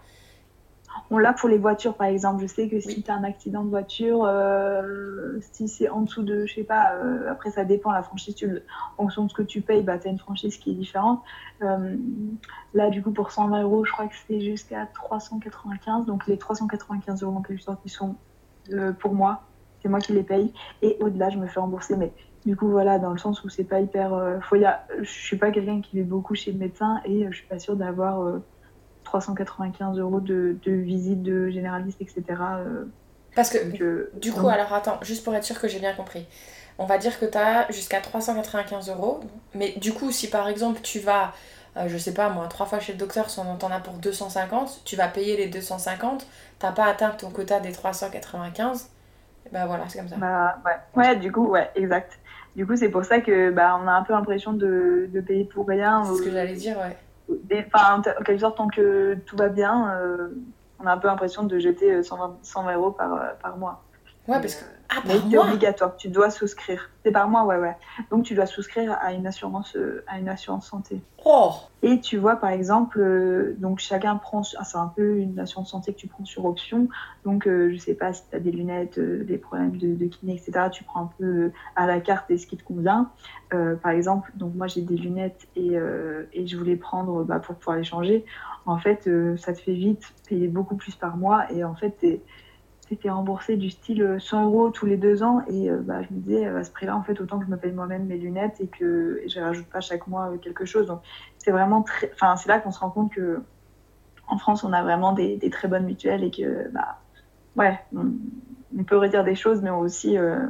On 1.10 1.18
l'a 1.18 1.32
pour 1.32 1.48
les 1.48 1.58
voitures, 1.58 1.94
par 1.94 2.06
exemple. 2.06 2.42
Je 2.42 2.46
sais 2.46 2.68
que 2.68 2.80
si 2.80 3.02
tu 3.02 3.10
as 3.10 3.14
un 3.14 3.24
accident 3.24 3.64
de 3.64 3.68
voiture, 3.68 4.24
euh, 4.24 5.38
si 5.52 5.68
c'est 5.68 5.88
en 5.88 6.02
dessous 6.02 6.22
de, 6.22 6.46
je 6.46 6.54
sais 6.54 6.64
pas, 6.64 6.94
euh, 6.94 7.30
après 7.30 7.50
ça 7.50 7.64
dépend, 7.64 7.92
la 7.92 8.02
franchise, 8.02 8.34
en 8.96 9.02
fonction 9.02 9.24
de 9.24 9.30
ce 9.30 9.34
que 9.34 9.42
tu 9.42 9.60
payes, 9.60 9.82
bah, 9.82 9.98
tu 9.98 10.08
as 10.08 10.10
une 10.10 10.18
franchise 10.18 10.56
qui 10.56 10.70
est 10.70 10.74
différente. 10.74 11.22
Euh, 11.62 11.96
là, 12.74 12.90
du 12.90 13.02
coup, 13.02 13.10
pour 13.10 13.30
120 13.30 13.62
euros, 13.62 13.84
je 13.84 13.92
crois 13.92 14.06
que 14.06 14.14
c'est 14.26 14.40
jusqu'à 14.40 14.86
395. 14.86 16.06
Donc 16.06 16.26
les 16.26 16.38
395 16.38 17.22
euros 17.22 17.36
en 17.36 17.42
quelque 17.42 17.62
sorte, 17.62 17.80
ils 17.84 17.90
sont 17.90 18.16
pour 19.00 19.14
moi. 19.14 19.42
C'est 19.82 19.88
moi 19.88 19.98
qui 19.98 20.12
les 20.12 20.22
paye. 20.22 20.52
Et 20.80 20.96
au-delà, 21.00 21.28
je 21.30 21.38
me 21.38 21.46
fais 21.46 21.60
rembourser. 21.60 21.96
Mais 21.96 22.12
du 22.46 22.56
coup, 22.56 22.68
voilà, 22.68 22.98
dans 22.98 23.10
le 23.10 23.18
sens 23.18 23.42
où 23.44 23.48
c'est 23.48 23.64
pas 23.64 23.80
hyper. 23.80 24.38
faut 24.42 24.56
y 24.56 24.66
je 24.98 25.10
suis 25.10 25.36
pas 25.36 25.50
quelqu'un 25.50 25.80
qui 25.80 26.00
va 26.00 26.06
beaucoup 26.06 26.34
chez 26.34 26.52
le 26.52 26.58
médecin 26.58 27.00
et 27.04 27.26
je 27.30 27.36
suis 27.36 27.46
pas 27.46 27.58
sûre 27.58 27.76
d'avoir 27.76 28.40
395 29.20 29.98
euros 29.98 30.20
de, 30.20 30.56
de 30.64 30.72
visite 30.72 31.22
de 31.22 31.50
généraliste, 31.50 32.00
etc. 32.00 32.22
Euh, 32.30 32.84
Parce 33.34 33.50
que, 33.50 33.58
euh, 33.82 34.10
du 34.14 34.32
coup, 34.32 34.48
alors 34.48 34.72
attends, 34.72 34.98
juste 35.02 35.22
pour 35.24 35.34
être 35.34 35.44
sûr 35.44 35.60
que 35.60 35.68
j'ai 35.68 35.78
bien 35.78 35.92
compris. 35.92 36.26
On 36.78 36.86
va 36.86 36.96
dire 36.96 37.18
que 37.20 37.26
tu 37.26 37.36
as 37.36 37.70
jusqu'à 37.70 38.00
395 38.00 38.88
euros. 38.88 39.20
Mais 39.54 39.72
du 39.76 39.92
coup, 39.92 40.10
si 40.10 40.30
par 40.30 40.48
exemple 40.48 40.80
tu 40.82 40.98
vas, 40.98 41.32
euh, 41.76 41.88
je 41.88 41.98
sais 41.98 42.14
pas 42.14 42.30
moi, 42.30 42.46
trois 42.48 42.64
fois 42.64 42.80
chez 42.80 42.92
le 42.92 42.98
docteur, 42.98 43.28
si 43.28 43.38
on 43.38 43.42
en 43.42 43.70
a 43.70 43.80
pour 43.80 43.94
250, 43.94 44.82
tu 44.84 44.96
vas 44.96 45.08
payer 45.08 45.36
les 45.36 45.48
250, 45.48 46.26
t'as 46.58 46.72
pas 46.72 46.86
atteint 46.86 47.10
ton 47.10 47.30
quota 47.30 47.60
des 47.60 47.72
395. 47.72 48.88
Bah 49.52 49.66
voilà, 49.66 49.84
c'est 49.88 49.98
comme 49.98 50.08
ça. 50.08 50.16
Bah 50.16 50.58
ouais. 50.64 51.02
ouais, 51.02 51.16
du 51.16 51.30
coup, 51.30 51.48
ouais, 51.48 51.70
exact. 51.74 52.18
Du 52.56 52.66
coup, 52.66 52.76
c'est 52.76 52.88
pour 52.88 53.04
ça 53.04 53.20
que 53.20 53.50
bah, 53.50 53.78
on 53.82 53.86
a 53.86 53.92
un 53.92 54.02
peu 54.02 54.14
l'impression 54.14 54.54
de, 54.54 55.08
de 55.12 55.20
payer 55.20 55.44
pour 55.44 55.66
rien. 55.66 56.04
C'est 56.04 56.16
ce 56.18 56.22
que 56.22 56.30
j'allais 56.30 56.54
dire, 56.54 56.78
ouais 56.78 56.96
enfin, 57.28 57.98
en 57.98 58.02
quelque 58.22 58.38
sorte, 58.38 58.56
tant 58.56 58.68
que 58.68 59.14
tout 59.26 59.36
va 59.36 59.48
bien, 59.48 59.90
euh, 59.94 60.28
on 60.78 60.86
a 60.86 60.92
un 60.92 60.98
peu 60.98 61.08
l'impression 61.08 61.44
de 61.44 61.58
jeter 61.58 62.02
120, 62.02 62.38
120 62.42 62.74
euros 62.74 62.90
par, 62.90 63.14
euh, 63.14 63.18
par 63.40 63.56
mois. 63.56 63.84
Ouais, 64.28 64.40
parce 64.40 64.54
que. 64.56 64.64
Ah, 64.94 65.00
mais 65.06 65.14
c'est 65.30 65.38
obligatoire, 65.38 65.96
tu 65.96 66.08
dois 66.08 66.28
souscrire. 66.30 66.90
C'est 67.02 67.12
par 67.12 67.28
mois, 67.28 67.44
ouais, 67.44 67.56
ouais. 67.56 67.76
Donc 68.10 68.24
tu 68.24 68.34
dois 68.34 68.46
souscrire 68.46 68.96
à 69.00 69.12
une 69.12 69.26
assurance, 69.26 69.74
euh, 69.74 70.04
à 70.06 70.18
une 70.18 70.28
assurance 70.28 70.68
santé. 70.68 71.00
Oh 71.24 71.52
Et 71.82 71.98
tu 72.00 72.18
vois, 72.18 72.36
par 72.36 72.50
exemple, 72.50 73.00
euh, 73.00 73.56
donc 73.58 73.78
chacun 73.78 74.16
prend, 74.16 74.42
ah, 74.58 74.64
c'est 74.64 74.76
un 74.76 74.92
peu 74.94 75.16
une 75.16 75.38
assurance 75.38 75.70
santé 75.70 75.94
que 75.94 75.98
tu 75.98 76.08
prends 76.08 76.24
sur 76.26 76.44
option. 76.44 76.88
Donc 77.24 77.48
euh, 77.48 77.70
je 77.72 77.78
sais 77.78 77.94
pas 77.94 78.12
si 78.12 78.22
tu 78.28 78.36
as 78.36 78.40
des 78.40 78.50
lunettes, 78.50 79.00
des 79.00 79.38
problèmes 79.38 79.78
de, 79.78 79.94
de, 79.94 80.06
kiné, 80.06 80.34
etc. 80.34 80.68
Tu 80.70 80.84
prends 80.84 81.04
un 81.04 81.10
peu 81.18 81.52
à 81.74 81.86
la 81.86 82.00
carte 82.00 82.30
et 82.30 82.36
ce 82.36 82.46
qui 82.46 82.56
te 82.56 82.64
convient. 82.64 83.10
par 83.50 83.92
exemple, 83.92 84.30
donc 84.34 84.54
moi 84.54 84.66
j'ai 84.66 84.82
des 84.82 84.96
lunettes 84.96 85.48
et, 85.56 85.78
et 86.32 86.46
je 86.46 86.56
voulais 86.56 86.76
prendre 86.76 87.24
bah, 87.24 87.38
pour 87.38 87.54
pouvoir 87.54 87.76
les 87.78 87.84
changer. 87.84 88.24
En 88.66 88.78
fait, 88.78 89.08
ça 89.38 89.52
te 89.52 89.60
fait 89.60 89.74
vite 89.74 90.04
payer 90.28 90.48
beaucoup 90.48 90.76
plus 90.76 90.94
par 90.94 91.16
mois 91.16 91.50
et 91.50 91.64
en 91.64 91.74
fait, 91.74 92.22
remboursé 93.04 93.56
du 93.56 93.70
style 93.70 94.16
100 94.18 94.36
euh, 94.38 94.44
euros 94.44 94.70
tous 94.70 94.86
les 94.86 94.96
deux 94.96 95.22
ans. 95.22 95.42
Et 95.48 95.70
euh, 95.70 95.78
bah, 95.78 96.02
je 96.02 96.14
me 96.14 96.20
disais, 96.20 96.46
à 96.46 96.64
ce 96.64 96.70
prix-là, 96.70 96.96
en 96.96 97.02
fait, 97.02 97.20
autant 97.20 97.38
que 97.38 97.46
je 97.46 97.50
me 97.50 97.56
paye 97.56 97.72
moi-même 97.72 98.06
mes 98.06 98.16
lunettes 98.16 98.60
et 98.60 98.66
que 98.66 99.20
je 99.26 99.40
rajoute 99.40 99.66
pas 99.66 99.80
chaque 99.80 100.06
mois 100.06 100.30
euh, 100.30 100.38
quelque 100.38 100.64
chose. 100.64 100.86
Donc, 100.86 101.00
c'est 101.38 101.50
vraiment 101.50 101.82
très. 101.82 102.10
Enfin, 102.14 102.36
c'est 102.36 102.48
là 102.48 102.58
qu'on 102.58 102.70
se 102.70 102.80
rend 102.80 102.90
compte 102.90 103.12
que 103.12 103.40
en 104.28 104.38
France, 104.38 104.64
on 104.64 104.72
a 104.72 104.82
vraiment 104.82 105.12
des, 105.12 105.38
très 105.50 105.68
bonnes 105.68 105.84
mutuelles 105.84 106.24
et 106.24 106.30
que, 106.30 106.70
bah, 106.70 107.00
ouais, 107.56 107.78
on, 107.94 108.84
peut 108.84 108.96
redire 108.96 109.24
des 109.24 109.34
choses, 109.34 109.60
mais 109.62 109.70
aussi. 109.70 110.16
je 110.16 110.46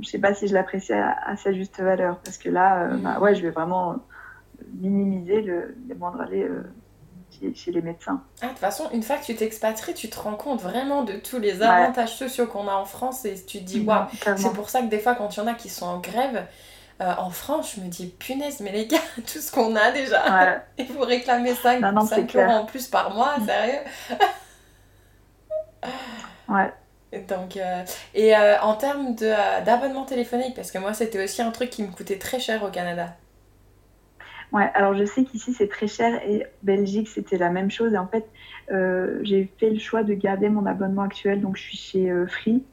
je 0.00 0.08
sais 0.08 0.20
pas 0.20 0.32
si 0.32 0.46
je 0.46 0.54
l'apprécie 0.54 0.94
à, 0.94 1.36
sa 1.36 1.52
juste 1.52 1.78
valeur 1.80 2.18
parce 2.20 2.38
que 2.38 2.48
là, 2.48 2.96
bah, 2.96 3.18
ouais, 3.20 3.34
je 3.34 3.42
vais 3.42 3.50
vraiment 3.50 3.96
minimiser 4.72 5.42
le, 5.42 5.74
les 5.88 5.94
moindres 5.94 6.22
allées 6.22 6.48
chez, 7.54 7.70
les 7.70 7.82
médecins. 7.82 8.22
Ah, 8.40 8.46
de 8.46 8.50
toute 8.50 8.58
façon, 8.58 8.88
une 8.92 9.02
fois 9.02 9.16
que 9.16 9.24
tu 9.24 9.34
t'expatries, 9.34 9.94
tu 9.94 10.08
te 10.08 10.18
rends 10.18 10.36
compte 10.36 10.60
vraiment 10.60 11.02
de 11.02 11.14
tous 11.14 11.38
les 11.38 11.62
avantages 11.62 12.16
sociaux 12.16 12.46
qu'on 12.46 12.68
a 12.68 12.74
en 12.74 12.84
France 12.84 13.24
et 13.24 13.34
tu 13.34 13.58
te 13.58 13.64
dis, 13.64 13.80
waouh, 13.80 14.06
c'est 14.36 14.52
pour 14.52 14.70
ça 14.70 14.82
que 14.82 14.86
des 14.86 14.98
fois, 14.98 15.14
quand 15.14 15.36
il 15.36 15.40
y 15.40 15.42
en 15.42 15.46
a 15.46 15.54
qui 15.54 15.68
sont 15.68 15.86
en 15.86 15.98
grève, 15.98 16.46
euh, 17.00 17.12
en 17.18 17.30
France, 17.30 17.74
je 17.76 17.80
me 17.80 17.88
dis, 17.88 18.06
punaise, 18.06 18.60
mais 18.60 18.70
les 18.70 18.86
gars, 18.86 18.98
tout 19.16 19.40
ce 19.40 19.50
qu'on 19.50 19.74
a 19.76 19.90
déjà, 19.90 20.62
il 20.78 20.86
faut 20.86 21.00
réclamer 21.04 21.54
5, 21.54 21.80
non, 21.80 21.92
non, 21.92 22.06
5 22.06 22.36
euros 22.36 22.50
en 22.50 22.64
plus 22.66 22.86
par 22.86 23.14
mois, 23.14 23.38
mm. 23.38 23.46
sérieux? 23.46 23.80
Ouais. 26.48 26.72
Donc, 27.28 27.56
euh, 27.56 27.84
et 28.14 28.36
euh, 28.36 28.60
en 28.60 28.74
termes 28.74 29.14
d'abonnement 29.14 30.04
téléphonique, 30.04 30.54
parce 30.54 30.70
que 30.70 30.78
moi 30.78 30.94
c'était 30.94 31.22
aussi 31.22 31.42
un 31.42 31.50
truc 31.50 31.70
qui 31.70 31.82
me 31.82 31.92
coûtait 31.92 32.18
très 32.18 32.40
cher 32.40 32.62
au 32.64 32.70
Canada. 32.70 33.14
Ouais, 34.52 34.70
alors 34.74 34.94
je 34.94 35.04
sais 35.04 35.24
qu'ici 35.24 35.52
c'est 35.52 35.68
très 35.68 35.88
cher 35.88 36.22
et 36.28 36.46
Belgique 36.62 37.08
c'était 37.08 37.38
la 37.38 37.50
même 37.50 37.70
chose. 37.70 37.94
Et 37.94 37.98
en 37.98 38.06
fait, 38.06 38.30
euh, 38.70 39.18
j'ai 39.22 39.52
fait 39.58 39.70
le 39.70 39.78
choix 39.78 40.02
de 40.04 40.14
garder 40.14 40.48
mon 40.48 40.66
abonnement 40.66 41.02
actuel, 41.02 41.40
donc 41.40 41.56
je 41.56 41.62
suis 41.62 41.78
chez 41.78 42.10
euh, 42.10 42.26
Free. 42.26 42.64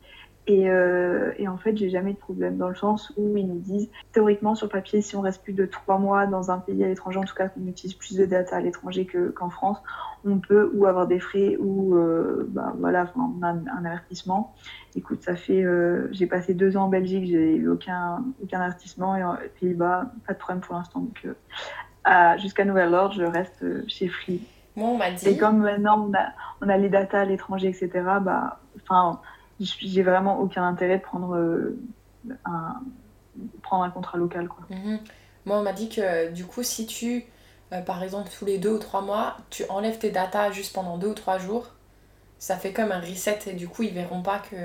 Et, 0.48 0.70
euh, 0.70 1.32
et, 1.38 1.48
en 1.48 1.58
fait, 1.58 1.78
j'ai 1.78 1.90
jamais 1.90 2.14
de 2.14 2.18
problème 2.18 2.58
dans 2.58 2.70
le 2.70 2.76
sens 2.76 3.14
où 3.16 3.38
ils 3.38 3.48
nous 3.48 3.60
disent, 3.60 3.90
théoriquement, 4.12 4.56
sur 4.56 4.70
papier, 4.70 5.02
si 5.02 5.16
on 5.16 5.22
reste 5.22 5.44
plus 5.44 5.54
de 5.54 5.66
trois 5.66 6.00
mois 6.00 6.26
dans 6.26 6.50
un 6.50 6.58
pays 6.58 6.84
à 6.84 6.88
l'étranger, 6.88 7.20
en 7.20 7.24
tout 7.24 7.36
cas 7.36 7.48
qu'on 7.48 7.68
utilise 7.68 7.94
plus 7.94 8.18
de 8.18 8.26
data 8.26 8.56
à 8.56 8.60
l'étranger 8.60 9.08
qu'en 9.36 9.52
France, 9.52 9.78
on 10.26 10.40
peut 10.40 10.72
ou 10.74 10.88
avoir 10.88 11.06
des 11.06 11.20
frais 11.20 11.58
ou 11.60 11.96
euh, 11.96 12.48
bah, 12.50 12.74
voilà, 12.80 13.12
on 13.16 13.44
a 13.44 13.50
un, 13.50 13.86
avertissement. 13.86 14.56
Écoute, 14.96 15.22
ça 15.22 15.36
fait, 15.36 15.64
euh, 15.64 16.08
j'ai 16.12 16.26
passé 16.26 16.56
deux 16.56 16.76
ans 16.76 16.86
en 16.86 16.90
Belgique, 16.90 17.26
j'ai 17.26 17.56
eu 17.56 17.70
aucun, 17.70 18.24
aucun 18.42 18.62
avertissement 18.62 19.16
et 19.16 19.24
aux 19.24 19.36
Pays-Bas, 19.60 20.12
pas 20.26 20.34
de 20.34 20.40
problème 20.40 20.62
pour 20.62 20.76
l'instant. 20.76 21.02
Donc, 21.02 21.28
jusqu'à 22.40 22.66
nouvel 22.66 22.94
ordre, 22.96 23.14
je 23.14 23.24
reste 23.24 23.64
chez 23.88 24.08
Free. 24.08 24.42
Moi, 24.76 24.90
on 24.90 24.98
m'a 24.98 25.12
dit. 25.12 25.28
Et 25.28 25.38
comme 25.38 25.60
maintenant 25.60 26.08
on 26.10 26.14
a, 26.18 26.30
on 26.62 26.70
a 26.70 26.78
les 26.78 26.90
data 26.90 27.22
à 27.22 27.26
l'étranger, 27.26 27.68
etc., 27.68 27.90
bah, 28.22 28.60
enfin 28.82 29.20
j'ai 29.62 30.04
vraiment 30.04 30.40
aucun 30.40 30.64
intérêt 30.68 30.98
de 30.98 31.04
prendre, 31.04 31.36
euh, 31.36 31.78
un, 32.46 32.82
prendre 33.62 33.84
un 33.84 33.90
contrat 33.90 34.18
local. 34.18 34.48
Quoi. 34.48 34.66
Mhm. 34.70 35.00
Moi, 35.46 35.58
on 35.58 35.64
m'a 35.64 35.74
dit 35.74 35.90
que 35.90 36.32
du 36.32 36.46
coup, 36.46 36.64
si 36.64 36.86
tu, 36.86 37.26
euh, 37.74 37.82
par 37.82 38.04
exemple, 38.04 38.30
tous 38.38 38.46
les 38.46 38.58
deux 38.58 38.72
ou 38.72 38.80
trois 38.80 39.02
mois, 39.02 39.38
tu 39.50 39.64
enlèves 39.70 39.98
tes 39.98 40.12
datas 40.12 40.52
juste 40.52 40.74
pendant 40.74 40.98
deux 40.98 41.10
ou 41.10 41.14
trois 41.14 41.38
jours, 41.38 41.68
ça 42.40 42.58
fait 42.58 42.74
comme 42.74 42.92
un 42.92 43.00
reset 43.00 43.40
et 43.48 43.54
du 43.54 43.68
coup, 43.68 43.84
ils 43.84 43.94
verront 43.94 44.22
pas 44.22 44.40
que, 44.40 44.56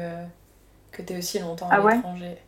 que 0.92 1.02
tu 1.02 1.12
es 1.12 1.18
aussi 1.18 1.38
longtemps 1.38 1.68
à 1.68 1.76
ah 1.76 1.94
l'étranger. 1.94 2.38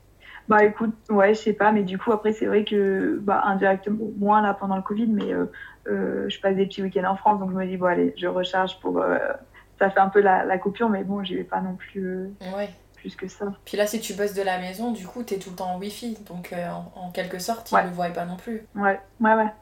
Bah 0.49 0.65
écoute, 0.65 0.95
ouais, 1.11 1.35
je 1.35 1.41
sais 1.41 1.53
pas, 1.53 1.73
mais 1.73 1.83
du 1.83 1.99
coup, 1.99 2.11
après, 2.11 2.33
c'est 2.33 2.47
vrai 2.47 2.65
que, 2.65 3.19
bah, 3.21 3.43
indirectement, 3.45 3.99
moins 4.19 4.41
là 4.41 4.55
pendant 4.55 4.77
le 4.77 4.83
Covid, 4.83 5.07
mais 5.07 5.31
euh, 5.31 6.27
je 6.31 6.41
passe 6.41 6.57
des 6.57 6.65
petits 6.65 6.83
week-ends 6.83 7.05
en 7.05 7.17
France, 7.17 7.39
donc 7.39 7.51
je 7.51 7.57
me 7.57 7.67
dis, 7.67 7.77
bon, 7.77 7.85
allez, 7.85 8.15
je 8.17 8.27
recharge 8.27 8.81
pour 8.81 9.03
ça 9.79 9.91
fait 9.91 10.01
un 10.01 10.09
peu 10.09 10.21
la, 10.21 10.59
coupure, 10.59 10.88
mais 10.88 11.05
bon, 11.05 11.23
j'y 11.23 11.37
vais 11.37 11.45
pas 11.45 11.61
non 11.61 11.77
plus 11.77 12.07
euh, 12.07 12.67
plus 12.97 13.14
que 13.17 13.29
ça. 13.29 13.47
Puis 13.64 13.77
là, 13.77 13.87
si 13.87 14.01
tu 14.01 14.14
bosses 14.14 14.35
de 14.35 14.43
la 14.43 14.59
maison, 14.59 14.91
du 14.91 15.07
coup, 15.07 15.23
tu 15.23 15.35
es 15.35 15.38
tout 15.38 15.51
le 15.51 15.57
temps 15.57 15.73
en 15.73 15.79
Wi-Fi, 15.79 16.19
donc 16.27 16.53
euh, 16.53 16.69
en, 16.97 17.11
quelque 17.11 17.38
sorte, 17.38 17.71
ils 17.71 17.79
ne 17.79 17.83
le 17.85 17.91
voient 17.91 18.11
pas 18.11 18.25
non 18.25 18.37
plus. 18.37 18.67
Ouais, 18.75 19.01
ouais, 19.21 19.35
ouais. 19.35 19.53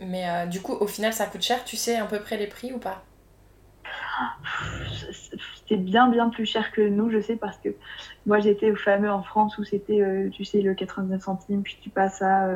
Mais 0.00 0.28
euh, 0.28 0.46
du 0.46 0.60
coup, 0.60 0.72
au 0.72 0.86
final, 0.86 1.12
ça 1.12 1.26
coûte 1.26 1.42
cher, 1.42 1.64
tu 1.64 1.76
sais 1.76 1.96
à 1.96 2.04
peu 2.04 2.20
près 2.20 2.36
les 2.36 2.46
prix 2.46 2.72
ou 2.72 2.78
pas? 2.78 3.02
C'était 5.56 5.76
bien 5.76 6.08
bien 6.08 6.28
plus 6.28 6.46
cher 6.46 6.72
que 6.72 6.80
nous, 6.80 7.10
je 7.10 7.20
sais, 7.20 7.36
parce 7.36 7.58
que 7.58 7.70
moi 8.26 8.40
j'étais 8.40 8.70
au 8.70 8.76
fameux 8.76 9.10
en 9.10 9.22
France 9.22 9.58
où 9.58 9.64
c'était, 9.64 10.00
euh, 10.00 10.28
tu 10.30 10.44
sais, 10.44 10.60
le 10.62 10.74
99 10.74 11.22
centimes, 11.22 11.62
puis 11.62 11.78
tu 11.80 11.90
passes 11.90 12.22
à 12.22 12.48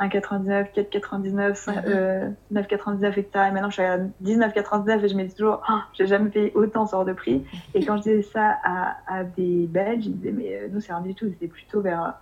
1,99, 0.00 0.72
4,99, 0.74 2.34
9,99, 2.52 3.18
etc. 3.18 3.28
Et 3.34 3.50
maintenant 3.52 3.70
je 3.70 3.74
suis 3.74 3.82
à 3.82 3.98
19,99 4.24 5.04
et 5.04 5.08
je 5.08 5.14
me 5.14 5.24
dis 5.24 5.34
toujours, 5.34 5.62
oh, 5.68 5.78
j'ai 5.94 6.06
jamais 6.06 6.30
payé 6.30 6.52
autant 6.54 6.86
ce 6.86 6.92
genre 6.92 7.04
de 7.04 7.12
prix. 7.12 7.44
Et 7.74 7.84
quand 7.84 7.96
je 7.98 8.02
disais 8.02 8.22
ça 8.22 8.56
à, 8.64 8.96
à 9.06 9.24
des 9.24 9.66
Belges, 9.66 10.06
ils 10.06 10.16
disaient, 10.16 10.32
mais 10.32 10.54
euh, 10.54 10.68
nous 10.72 10.80
c'est 10.80 10.92
rien 10.92 11.02
du 11.02 11.14
tout, 11.14 11.26
c'était 11.28 11.48
plutôt 11.48 11.80
vers 11.80 12.14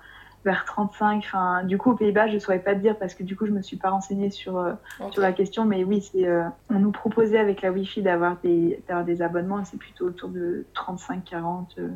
vers 0.45 0.65
35. 0.65 1.19
Enfin, 1.19 1.65
du 1.65 1.79
coup, 1.79 1.93
aux 1.93 1.97
Pays-Bas, 1.97 2.29
je 2.29 2.35
ne 2.35 2.39
saurais 2.39 2.59
pas 2.59 2.75
te 2.75 2.81
dire 2.81 2.97
parce 2.99 3.15
que 3.15 3.23
du 3.23 3.37
coup, 3.37 3.47
je 3.47 3.51
ne 3.51 3.57
me 3.59 3.63
suis 3.63 3.77
pas 3.77 3.91
renseignée 3.91 4.31
sur, 4.31 4.57
euh, 4.59 4.73
sur 5.11 5.23
la 5.23 5.33
question. 5.33 5.65
Mais 5.65 5.85
oui, 5.85 6.01
c'est, 6.01 6.27
euh, 6.27 6.45
on 6.71 6.79
nous 6.79 6.93
proposait 6.93 7.39
avec 7.39 7.63
la 7.63 7.71
Wi-Fi 7.71 8.03
d'avoir 8.03 8.37
des, 8.43 8.83
des 9.07 9.23
abonnements 9.23 9.61
et 9.61 9.65
c'est 9.65 9.79
plutôt 9.79 10.07
autour 10.07 10.31
de 10.31 10.65
35-40. 10.75 11.67
Euh. 11.79 11.89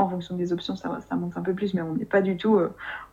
En 0.00 0.08
fonction 0.08 0.36
des 0.36 0.52
options, 0.52 0.76
ça, 0.76 0.98
ça 1.08 1.14
monte 1.16 1.36
un 1.36 1.42
peu 1.42 1.54
plus, 1.54 1.74
mais 1.74 1.82
on 1.82 1.94
n'est 1.94 2.04
pas 2.04 2.22
du 2.22 2.36
tout 2.36 2.60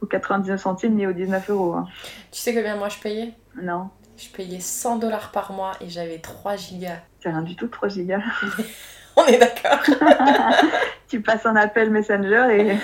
aux 0.02 0.06
99 0.06 0.60
centimes 0.60 0.96
ni 0.96 1.06
aux 1.06 1.14
19 1.14 1.50
euros. 1.50 1.74
Hein. 1.74 1.88
Tu 2.32 2.40
sais 2.40 2.54
combien 2.54 2.76
moi 2.76 2.90
je 2.90 3.00
payais? 3.00 3.34
Non. 3.62 3.90
Je 4.18 4.30
payais 4.30 4.60
100 4.60 4.98
dollars 4.98 5.32
par 5.32 5.52
mois 5.52 5.72
et 5.82 5.90
j'avais 5.90 6.20
3 6.20 6.56
gigas. 6.56 7.00
C'est 7.22 7.30
rien 7.30 7.42
du 7.42 7.56
tout, 7.56 7.68
3 7.68 7.90
gigas. 7.90 8.22
On 9.16 9.26
est 9.26 9.38
d'accord. 9.38 9.80
tu 11.08 11.22
passes 11.22 11.46
un 11.46 11.56
appel 11.56 11.90
Messenger 11.90 12.48
et, 12.52 12.78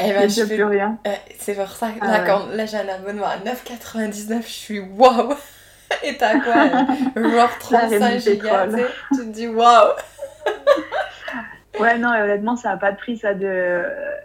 eh 0.00 0.12
ben, 0.12 0.28
je 0.28 0.42
plus 0.44 0.64
rien. 0.64 0.98
c'est 1.38 1.54
pour 1.54 1.68
ça 1.68 1.90
que 1.92 2.04
là, 2.04 2.20
quand... 2.20 2.46
là 2.46 2.66
j'ai 2.66 2.78
un 2.78 2.88
abonnement 2.88 3.26
à 3.26 3.36
9,99, 3.38 4.42
je 4.42 4.48
suis 4.48 4.80
waouh 4.80 5.34
Et 6.02 6.16
t'as 6.16 6.40
quoi? 6.40 6.66
Genre 7.14 7.58
35 7.60 8.18
gigas, 8.18 8.66
tu 9.14 9.18
te 9.18 9.22
dis 9.22 9.46
waouh 9.46 9.92
Ouais, 11.80 11.98
non, 11.98 12.10
honnêtement, 12.10 12.56
ça 12.56 12.70
n'a 12.70 12.76
pas 12.76 12.92
de 12.92 12.96
prix, 12.96 13.16
ça, 13.16 13.34
de 13.34 13.82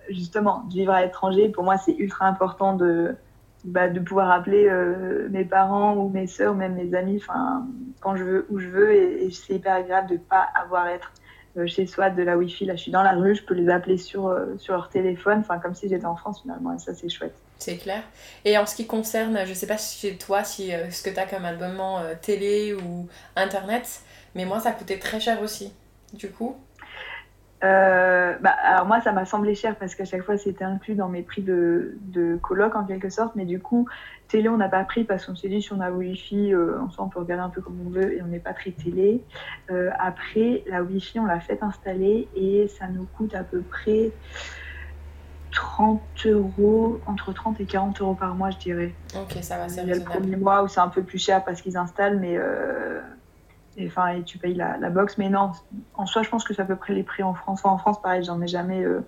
justement, 0.09 0.63
de 0.69 0.73
vivre 0.73 0.91
à 0.91 1.01
l'étranger. 1.01 1.49
Pour 1.49 1.63
moi, 1.63 1.77
c'est 1.77 1.95
ultra 1.95 2.25
important 2.25 2.73
de, 2.73 3.15
bah, 3.63 3.89
de 3.89 3.99
pouvoir 3.99 4.31
appeler 4.31 4.67
euh, 4.67 5.27
mes 5.29 5.43
parents 5.43 5.95
ou 5.95 6.09
mes 6.09 6.27
soeurs, 6.27 6.55
même 6.55 6.75
mes 6.75 6.95
amis, 6.95 7.21
quand 7.99 8.15
je 8.15 8.23
veux, 8.23 8.47
où 8.49 8.59
je 8.59 8.67
veux. 8.67 8.93
Et, 8.93 9.29
c'est 9.31 9.55
hyper 9.55 9.73
agréable 9.75 10.09
de 10.09 10.13
ne 10.13 10.19
pas 10.19 10.47
avoir 10.55 10.85
à 10.85 10.93
être 10.93 11.11
euh, 11.57 11.67
chez 11.67 11.87
soi 11.87 12.09
de 12.09 12.21
la 12.21 12.37
Wi-Fi. 12.37 12.65
Là, 12.65 12.75
je 12.75 12.83
suis 12.83 12.91
dans 12.91 13.03
la 13.03 13.13
rue, 13.13 13.35
je 13.35 13.43
peux 13.43 13.53
les 13.53 13.69
appeler 13.69 13.97
sur, 13.97 14.27
euh, 14.27 14.55
sur 14.57 14.73
leur 14.73 14.89
téléphone, 14.89 15.43
comme 15.61 15.73
si 15.73 15.89
j'étais 15.89 16.05
en 16.05 16.15
France 16.15 16.41
finalement. 16.41 16.73
Et 16.73 16.79
ça, 16.79 16.93
c'est 16.93 17.09
chouette. 17.09 17.35
C'est 17.59 17.77
clair. 17.77 18.03
Et 18.45 18.57
en 18.57 18.65
ce 18.65 18.75
qui 18.75 18.85
concerne, 18.85 19.39
je 19.45 19.53
sais 19.53 19.67
pas 19.67 19.77
si 19.77 19.99
chez 19.99 20.17
toi, 20.17 20.43
si, 20.43 20.71
ce 20.91 21.01
que 21.01 21.09
tu 21.09 21.19
as 21.19 21.25
comme 21.25 21.43
abonnement 21.43 22.01
télé 22.21 22.75
ou 22.75 23.07
internet, 23.35 24.01
mais 24.35 24.45
moi, 24.45 24.59
ça 24.59 24.71
coûtait 24.71 24.99
très 24.99 25.19
cher 25.19 25.41
aussi. 25.41 25.73
Du 26.13 26.29
coup, 26.29 26.55
euh, 27.63 28.35
bah, 28.39 28.53
alors 28.63 28.85
moi, 28.85 29.01
ça 29.01 29.11
m'a 29.11 29.25
semblé 29.25 29.55
cher 29.55 29.75
parce 29.75 29.95
qu'à 29.95 30.05
chaque 30.05 30.21
fois, 30.21 30.37
c'était 30.37 30.63
inclus 30.63 30.95
dans 30.95 31.09
mes 31.09 31.23
prix 31.23 31.41
de, 31.41 31.97
de 32.01 32.37
coloc 32.37 32.75
en 32.75 32.85
quelque 32.85 33.09
sorte. 33.09 33.35
Mais 33.35 33.45
du 33.45 33.59
coup, 33.59 33.87
télé, 34.27 34.47
on 34.49 34.57
n'a 34.57 34.69
pas 34.69 34.83
pris 34.83 35.03
parce 35.03 35.25
qu'on 35.25 35.35
s'est 35.35 35.49
dit 35.49 35.61
si 35.61 35.73
on 35.73 35.81
a 35.81 35.89
Wi-Fi, 35.89 36.53
euh, 36.53 36.79
on 36.97 37.09
peut 37.09 37.19
regarder 37.19 37.43
un 37.43 37.49
peu 37.49 37.61
comme 37.61 37.79
on 37.85 37.89
veut 37.89 38.15
et 38.15 38.21
on 38.21 38.27
n'est 38.27 38.39
pas 38.39 38.53
très 38.53 38.71
télé. 38.71 39.23
Euh, 39.71 39.89
après, 39.99 40.63
la 40.67 40.83
Wi-Fi, 40.83 41.19
on 41.19 41.25
l'a 41.25 41.39
fait 41.39 41.63
installer 41.63 42.27
et 42.35 42.67
ça 42.67 42.87
nous 42.87 43.07
coûte 43.17 43.33
à 43.33 43.43
peu 43.43 43.61
près 43.61 44.11
30 45.51 46.01
euros, 46.27 46.99
entre 47.07 47.33
30 47.33 47.59
et 47.59 47.65
40 47.65 48.01
euros 48.01 48.13
par 48.13 48.35
mois, 48.35 48.51
je 48.51 48.57
dirais. 48.57 48.93
Ok, 49.15 49.37
ça 49.41 49.57
va, 49.57 49.67
c'est 49.67 49.81
Il 49.81 49.89
y 49.89 49.91
a 49.91 49.95
le 49.95 50.03
premier 50.03 50.35
mois 50.35 50.61
où 50.61 50.67
c'est 50.67 50.81
un 50.81 50.89
peu 50.89 51.01
plus 51.01 51.17
cher 51.17 51.43
parce 51.43 51.61
qu'ils 51.63 51.77
installent, 51.77 52.19
mais 52.19 52.37
et, 53.77 53.87
enfin, 53.87 54.07
et 54.07 54.23
tu 54.23 54.37
payes 54.37 54.55
la, 54.55 54.77
la, 54.77 54.89
box. 54.89 55.17
Mais 55.17 55.29
non, 55.29 55.51
en 55.95 56.05
soi, 56.05 56.23
je 56.23 56.29
pense 56.29 56.43
que 56.43 56.53
c'est 56.53 56.61
à 56.61 56.65
peu 56.65 56.75
près 56.75 56.93
les 56.93 57.03
prix 57.03 57.23
en 57.23 57.33
France. 57.33 57.61
Enfin, 57.63 57.73
en 57.73 57.77
France, 57.77 58.01
pareil, 58.01 58.23
j'en 58.23 58.41
ai 58.41 58.47
jamais 58.47 58.83
euh, 58.83 59.05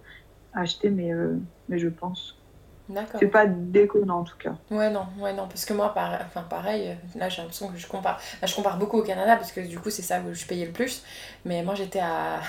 acheté, 0.54 0.90
mais, 0.90 1.12
euh, 1.12 1.38
mais 1.68 1.80
je 1.80 1.90
pense. 1.90 2.36
D'accord. 2.88 3.20
C'est 3.20 3.28
pas 3.28 3.46
déconnant 3.46 4.20
en 4.20 4.24
tout 4.24 4.38
cas. 4.38 4.56
Ouais, 4.72 4.90
non, 4.90 5.06
ouais, 5.20 5.34
non, 5.34 5.48
parce 5.48 5.64
que 5.64 5.74
moi, 5.74 5.94
enfin, 5.96 6.42
pareil, 6.50 6.98
là 7.16 7.30
j'ai 7.30 7.44
l'impression 7.44 7.68
que 7.68 7.78
je 7.78 7.88
compare. 7.88 8.20
je 8.44 8.56
compare 8.56 8.80
beaucoup 8.80 8.98
au 8.98 9.04
Canada 9.04 9.36
parce 9.36 9.52
que 9.52 9.62
du 9.62 9.78
coup, 9.78 9.92
c'est 9.92 10.02
ça 10.02 10.20
où 10.22 10.34
je 10.34 10.46
payais 10.48 10.66
le 10.66 10.72
plus. 10.72 11.04
Mais 11.46 11.62
moi, 11.62 11.76
j'étais 11.76 12.00
à 12.00 12.40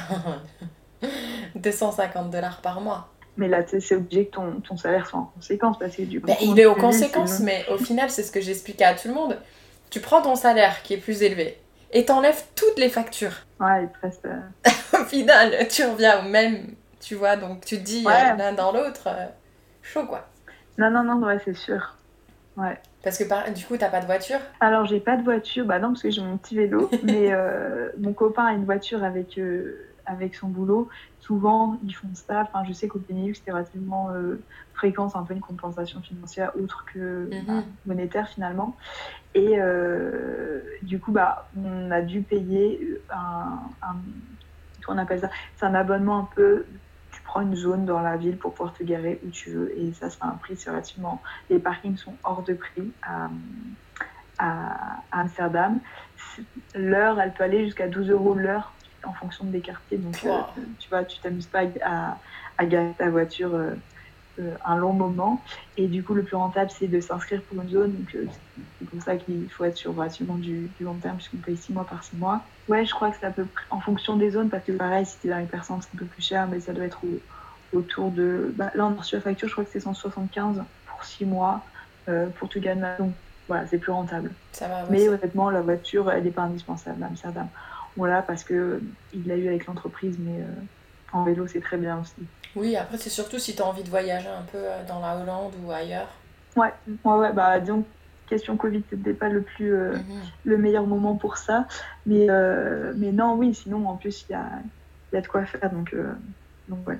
250 1.56 2.30
dollars 2.30 2.62
par 2.62 2.80
mois. 2.80 3.08
Mais 3.36 3.48
là, 3.48 3.60
c'est 3.66 3.94
obligé 3.94 4.26
que 4.26 4.32
ton, 4.32 4.60
ton, 4.60 4.76
salaire 4.76 5.06
soit 5.06 5.20
en 5.20 5.32
conséquence 5.34 5.78
parce 5.78 5.94
que 5.94 6.02
du 6.02 6.20
coup. 6.20 6.26
Ben, 6.26 6.36
il 6.40 6.58
est 6.58 6.66
aux 6.66 6.74
conséquences, 6.74 7.40
mais 7.40 7.64
au 7.70 7.76
final, 7.76 8.10
c'est 8.10 8.22
ce 8.22 8.32
que 8.32 8.40
j'expliquais 8.40 8.84
à 8.84 8.94
tout 8.94 9.08
le 9.08 9.14
monde. 9.14 9.38
Tu 9.90 10.00
prends 10.00 10.22
ton 10.22 10.36
salaire 10.36 10.82
qui 10.82 10.94
est 10.94 10.98
plus 10.98 11.22
élevé, 11.22 11.58
et 11.92 12.04
t'enlèves 12.04 12.42
toutes 12.54 12.78
les 12.78 12.88
factures. 12.88 13.46
Ouais, 13.58 13.88
presque. 14.00 14.26
au 14.94 15.04
final, 15.04 15.68
tu 15.68 15.84
reviens 15.84 16.20
au 16.20 16.28
même, 16.28 16.74
tu 17.00 17.14
vois, 17.14 17.36
donc 17.36 17.64
tu 17.64 17.78
te 17.78 17.82
dis 17.82 18.04
euh, 18.06 18.34
l'un 18.36 18.52
dans 18.52 18.72
l'autre, 18.72 19.08
euh, 19.08 19.26
chaud 19.82 20.06
quoi. 20.06 20.28
Non, 20.78 20.90
non, 20.90 21.04
non, 21.04 21.26
ouais, 21.26 21.38
c'est 21.44 21.56
sûr. 21.56 21.96
Ouais. 22.56 22.78
Parce 23.02 23.18
que 23.18 23.50
du 23.52 23.64
coup, 23.64 23.76
t'as 23.76 23.88
pas 23.88 24.00
de 24.00 24.06
voiture? 24.06 24.38
Alors, 24.60 24.84
j'ai 24.84 25.00
pas 25.00 25.16
de 25.16 25.22
voiture, 25.22 25.64
bah 25.64 25.78
non, 25.78 25.88
parce 25.88 26.02
que 26.02 26.10
j'ai 26.10 26.22
mon 26.22 26.36
petit 26.36 26.54
vélo, 26.54 26.90
mais 27.02 27.32
euh, 27.32 27.88
mon 27.98 28.12
copain 28.12 28.46
a 28.46 28.52
une 28.52 28.64
voiture 28.64 29.02
avec, 29.04 29.38
avec 30.10 30.34
son 30.34 30.48
boulot. 30.48 30.88
Souvent, 31.20 31.78
ils 31.84 31.94
font 31.94 32.08
ça. 32.14 32.42
Enfin, 32.42 32.64
je 32.64 32.72
sais 32.72 32.88
qu'au 32.88 32.98
Benelux, 32.98 33.34
c'était 33.34 33.52
relativement 33.52 34.10
fréquent, 34.74 35.08
c'est 35.08 35.18
un 35.18 35.22
peu 35.22 35.34
une 35.34 35.40
compensation 35.40 36.00
financière 36.00 36.52
autre 36.60 36.84
que 36.92 37.28
mhm. 37.30 37.44
bah, 37.46 37.62
monétaire 37.86 38.28
finalement. 38.28 38.76
Et 39.34 39.56
euh, 39.58 40.60
du 40.82 40.98
coup, 40.98 41.12
bah, 41.12 41.48
on 41.56 41.90
a 41.90 42.00
dû 42.00 42.22
payer 42.22 43.00
un, 43.10 43.60
un 43.82 43.96
on 44.88 44.98
appelle 44.98 45.20
ça, 45.20 45.30
c'est 45.56 45.66
un 45.66 45.74
abonnement 45.74 46.18
un 46.18 46.28
peu. 46.34 46.64
Tu 47.12 47.22
prends 47.22 47.40
une 47.40 47.56
zone 47.56 47.84
dans 47.84 48.00
la 48.00 48.16
ville 48.16 48.36
pour 48.36 48.52
pouvoir 48.52 48.72
te 48.72 48.82
garer 48.82 49.20
où 49.24 49.30
tu 49.30 49.50
veux, 49.50 49.78
et 49.78 49.92
ça, 49.92 50.10
c'est 50.10 50.22
un 50.22 50.30
prix, 50.30 50.56
c'est 50.56 50.70
relativement. 50.70 51.22
Les 51.48 51.58
parkings 51.58 51.96
sont 51.96 52.14
hors 52.24 52.42
de 52.42 52.54
prix 52.54 52.90
à, 53.02 53.30
à, 54.38 55.02
Amsterdam. 55.12 55.78
L'heure, 56.74 57.20
elle 57.20 57.32
peut 57.32 57.44
aller 57.44 57.64
jusqu'à 57.64 57.88
12 57.88 58.10
euros 58.10 58.34
l'heure 58.34 58.72
en 59.04 59.12
fonction 59.12 59.44
des 59.44 59.60
quartiers. 59.60 59.98
Donc, 59.98 60.20
euh, 60.24 60.40
tu 60.78 60.88
vois, 60.88 61.04
tu 61.04 61.18
t'amuses 61.20 61.46
pas 61.46 61.62
à, 61.82 62.18
à 62.58 62.66
garer 62.66 62.94
ta 62.96 63.10
voiture. 63.10 63.54
Euh, 63.54 63.74
euh, 64.38 64.54
un 64.64 64.76
long 64.76 64.92
moment. 64.92 65.42
Et 65.76 65.88
du 65.88 66.04
coup, 66.04 66.14
le 66.14 66.22
plus 66.22 66.36
rentable, 66.36 66.70
c'est 66.70 66.86
de 66.86 67.00
s'inscrire 67.00 67.42
pour 67.42 67.60
une 67.60 67.68
zone. 67.68 67.92
Donc, 67.92 68.16
c'est 68.78 68.88
pour 68.88 69.02
ça 69.02 69.16
qu'il 69.16 69.50
faut 69.50 69.64
être 69.64 69.76
sur 69.76 69.94
relativement 69.94 70.36
du, 70.36 70.70
long 70.80 70.94
terme, 70.94 71.16
puisqu'on 71.16 71.38
paye 71.38 71.56
6 71.56 71.72
mois 71.72 71.84
par 71.84 72.04
6 72.04 72.16
mois. 72.16 72.40
Ouais, 72.68 72.86
je 72.86 72.94
crois 72.94 73.10
que 73.10 73.16
c'est 73.20 73.26
à 73.26 73.32
peu 73.32 73.44
près 73.44 73.64
en 73.70 73.80
fonction 73.80 74.16
des 74.16 74.30
zones, 74.30 74.48
parce 74.48 74.64
que 74.64 74.72
pareil, 74.72 75.04
si 75.04 75.18
t'es 75.18 75.28
dans 75.28 75.38
les 75.38 75.46
personnes, 75.46 75.80
c'est 75.82 75.94
un 75.96 75.98
peu 75.98 76.06
plus 76.06 76.22
cher, 76.22 76.46
mais 76.46 76.60
ça 76.60 76.72
doit 76.72 76.84
être 76.84 77.00
autour 77.74 78.12
de. 78.12 78.54
Bah, 78.56 78.70
là, 78.74 78.86
on 78.86 78.92
a 78.92 79.00
reçu 79.00 79.16
la 79.16 79.20
facture, 79.20 79.48
je 79.48 79.52
crois 79.52 79.64
que 79.64 79.70
c'est 79.72 79.80
175 79.80 80.62
pour 80.86 81.04
6 81.04 81.24
mois 81.26 81.60
pour 82.38 82.48
tout 82.48 82.60
gagner. 82.60 82.86
Donc, 82.98 83.12
voilà, 83.50 83.66
c'est 83.66 83.78
plus 83.78 83.90
rentable. 83.90 84.30
Ça 84.52 84.68
va, 84.68 84.84
mais 84.90 85.08
honnêtement, 85.08 85.50
la 85.50 85.60
voiture, 85.60 86.08
elle 86.10 86.22
n'est 86.22 86.30
pas 86.30 86.42
indispensable 86.42 87.02
à 87.02 87.06
Amsterdam. 87.06 87.48
Voilà, 87.96 88.22
parce 88.22 88.44
qu'il 88.44 88.80
l'a 89.26 89.36
eu 89.36 89.48
avec 89.48 89.66
l'entreprise, 89.66 90.16
mais 90.18 90.44
en 91.12 91.24
vélo, 91.24 91.46
c'est 91.46 91.60
très 91.60 91.76
bien 91.76 92.00
aussi. 92.00 92.26
Oui, 92.56 92.76
après, 92.76 92.98
c'est 92.98 93.10
surtout 93.10 93.38
si 93.38 93.54
tu 93.54 93.62
as 93.62 93.66
envie 93.66 93.82
de 93.82 93.90
voyager 93.90 94.28
un 94.28 94.42
peu 94.42 94.58
euh, 94.58 94.84
dans 94.86 95.00
la 95.00 95.16
Hollande 95.16 95.52
ou 95.64 95.70
ailleurs. 95.70 96.08
Ouais, 96.56 96.72
ouais, 97.04 97.14
ouais 97.14 97.32
bah 97.32 97.60
disons, 97.60 97.84
question 98.28 98.56
Covid, 98.56 98.82
c'était 98.90 99.14
pas 99.14 99.28
le 99.28 99.42
plus 99.42 99.72
euh, 99.72 99.92
mhm. 99.92 100.22
le 100.44 100.58
meilleur 100.58 100.86
moment 100.86 101.16
pour 101.16 101.36
ça. 101.36 101.66
Mais, 102.06 102.26
euh, 102.28 102.92
mais 102.96 103.12
non, 103.12 103.34
oui, 103.34 103.54
sinon, 103.54 103.88
en 103.88 103.96
plus, 103.96 104.26
il 104.28 104.32
y 104.32 104.34
a, 104.34 104.46
y 105.12 105.16
a 105.16 105.20
de 105.20 105.26
quoi 105.26 105.44
faire. 105.44 105.70
Donc, 105.70 105.94
donc 106.68 106.86
ouais. 106.88 106.98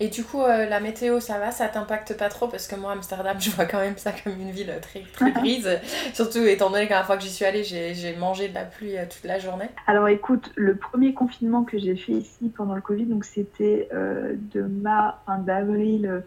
Et 0.00 0.08
du 0.08 0.24
coup, 0.24 0.42
euh, 0.42 0.68
la 0.68 0.80
météo, 0.80 1.20
ça 1.20 1.38
va, 1.38 1.50
ça 1.50 1.68
t'impacte 1.68 2.16
pas 2.16 2.28
trop 2.28 2.48
parce 2.48 2.66
que 2.66 2.74
moi, 2.76 2.92
Amsterdam, 2.92 3.36
je 3.40 3.50
vois 3.50 3.66
quand 3.66 3.80
même 3.80 3.96
ça 3.96 4.12
comme 4.12 4.40
une 4.40 4.50
ville 4.50 4.72
très, 4.82 5.02
très 5.12 5.32
grise. 5.40 5.78
Surtout 6.12 6.44
étant 6.44 6.70
donné 6.70 6.86
que 6.86 6.92
la 6.92 7.04
fois 7.04 7.16
que 7.16 7.22
j'y 7.22 7.30
suis 7.30 7.44
allée, 7.44 7.62
j'ai 7.64 8.16
mangé 8.16 8.48
de 8.48 8.54
la 8.54 8.64
pluie 8.64 8.96
euh, 8.96 9.04
toute 9.08 9.24
la 9.24 9.38
journée. 9.38 9.68
Alors 9.86 10.08
écoute, 10.08 10.50
le 10.56 10.76
premier 10.76 11.14
confinement 11.14 11.64
que 11.64 11.78
j'ai 11.78 11.96
fait 11.96 12.12
ici 12.12 12.50
pendant 12.54 12.74
le 12.74 12.80
Covid, 12.80 13.06
donc 13.06 13.24
c'était 13.24 13.88
euh, 13.92 14.34
de 14.52 14.62
mars, 14.62 15.18
fin 15.26 15.38
d'avril 15.38 16.22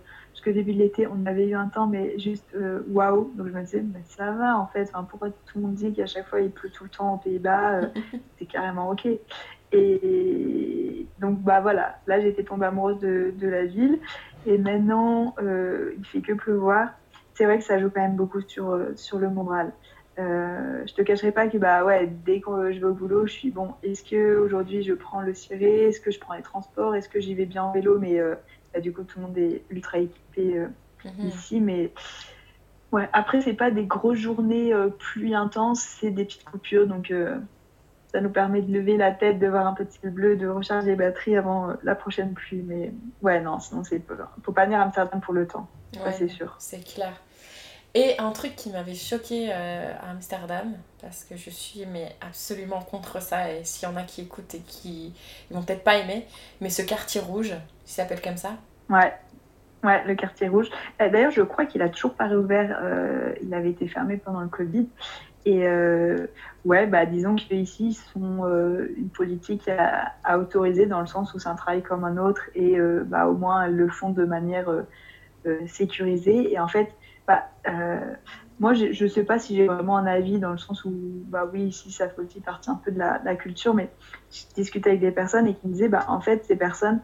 jusqu'au 0.45 0.57
début 0.57 0.73
de 0.73 0.79
l'été, 0.79 1.07
on 1.07 1.25
avait 1.25 1.47
eu 1.47 1.55
un 1.55 1.67
temps, 1.67 1.87
mais 1.87 2.17
juste 2.19 2.55
waouh. 2.89 3.31
Donc 3.35 3.47
je 3.47 3.51
me 3.51 3.61
disais, 3.61 3.81
mais 3.81 4.01
ça 4.05 4.31
va 4.31 4.57
en 4.57 4.67
fait. 4.67 4.89
Enfin, 4.93 5.03
pourquoi 5.03 5.29
tout 5.29 5.57
le 5.57 5.61
monde 5.61 5.73
dit 5.73 5.93
qu'à 5.93 6.05
chaque 6.05 6.27
fois 6.27 6.41
il 6.41 6.51
pleut 6.51 6.69
tout 6.69 6.83
le 6.83 6.89
temps 6.89 7.15
aux 7.15 7.17
Pays-Bas 7.17 7.81
C'est 8.39 8.45
carrément 8.45 8.89
ok. 8.91 9.07
Et 9.71 11.07
donc, 11.19 11.41
bah 11.41 11.59
voilà, 11.61 11.97
là 12.07 12.19
j'étais 12.19 12.43
tombée 12.43 12.65
amoureuse 12.65 12.99
de, 12.99 13.33
de, 13.37 13.47
la 13.47 13.65
ville. 13.65 13.99
Et 14.45 14.57
maintenant, 14.57 15.35
euh, 15.41 15.93
il 15.97 16.05
fait 16.05 16.21
que 16.21 16.33
pleuvoir. 16.33 16.89
C'est 17.33 17.45
vrai 17.45 17.57
que 17.57 17.63
ça 17.63 17.79
joue 17.79 17.89
quand 17.89 18.01
même 18.01 18.15
beaucoup 18.15 18.41
sur, 18.41 18.71
euh, 18.71 18.93
sur 18.95 19.19
le 19.19 19.29
moral. 19.29 19.73
Euh, 20.17 20.83
je 20.87 20.93
te 20.93 21.01
cacherai 21.01 21.33
pas 21.33 21.47
que 21.47 21.57
bah 21.57 21.83
ouais, 21.83 22.07
dès 22.25 22.39
que 22.39 22.71
je 22.71 22.79
vais 22.79 22.85
au 22.85 22.93
boulot, 22.93 23.27
je 23.27 23.33
suis 23.33 23.51
bon. 23.51 23.73
Est-ce 23.83 24.03
que 24.03 24.37
aujourd'hui 24.37 24.81
je 24.81 24.93
prends 24.93 25.21
le 25.21 25.33
ciré? 25.33 25.87
Est-ce 25.87 25.99
que 25.99 26.11
je 26.11 26.19
prends 26.19 26.35
les 26.35 26.41
transports? 26.41 26.95
Est-ce 26.95 27.09
que 27.09 27.19
j'y 27.19 27.33
vais 27.33 27.45
bien 27.45 27.63
en 27.63 27.73
vélo? 27.73 27.99
Mais 27.99 28.19
euh, 28.19 28.35
bah, 28.75 28.81
du 28.81 28.93
coup, 28.93 29.03
tout 29.03 29.19
le 29.19 29.25
monde 29.25 29.37
est 29.37 29.63
ultra 29.69 29.97
équipé 29.97 30.65
mhm. 31.03 31.27
ici. 31.27 31.61
Mais 31.61 31.91
ouais, 32.91 33.09
après, 33.13 33.41
c'est 33.41 33.53
pas 33.53 33.71
des 33.71 33.85
grosses 33.85 34.19
journées 34.19 34.73
pluie 34.99 35.33
intenses, 35.33 35.81
c'est 35.81 36.11
des 36.11 36.25
petites 36.25 36.43
coupures. 36.43 36.85
Donc 36.85 37.11
ça 38.15 38.21
nous 38.21 38.29
permet 38.29 38.61
de 38.61 38.71
lever 38.71 38.95
la 38.95 39.11
tête, 39.11 39.39
de 39.39 39.47
voir 39.47 39.67
un 39.67 39.73
petit 39.73 39.99
peu 39.99 40.09
bleu, 40.09 40.37
de 40.37 40.47
recharger 40.47 40.91
les 40.91 40.95
batteries 40.95 41.35
avant 41.35 41.71
euh, 41.71 41.73
la 41.83 41.95
prochaine 41.95 42.33
pluie. 42.33 42.61
Mais 42.61 42.93
ouais, 43.21 43.41
non, 43.41 43.59
sinon 43.59 43.83
c'est 43.83 44.01
faut 44.41 44.53
pas 44.53 44.63
venir 44.63 44.79
à 44.79 44.83
Amsterdam 44.83 45.19
pour 45.19 45.33
le 45.33 45.45
temps. 45.45 45.67
c'est 46.13 46.29
sûr. 46.29 46.55
C'est 46.57 46.79
clair. 46.79 47.21
Et 47.95 48.19
un 48.19 48.31
truc 48.31 48.55
qui 48.55 48.69
m'avait 48.69 48.93
choqué 48.93 49.49
euh, 49.51 49.93
à 50.01 50.11
Amsterdam, 50.11 50.73
parce 51.01 51.23
que 51.23 51.35
je 51.37 51.49
suis 51.49 51.85
mais 51.85 52.15
absolument 52.21 52.81
contre 52.81 53.21
ça, 53.21 53.51
et 53.51 53.63
s'il 53.63 53.87
y 53.87 53.91
en 53.91 53.95
a 53.95 54.03
qui 54.03 54.21
écoutent 54.21 54.53
et 54.53 54.59
qui 54.59 55.13
ils 55.49 55.55
vont 55.55 55.63
peut-être 55.63 55.83
pas 55.83 55.97
aimer, 55.97 56.27
mais 56.61 56.69
ce 56.69 56.81
quartier 56.81 57.21
rouge, 57.21 57.53
il 57.87 57.91
s'appelle 57.91 58.21
comme 58.21 58.37
ça 58.37 58.57
Ouais, 58.89 59.13
Ouais, 59.83 60.03
le 60.05 60.15
quartier 60.15 60.47
rouge. 60.47 60.67
Euh, 60.99 61.09
d'ailleurs, 61.09 61.31
je 61.31 61.43
crois 61.43 61.65
qu'il 61.65 61.81
a 61.83 61.89
toujours 61.89 62.15
pas 62.15 62.27
réouvert. 62.27 62.79
il 63.41 63.53
avait 63.53 63.69
été 63.69 63.87
fermé 63.87 64.17
pendant 64.17 64.41
le 64.41 64.47
Covid. 64.47 64.87
Et 65.45 65.67
euh, 65.67 66.25
ouais, 66.65 66.87
bah, 66.87 67.05
disons 67.05 67.35
qu'ici, 67.35 67.89
ils 67.89 67.93
sont 67.93 68.45
euh, 68.45 68.91
une 68.97 69.09
politique 69.09 69.69
à, 69.69 70.39
autoriser 70.39 70.87
dans 70.87 70.99
le 70.99 71.05
sens 71.05 71.33
où 71.33 71.39
c'est 71.39 71.49
un 71.49 71.55
travail 71.55 71.83
comme 71.83 72.03
un 72.03 72.17
autre 72.17 72.41
et 72.55 72.79
euh, 72.79 73.03
bah, 73.05 73.27
au 73.27 73.35
moins 73.35 73.65
elles 73.65 73.75
le 73.75 73.87
font 73.87 74.09
de 74.09 74.25
manière 74.25 74.67
sécurisée. 75.67 76.51
Et 76.51 76.59
en 76.59 76.67
fait, 76.67 76.95
bah, 77.27 77.49
moi, 78.59 78.73
je 78.73 79.03
ne 79.03 79.09
sais 79.09 79.23
pas 79.23 79.37
si 79.37 79.55
j'ai 79.55 79.65
vraiment 79.65 79.97
un 79.97 80.05
avis 80.05 80.39
dans 80.39 80.51
le 80.51 80.57
sens 80.57 80.85
où, 80.85 80.93
bah 81.27 81.49
oui, 81.51 81.63
ici, 81.63 81.91
ça 81.91 82.07
fait 82.07 82.21
aussi 82.21 82.39
partie 82.39 82.69
un 82.69 82.75
peu 82.75 82.91
de 82.91 82.97
la, 82.97 83.21
la 83.25 83.35
culture, 83.35 83.73
mais 83.73 83.89
je 84.31 84.43
discutais 84.55 84.91
avec 84.91 85.01
des 85.01 85.11
personnes 85.11 85.45
et 85.47 85.55
qui 85.55 85.67
me 85.67 85.73
disaient, 85.73 85.89
bah, 85.89 86.05
en 86.07 86.21
fait, 86.21 86.45
ces 86.45 86.55
personnes, 86.55 87.01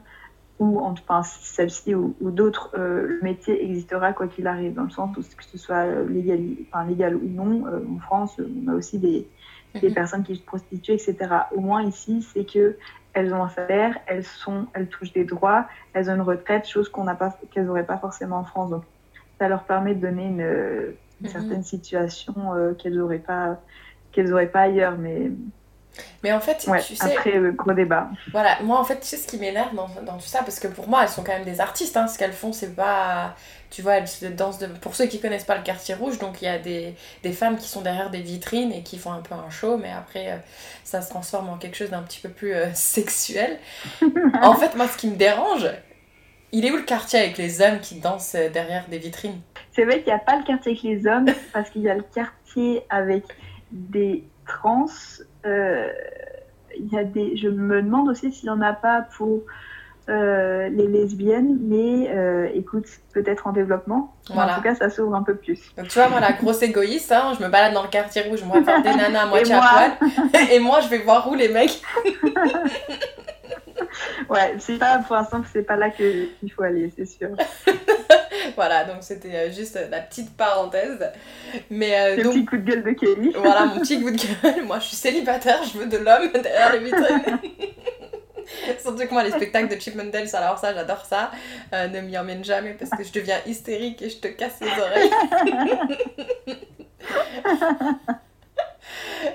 ou 0.60 0.80
enfin, 0.80 1.24
celle-ci 1.24 1.94
ou, 1.96 2.16
d'autres, 2.22 2.70
euh, 2.78 3.06
le 3.08 3.20
métier 3.22 3.66
existera 3.66 4.14
quoi 4.14 4.28
qu'il 4.28 4.48
arrive, 4.48 4.76
dans 4.76 4.84
le 4.84 4.92
sens 4.92 5.18
où 5.18 5.22
que 5.22 5.44
ce 5.44 5.58
soit 5.58 5.86
légal, 6.08 6.40
enfin, 6.68 6.86
légal 6.86 7.16
ou 7.16 7.28
non. 7.28 7.66
Euh, 7.68 7.80
en 7.96 8.00
France, 8.00 8.40
on 8.40 8.72
a 8.72 8.76
aussi 8.76 9.00
des, 9.00 9.28
des 9.74 9.90
mhm. 9.90 9.94
personnes 9.94 10.24
qui 10.24 10.36
se 10.36 10.44
prostituent, 10.44 10.94
etc. 10.94 11.18
Au 11.54 11.60
moins 11.60 11.84
ici, 11.84 12.22
c'est 12.22 12.46
que 12.46 12.78
elles 13.14 13.34
ont 13.34 13.44
un 13.44 13.50
salaire, 13.50 13.98
elles 14.06 14.24
sont, 14.24 14.68
elles 14.74 14.88
touchent 14.88 15.14
des 15.14 15.26
droits, 15.26 15.66
elles 15.94 16.10
ont 16.10 16.16
une 16.16 16.22
retraite, 16.22 16.66
chose 16.66 16.88
qu'on 16.88 17.04
n'a 17.04 17.16
pas, 17.16 17.38
qu'elles 17.52 17.66
n'auraient 17.66 17.86
pas 17.86 17.98
forcément 17.98 18.38
en 18.38 18.46
France. 18.46 18.70
Donc, 18.70 18.84
ça 19.42 19.48
leur 19.48 19.64
permet 19.64 19.96
de 19.96 20.02
donner 20.02 20.26
une, 20.26 20.94
une 21.20 21.28
mhm. 21.28 21.28
certaine 21.28 21.64
situation 21.64 22.36
euh, 22.54 22.76
qu'elles 22.76 22.94
n'auraient 22.94 23.18
pas, 23.18 23.60
qu'elles 24.12 24.32
auraient 24.32 24.52
pas 24.52 24.62
ailleurs. 24.62 25.00
Mais 25.00 25.32
mais 26.24 26.32
en 26.32 26.39
fait, 26.39 26.58
tu 26.60 26.96
sais. 26.96 27.04
Après, 27.04 27.32
le 27.32 27.52
gros 27.52 27.74
débat. 27.74 28.08
Voilà, 28.32 28.62
moi 28.62 28.80
en 28.80 28.84
fait, 28.84 29.00
tu 29.00 29.08
sais 29.08 29.18
ce 29.18 29.28
qui 29.28 29.38
m'énerve 29.38 29.76
dans, 29.76 29.89
dans, 30.04 30.18
tout 30.18 30.28
ça, 30.28 30.44
parce 30.44 30.60
que 30.60 30.68
pour 30.68 30.88
moi, 30.88 31.02
elles 31.02 31.10
sont 31.10 31.24
quand 31.24 31.34
même 31.34 31.44
des 31.44 31.60
artistes. 31.60 31.98
Hein, 31.98 32.08
ce 32.08 32.20
qu'elles 32.20 32.34
font, 32.34 32.54
c'est 32.54 32.76
pas. 32.76 33.36
Tu 33.72 33.82
vois, 33.82 33.96
elles 33.96 34.36
dansent. 34.36 34.60
De... 34.60 34.68
Pour 34.68 34.94
ceux 34.94 35.08
qui 35.08 35.20
connaissent 35.20 35.44
pas 35.44 35.58
le 35.58 35.64
quartier 35.64 35.96
rouge, 35.96 36.20
donc 36.20 36.44
il 36.44 36.46
y 36.46 36.48
a 36.48 36.60
des, 36.60 36.96
des, 37.24 37.34
femmes 37.34 37.58
qui 37.58 37.68
sont 37.68 37.82
derrière 37.82 38.12
des 38.12 38.22
vitrines 38.22 38.72
et 38.72 38.84
qui 38.84 39.00
font 39.00 39.12
un 39.12 39.22
peu 39.22 39.34
un 39.34 39.50
show, 39.50 39.78
mais 39.78 39.92
après, 39.92 40.34
euh, 40.34 40.38
ça 40.84 41.02
se 41.02 41.10
transforme 41.10 41.50
en 41.50 41.58
quelque 41.58 41.76
chose 41.76 41.89
d'un 41.89 42.04
petit 42.04 42.22
peu 42.22 42.30
plus 42.30 42.54
euh, 42.54 42.68
sexuel. 42.76 43.58
en 44.42 44.54
fait, 44.54 44.76
moi, 44.76 44.88
ce 44.88 44.98
qui 44.98 45.08
me 45.08 45.16
dérange, 45.16 45.68
il 46.52 46.66
est 46.66 46.72
où 46.72 46.78
le 46.78 46.84
quartier 46.84 47.20
avec 47.20 47.38
les 47.38 47.62
hommes 47.62 47.80
qui 47.80 47.99
dansent 47.99 48.36
euh, 48.36 48.49
derrière 48.49 48.88
des 48.89 48.97
vitrines? 48.97 49.39
C'est 49.72 49.86
vrai 49.86 49.99
qu'il 49.99 50.08
n'y 50.08 50.20
a 50.20 50.20
pas 50.20 50.38
le 50.38 50.43
quartier 50.43 50.72
avec 50.72 50.84
les 50.84 51.08
hommes, 51.08 51.28
parce 51.54 51.70
qu'il 51.70 51.82
y 51.82 51.89
a 51.89 51.95
le 51.95 52.04
quartier 52.14 52.84
avec 52.89 53.24
des 53.72 54.26
trans 54.45 54.88
euh, 55.45 55.88
il 56.78 56.88
y 56.91 56.97
a 56.97 57.04
des, 57.04 57.36
je 57.38 57.47
me 57.47 57.82
demande 57.82 58.10
aussi 58.10 58.32
s'il 58.32 58.45
n'y 58.45 58.49
en 58.49 58.62
a 58.62 58.74
pas 58.74 59.02
pour 59.18 59.41
euh, 60.10 60.70
les 60.70 60.88
lesbiennes, 60.88 61.58
mais 61.62 62.10
euh, 62.10 62.49
écoute, 62.54 62.86
peut-être 63.14 63.47
en 63.47 63.52
développement. 63.52 64.16
En 64.30 64.56
tout 64.56 64.62
cas, 64.62 64.76
ça 64.76 64.89
s'ouvre 64.89 65.16
un 65.16 65.24
peu 65.24 65.36
plus. 65.36 65.60
Donc, 65.78 65.88
tu 65.88 65.99
vois, 65.99 66.10
moi, 66.10 66.20
la 66.20 66.34
grosse 66.34 66.62
égoïste, 66.64 67.12
hein, 67.12 67.34
je 67.38 67.43
me 67.43 67.49
balade 67.49 67.74
dans 67.74 67.84
le 67.84 67.89
quartier 67.89 68.24
rouge, 68.24 68.43
moi, 68.43 68.64
faire 68.64 68.82
des 68.82 68.93
nanas 68.93 69.24
à 69.24 69.26
moitié 69.28 69.54
à 69.54 69.62
poil. 69.62 69.91
Et 70.52 70.60
moi, 70.60 70.80
je 70.82 70.88
vais 70.89 70.99
voir 70.99 71.30
où 71.30 71.36
les 71.36 71.49
mecs. 71.49 71.82
ouais, 74.30 74.56
c'est 74.60 74.78
pas, 74.78 75.00
pour 75.00 75.16
l'instant, 75.16 75.42
c'est 75.52 75.64
pas 75.64 75.76
là 75.76 75.90
qu'il 75.90 76.52
faut 76.56 76.64
aller, 76.64 76.92
c'est 76.96 77.06
sûr. 77.06 77.30
voilà, 78.56 78.84
donc 78.86 78.98
c'était 79.02 79.36
euh, 79.36 79.52
juste 79.52 79.80
la 79.90 80.00
petite 80.00 80.36
parenthèse. 80.36 81.12
Mais, 81.70 82.00
euh, 82.00 82.16
Le 82.18 82.30
petit 82.30 82.46
coup 82.46 82.58
de 82.58 82.64
gueule 82.64 82.84
de 82.84 82.92
Kelly. 82.92 83.34
voilà, 83.36 83.66
mon 83.66 83.80
petit 83.80 84.02
coup 84.02 84.12
de 84.12 84.18
gueule. 84.18 84.66
Moi, 84.66 84.80
je 84.80 84.88
suis 84.88 84.96
célibataire, 84.96 85.64
je 85.64 85.78
veux 85.78 85.86
de 85.88 85.98
l'homme 85.98 86.32
derrière 86.34 86.74
les 86.74 86.80
vitrines. 86.80 87.40
Surtout 88.80 89.06
que 89.06 89.14
moi, 89.14 89.24
les 89.24 89.32
spectacles 89.32 89.74
de 89.74 89.80
Chip 89.80 89.96
Mendels, 89.96 90.36
alors 90.36 90.58
ça, 90.58 90.74
j'adore 90.74 91.06
ça. 91.06 91.32
Euh, 91.74 91.88
ne 91.88 92.02
m'y 92.02 92.18
emmène 92.18 92.44
jamais 92.44 92.74
parce 92.74 92.92
que 92.92 93.04
je 93.04 93.12
deviens 93.12 93.38
hystérique 93.46 94.02
et 94.02 94.10
je 94.10 94.18
te 94.18 94.28
casse 94.28 94.60
les 94.60 94.68
oreilles. 94.68 95.12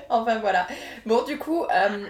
enfin 0.09 0.37
voilà. 0.39 0.67
Bon, 1.05 1.23
du 1.23 1.37
coup, 1.37 1.65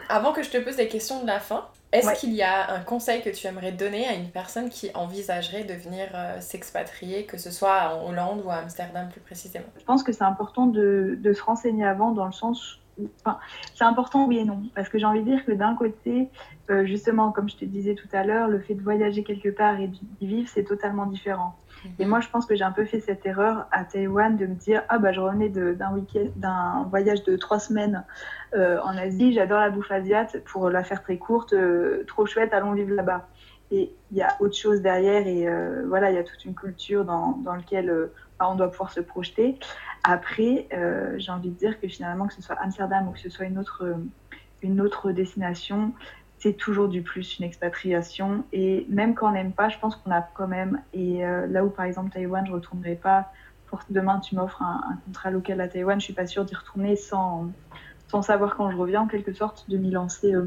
avant 0.10 0.34
que 0.34 0.44
je 0.44 0.50
te 0.50 0.58
pose 0.58 0.78
les 0.78 0.88
questions 0.88 1.22
de 1.22 1.28
la 1.28 1.40
fin, 1.40 1.68
est-ce 1.92 2.20
qu'il 2.20 2.34
y 2.34 2.42
a 2.42 2.74
un 2.74 2.82
conseil 2.82 3.22
que 3.22 3.30
tu 3.30 3.48
aimerais 3.48 3.72
donner 3.72 4.06
à 4.08 4.14
une 4.14 4.30
personne 4.30 4.70
qui 4.70 4.92
envisagerait 4.94 5.64
de 5.64 5.74
venir 5.74 6.10
euh, 6.14 6.40
s'expatrier, 6.42 7.26
que 7.26 7.38
ce 7.38 7.50
soit 7.50 7.96
en 7.96 8.10
Hollande 8.10 8.42
ou 8.46 8.50
à 8.50 8.56
Amsterdam 8.56 9.08
plus 9.10 9.22
précisément? 9.22 9.68
Je 9.80 9.86
pense 9.86 10.04
que 10.04 10.12
c'est 10.12 10.24
important 10.24 10.66
de, 10.66 11.18
de, 11.22 11.34
se 11.34 11.42
renseigner 11.42 11.86
avant 11.86 12.12
dans 12.12 12.26
le 12.26 12.34
sens 12.34 12.80
où... 12.98 13.08
Enfin, 13.22 13.40
c'est 13.74 13.86
important 13.86 14.28
oui 14.28 14.40
et 14.40 14.44
non. 14.44 14.64
Parce 14.76 14.90
que 14.90 15.00
j'ai 15.00 15.06
envie 15.06 15.22
de 15.22 15.30
dire 15.30 15.46
que 15.46 15.54
d'un 15.54 15.76
côté, 15.76 16.30
euh, 16.70 16.86
justement, 16.86 17.32
comme 17.32 17.50
je 17.50 17.56
te 17.56 17.66
disais 17.66 17.96
tout 17.96 18.10
à 18.12 18.24
l'heure, 18.24 18.50
le 18.50 18.60
fait 18.60 18.76
de 18.76 18.82
voyager 18.82 19.24
quelque 19.24 19.50
part 19.50 19.80
et 19.80 19.88
d'y 19.88 20.28
vivre, 20.28 20.50
c'est 20.54 20.66
totalement 20.66 21.06
différent. 21.06 21.56
Et 22.00 22.06
moi, 22.06 22.20
je 22.20 22.30
pense 22.30 22.46
que 22.46 22.56
j'ai 22.56 22.64
un 22.64 22.72
peu 22.72 22.86
fait 22.86 23.00
cette 23.00 23.26
erreur 23.26 23.68
à 23.72 23.84
Taïwan 23.84 24.38
de 24.38 24.46
me 24.46 24.56
dire 24.56 24.84
ah 24.90 24.98
bah 25.00 25.12
je 25.12 25.20
revenais 25.20 25.50
d'un 25.50 25.94
week-end, 25.94 26.28
d'un 26.36 26.88
voyage 26.90 27.24
de 27.24 27.36
trois 27.36 27.60
semaines 27.60 28.04
euh, 28.56 28.80
en 28.82 28.98
Asie, 28.98 29.34
j'adore 29.34 29.60
la 29.60 29.70
bouffe 29.70 29.92
asiate. 29.92 30.44
Pour 30.46 30.70
la 30.70 30.84
faire 30.84 31.02
très 31.04 31.18
courte, 31.18 31.54
euh, 31.54 32.04
trop 32.08 32.26
chouette, 32.26 32.54
allons 32.54 32.74
vivre 32.74 32.94
là-bas. 32.94 33.28
Et 33.72 33.92
il 34.12 34.18
y 34.18 34.22
a 34.22 34.36
autre 34.40 34.56
chose 34.56 34.82
derrière 34.82 35.28
et 35.28 35.48
euh, 35.48 35.84
voilà, 35.88 36.10
il 36.10 36.16
y 36.16 36.20
a 36.20 36.24
toute 36.24 36.46
une 36.46 36.56
culture 36.56 37.04
dans, 37.04 37.32
dans 37.44 37.54
laquelle 37.54 38.10
bah, 38.40 38.48
on 38.50 38.56
doit 38.56 38.72
pouvoir 38.72 38.92
se 38.92 39.02
projeter. 39.02 39.60
Après, 40.06 40.70
j'ai 41.18 41.32
envie 41.32 41.50
de 41.50 41.56
dire 41.56 41.80
que 41.82 41.88
finalement, 41.90 42.28
que 42.28 42.34
ce 42.34 42.42
soit 42.42 42.56
Amsterdam 42.62 43.10
ou 43.10 43.12
que 43.12 43.20
ce 43.20 43.30
soit 43.30 43.46
une 43.46 43.58
autre, 43.58 43.84
une 44.62 44.80
autre 44.80 45.12
destination, 45.12 45.92
c'est 46.40 46.54
toujours 46.54 46.88
du 46.88 47.02
plus 47.02 47.40
une 47.40 47.46
expatriation. 47.46 48.44
Et 48.54 48.86
même 48.90 49.16
quand 49.16 49.30
on 49.30 49.32
n'aime 49.32 49.54
pas, 49.54 49.70
je 49.70 49.80
pense 49.80 49.96
qu'on 49.96 50.12
a 50.12 50.22
quand 50.22 50.48
même. 50.48 50.82
Et 50.94 51.26
euh, 51.26 51.48
là 51.48 51.66
où 51.66 51.70
par 51.70 51.86
exemple 51.86 52.12
Taïwan, 52.12 52.46
je 52.46 52.52
ne 52.52 52.56
retournerai 52.56 52.96
pas. 52.96 53.32
Demain, 53.90 54.20
tu 54.20 54.36
m'offres 54.36 54.62
un, 54.62 54.98
contrat 55.06 55.30
local 55.30 55.60
à 55.60 55.68
Taïwan, 55.68 56.00
je 56.00 56.06
suis 56.06 56.14
pas 56.14 56.26
sûre 56.26 56.46
d'y 56.46 56.56
retourner 56.56 56.96
sans, 56.96 57.52
sans 58.08 58.22
savoir 58.22 58.56
quand 58.56 58.72
je 58.72 58.78
reviens, 58.78 59.02
en 59.02 59.08
quelque 59.08 59.34
sorte, 59.34 59.70
de 59.70 59.78
m'y 59.78 59.92
lancer 59.92 60.34
euh, 60.34 60.46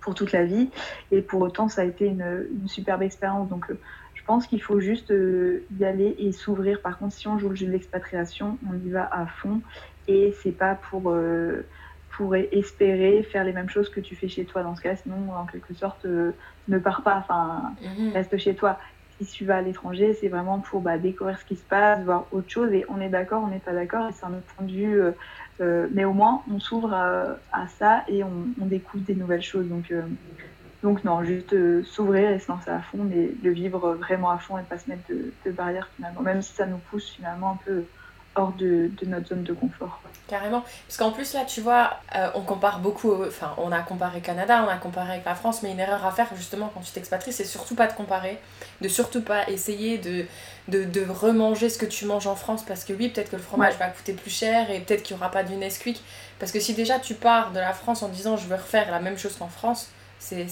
pour 0.00 0.14
toute 0.14 0.30
la 0.30 0.44
vie. 0.44 0.70
Et 1.10 1.20
pour 1.20 1.40
autant, 1.40 1.68
ça 1.68 1.80
a 1.80 1.84
été 1.84 2.06
une, 2.06 2.46
une 2.52 2.68
superbe 2.68 3.02
expérience. 3.02 3.48
Donc, 3.48 3.70
euh, 3.70 3.78
je 4.14 4.22
pense 4.24 4.46
qu'il 4.46 4.62
faut 4.62 4.78
juste 4.78 5.12
y 5.78 5.84
aller 5.84 6.14
et 6.16 6.30
s'ouvrir. 6.30 6.80
Par 6.80 6.96
contre, 6.96 7.12
si 7.12 7.26
on 7.26 7.38
joue 7.38 7.48
le 7.48 7.56
jeu 7.56 7.66
de 7.66 7.72
l'expatriation, 7.72 8.56
on 8.70 8.74
y 8.74 8.90
va 8.90 9.08
à 9.10 9.26
fond. 9.26 9.62
Et 10.06 10.32
c'est 10.42 10.52
pas 10.52 10.76
pour 10.76 11.12
pourrais 12.22 12.48
espérer 12.52 13.24
faire 13.24 13.42
les 13.42 13.52
mêmes 13.52 13.68
choses 13.68 13.88
que 13.88 13.98
tu 13.98 14.14
fais 14.14 14.28
chez 14.28 14.44
toi 14.44 14.62
dans 14.62 14.76
ce 14.76 14.80
cas. 14.80 14.94
Sinon, 14.94 15.32
en 15.36 15.44
quelque 15.44 15.74
sorte, 15.74 16.04
euh, 16.04 16.30
ne 16.68 16.78
pars 16.78 17.02
pas, 17.02 17.16
enfin, 17.16 17.74
mhm. 17.82 18.12
reste 18.12 18.38
chez 18.38 18.54
toi. 18.54 18.78
Si 19.18 19.26
tu 19.26 19.44
vas 19.44 19.56
à 19.56 19.60
l'étranger, 19.60 20.14
c'est 20.14 20.28
vraiment 20.28 20.60
pour 20.60 20.80
bah, 20.80 20.98
découvrir 20.98 21.36
ce 21.36 21.44
qui 21.44 21.56
se 21.56 21.64
passe, 21.64 22.00
voir 22.04 22.26
autre 22.30 22.48
chose. 22.48 22.72
Et 22.72 22.84
on 22.88 23.00
est 23.00 23.08
d'accord, 23.08 23.42
on 23.44 23.48
n'est 23.48 23.58
pas 23.58 23.72
d'accord, 23.72 24.08
et 24.08 24.12
c'est 24.12 24.24
un 24.24 24.34
autre 24.34 24.46
point 24.56 24.66
de 24.66 24.72
vue. 24.72 25.00
Euh, 25.00 25.10
euh, 25.60 25.88
mais 25.90 26.04
au 26.04 26.12
moins, 26.12 26.42
on 26.48 26.60
s'ouvre 26.60 26.94
à, 26.94 27.66
ça 27.78 28.04
et 28.06 28.22
on, 28.22 28.66
découvre 28.66 29.04
des 29.04 29.16
nouvelles 29.16 29.42
choses. 29.42 29.68
Donc, 29.68 29.92
donc 30.84 31.02
non, 31.02 31.24
juste 31.24 31.54
s'ouvrir 31.84 32.30
et 32.30 32.38
se 32.38 32.50
lancer 32.50 32.70
à 32.70 32.80
fond, 32.80 32.98
mais 33.02 33.30
le 33.42 33.50
vivre 33.50 33.94
vraiment 33.94 34.30
à 34.30 34.38
fond 34.38 34.58
et 34.58 34.62
pas 34.62 34.78
se 34.78 34.88
mettre 34.88 35.08
de, 35.08 35.32
de 35.44 35.50
barrières 35.50 35.88
finalement, 35.96 36.22
même 36.22 36.40
si 36.40 36.52
ça 36.52 36.66
nous 36.66 36.80
pousse 36.90 37.10
finalement 37.10 37.50
un 37.50 37.58
peu 37.64 37.84
hors 38.34 38.52
de, 38.52 38.90
de 39.00 39.06
notre 39.06 39.28
zone 39.28 39.42
de 39.42 39.52
confort. 39.52 40.00
Carrément. 40.28 40.64
Parce 40.86 40.96
qu'en 40.96 41.10
plus, 41.10 41.34
là, 41.34 41.44
tu 41.44 41.60
vois, 41.60 41.98
euh, 42.16 42.30
on 42.34 42.40
compare 42.40 42.78
beaucoup. 42.78 43.12
Enfin, 43.24 43.54
on 43.58 43.70
a 43.70 43.80
comparé 43.80 44.20
Canada, 44.20 44.64
on 44.66 44.68
a 44.70 44.76
comparé 44.76 45.12
avec 45.12 45.24
la 45.26 45.34
France, 45.34 45.62
mais 45.62 45.72
une 45.72 45.80
erreur 45.80 46.06
à 46.06 46.10
faire, 46.10 46.28
justement, 46.34 46.70
quand 46.72 46.80
tu 46.80 46.92
t'expatries, 46.92 47.32
c'est 47.32 47.44
surtout 47.44 47.74
pas 47.74 47.86
de 47.86 47.92
comparer. 47.92 48.38
De 48.80 48.88
surtout 48.88 49.20
pas 49.20 49.46
essayer 49.50 49.98
de, 49.98 50.24
de, 50.68 50.84
de, 50.84 51.04
remanger 51.06 51.68
ce 51.68 51.76
que 51.76 51.84
tu 51.84 52.06
manges 52.06 52.26
en 52.26 52.36
France. 52.36 52.64
Parce 52.64 52.84
que 52.84 52.94
oui, 52.94 53.10
peut-être 53.10 53.30
que 53.30 53.36
le 53.36 53.42
fromage 53.42 53.76
va 53.76 53.88
coûter 53.88 54.14
plus 54.14 54.30
cher 54.30 54.70
et 54.70 54.80
peut-être 54.80 55.02
qu'il 55.02 55.16
n'y 55.16 55.20
aura 55.20 55.30
pas 55.30 55.42
du 55.42 55.54
Nesquik. 55.56 56.02
Parce 56.38 56.50
que 56.50 56.60
si 56.60 56.72
déjà 56.74 56.98
tu 56.98 57.14
pars 57.14 57.52
de 57.52 57.60
la 57.60 57.72
France 57.72 58.02
en 58.02 58.08
disant 58.08 58.36
je 58.36 58.46
veux 58.46 58.56
refaire 58.56 58.90
la 58.90 59.00
même 59.00 59.18
chose 59.18 59.36
qu'en 59.36 59.48
France, 59.48 59.90
c'est 60.18 60.46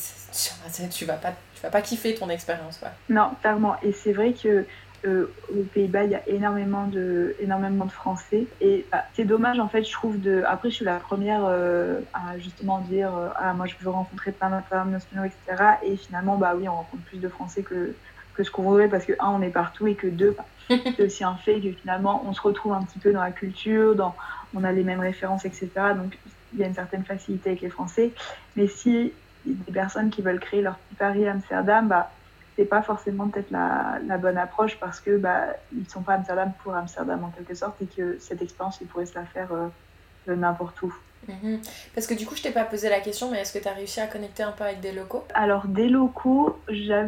tu 0.90 1.04
vas 1.04 1.14
pas 1.14 1.32
tu 1.54 1.62
vas 1.62 1.70
pas 1.70 1.82
kiffer 1.82 2.14
ton 2.14 2.28
expérience. 2.28 2.80
Non, 3.08 3.30
clairement. 3.40 3.76
Et 3.82 3.92
c'est 3.92 4.12
vrai 4.12 4.32
que 4.32 4.66
euh, 5.06 5.32
aux 5.50 5.62
Pays-Bas, 5.62 6.04
il 6.04 6.10
y 6.10 6.14
a 6.14 6.28
énormément 6.28 6.86
de, 6.86 7.34
énormément 7.40 7.86
de 7.86 7.90
Français. 7.90 8.46
Et 8.60 8.86
bah, 8.92 9.04
c'est 9.14 9.24
dommage, 9.24 9.58
en 9.58 9.68
fait, 9.68 9.82
je 9.82 9.92
trouve. 9.92 10.20
De... 10.20 10.42
Après, 10.46 10.70
je 10.70 10.76
suis 10.76 10.84
la 10.84 10.96
première 10.96 11.44
euh, 11.44 12.00
à 12.12 12.38
justement 12.38 12.80
dire 12.80 13.16
euh, 13.16 13.28
Ah, 13.36 13.54
moi, 13.54 13.66
je 13.66 13.74
veux 13.80 13.90
rencontrer 13.90 14.32
plein 14.32 14.50
d'internationaux, 14.50 15.24
etc. 15.24 15.64
Et 15.84 15.96
finalement, 15.96 16.36
bah 16.36 16.54
oui, 16.56 16.68
on 16.68 16.74
rencontre 16.74 17.02
plus 17.04 17.18
de 17.18 17.28
Français 17.28 17.62
que, 17.62 17.94
que 18.34 18.44
ce 18.44 18.50
qu'on 18.50 18.62
voudrait 18.62 18.88
parce 18.88 19.06
que, 19.06 19.14
un, 19.20 19.30
on 19.30 19.40
est 19.42 19.50
partout 19.50 19.86
et 19.86 19.94
que 19.94 20.06
deux, 20.06 20.36
bah, 20.36 20.44
c'est 20.96 21.02
aussi 21.04 21.24
un 21.24 21.34
fait 21.34 21.60
que 21.60 21.72
finalement, 21.72 22.22
on 22.26 22.34
se 22.34 22.42
retrouve 22.42 22.74
un 22.74 22.82
petit 22.82 22.98
peu 22.98 23.12
dans 23.12 23.22
la 23.22 23.32
culture, 23.32 23.94
dans... 23.94 24.14
on 24.54 24.64
a 24.64 24.72
les 24.72 24.84
mêmes 24.84 25.00
références, 25.00 25.46
etc. 25.46 25.70
Donc, 25.96 26.18
il 26.52 26.60
y 26.60 26.64
a 26.64 26.66
une 26.66 26.74
certaine 26.74 27.04
facilité 27.04 27.50
avec 27.50 27.62
les 27.62 27.70
Français. 27.70 28.12
Mais 28.56 28.66
si 28.66 29.12
des 29.46 29.72
personnes 29.72 30.10
qui 30.10 30.20
veulent 30.20 30.40
créer 30.40 30.60
leur 30.60 30.76
petit 30.76 30.94
Paris 30.96 31.26
à 31.26 31.32
Amsterdam, 31.32 31.88
bah, 31.88 32.10
c'est 32.56 32.64
pas 32.64 32.82
forcément 32.82 33.28
peut-être 33.28 33.50
la, 33.50 33.98
la, 34.06 34.18
bonne 34.18 34.38
approche 34.38 34.78
parce 34.78 35.00
que 35.00 35.16
bah, 35.16 35.46
ils 35.72 35.88
sont 35.88 36.02
pas 36.02 36.14
Amsterdam 36.14 36.52
pour 36.62 36.74
Amsterdam 36.74 37.24
en 37.24 37.30
quelque 37.30 37.54
sorte 37.54 37.80
et 37.82 37.86
que 37.86 38.18
cette 38.18 38.42
expérience, 38.42 38.78
ils 38.80 38.86
pourraient 38.86 39.06
se 39.06 39.14
la 39.14 39.24
faire 39.24 39.48
euh, 39.52 40.34
n'importe 40.34 40.82
où. 40.82 40.94
Mhm. 41.28 41.60
Parce 41.94 42.06
que 42.06 42.14
du 42.14 42.26
coup, 42.26 42.34
je 42.34 42.42
t'ai 42.42 42.50
pas 42.50 42.64
posé 42.64 42.88
la 42.88 43.00
question, 43.00 43.30
mais 43.30 43.40
est-ce 43.40 43.52
que 43.52 43.62
tu 43.62 43.68
as 43.68 43.72
réussi 43.72 44.00
à 44.00 44.06
connecter 44.06 44.42
un 44.42 44.52
peu 44.52 44.64
avec 44.64 44.80
des 44.80 44.92
locaux? 44.92 45.24
Alors, 45.34 45.66
des 45.66 45.88
locaux, 45.88 46.58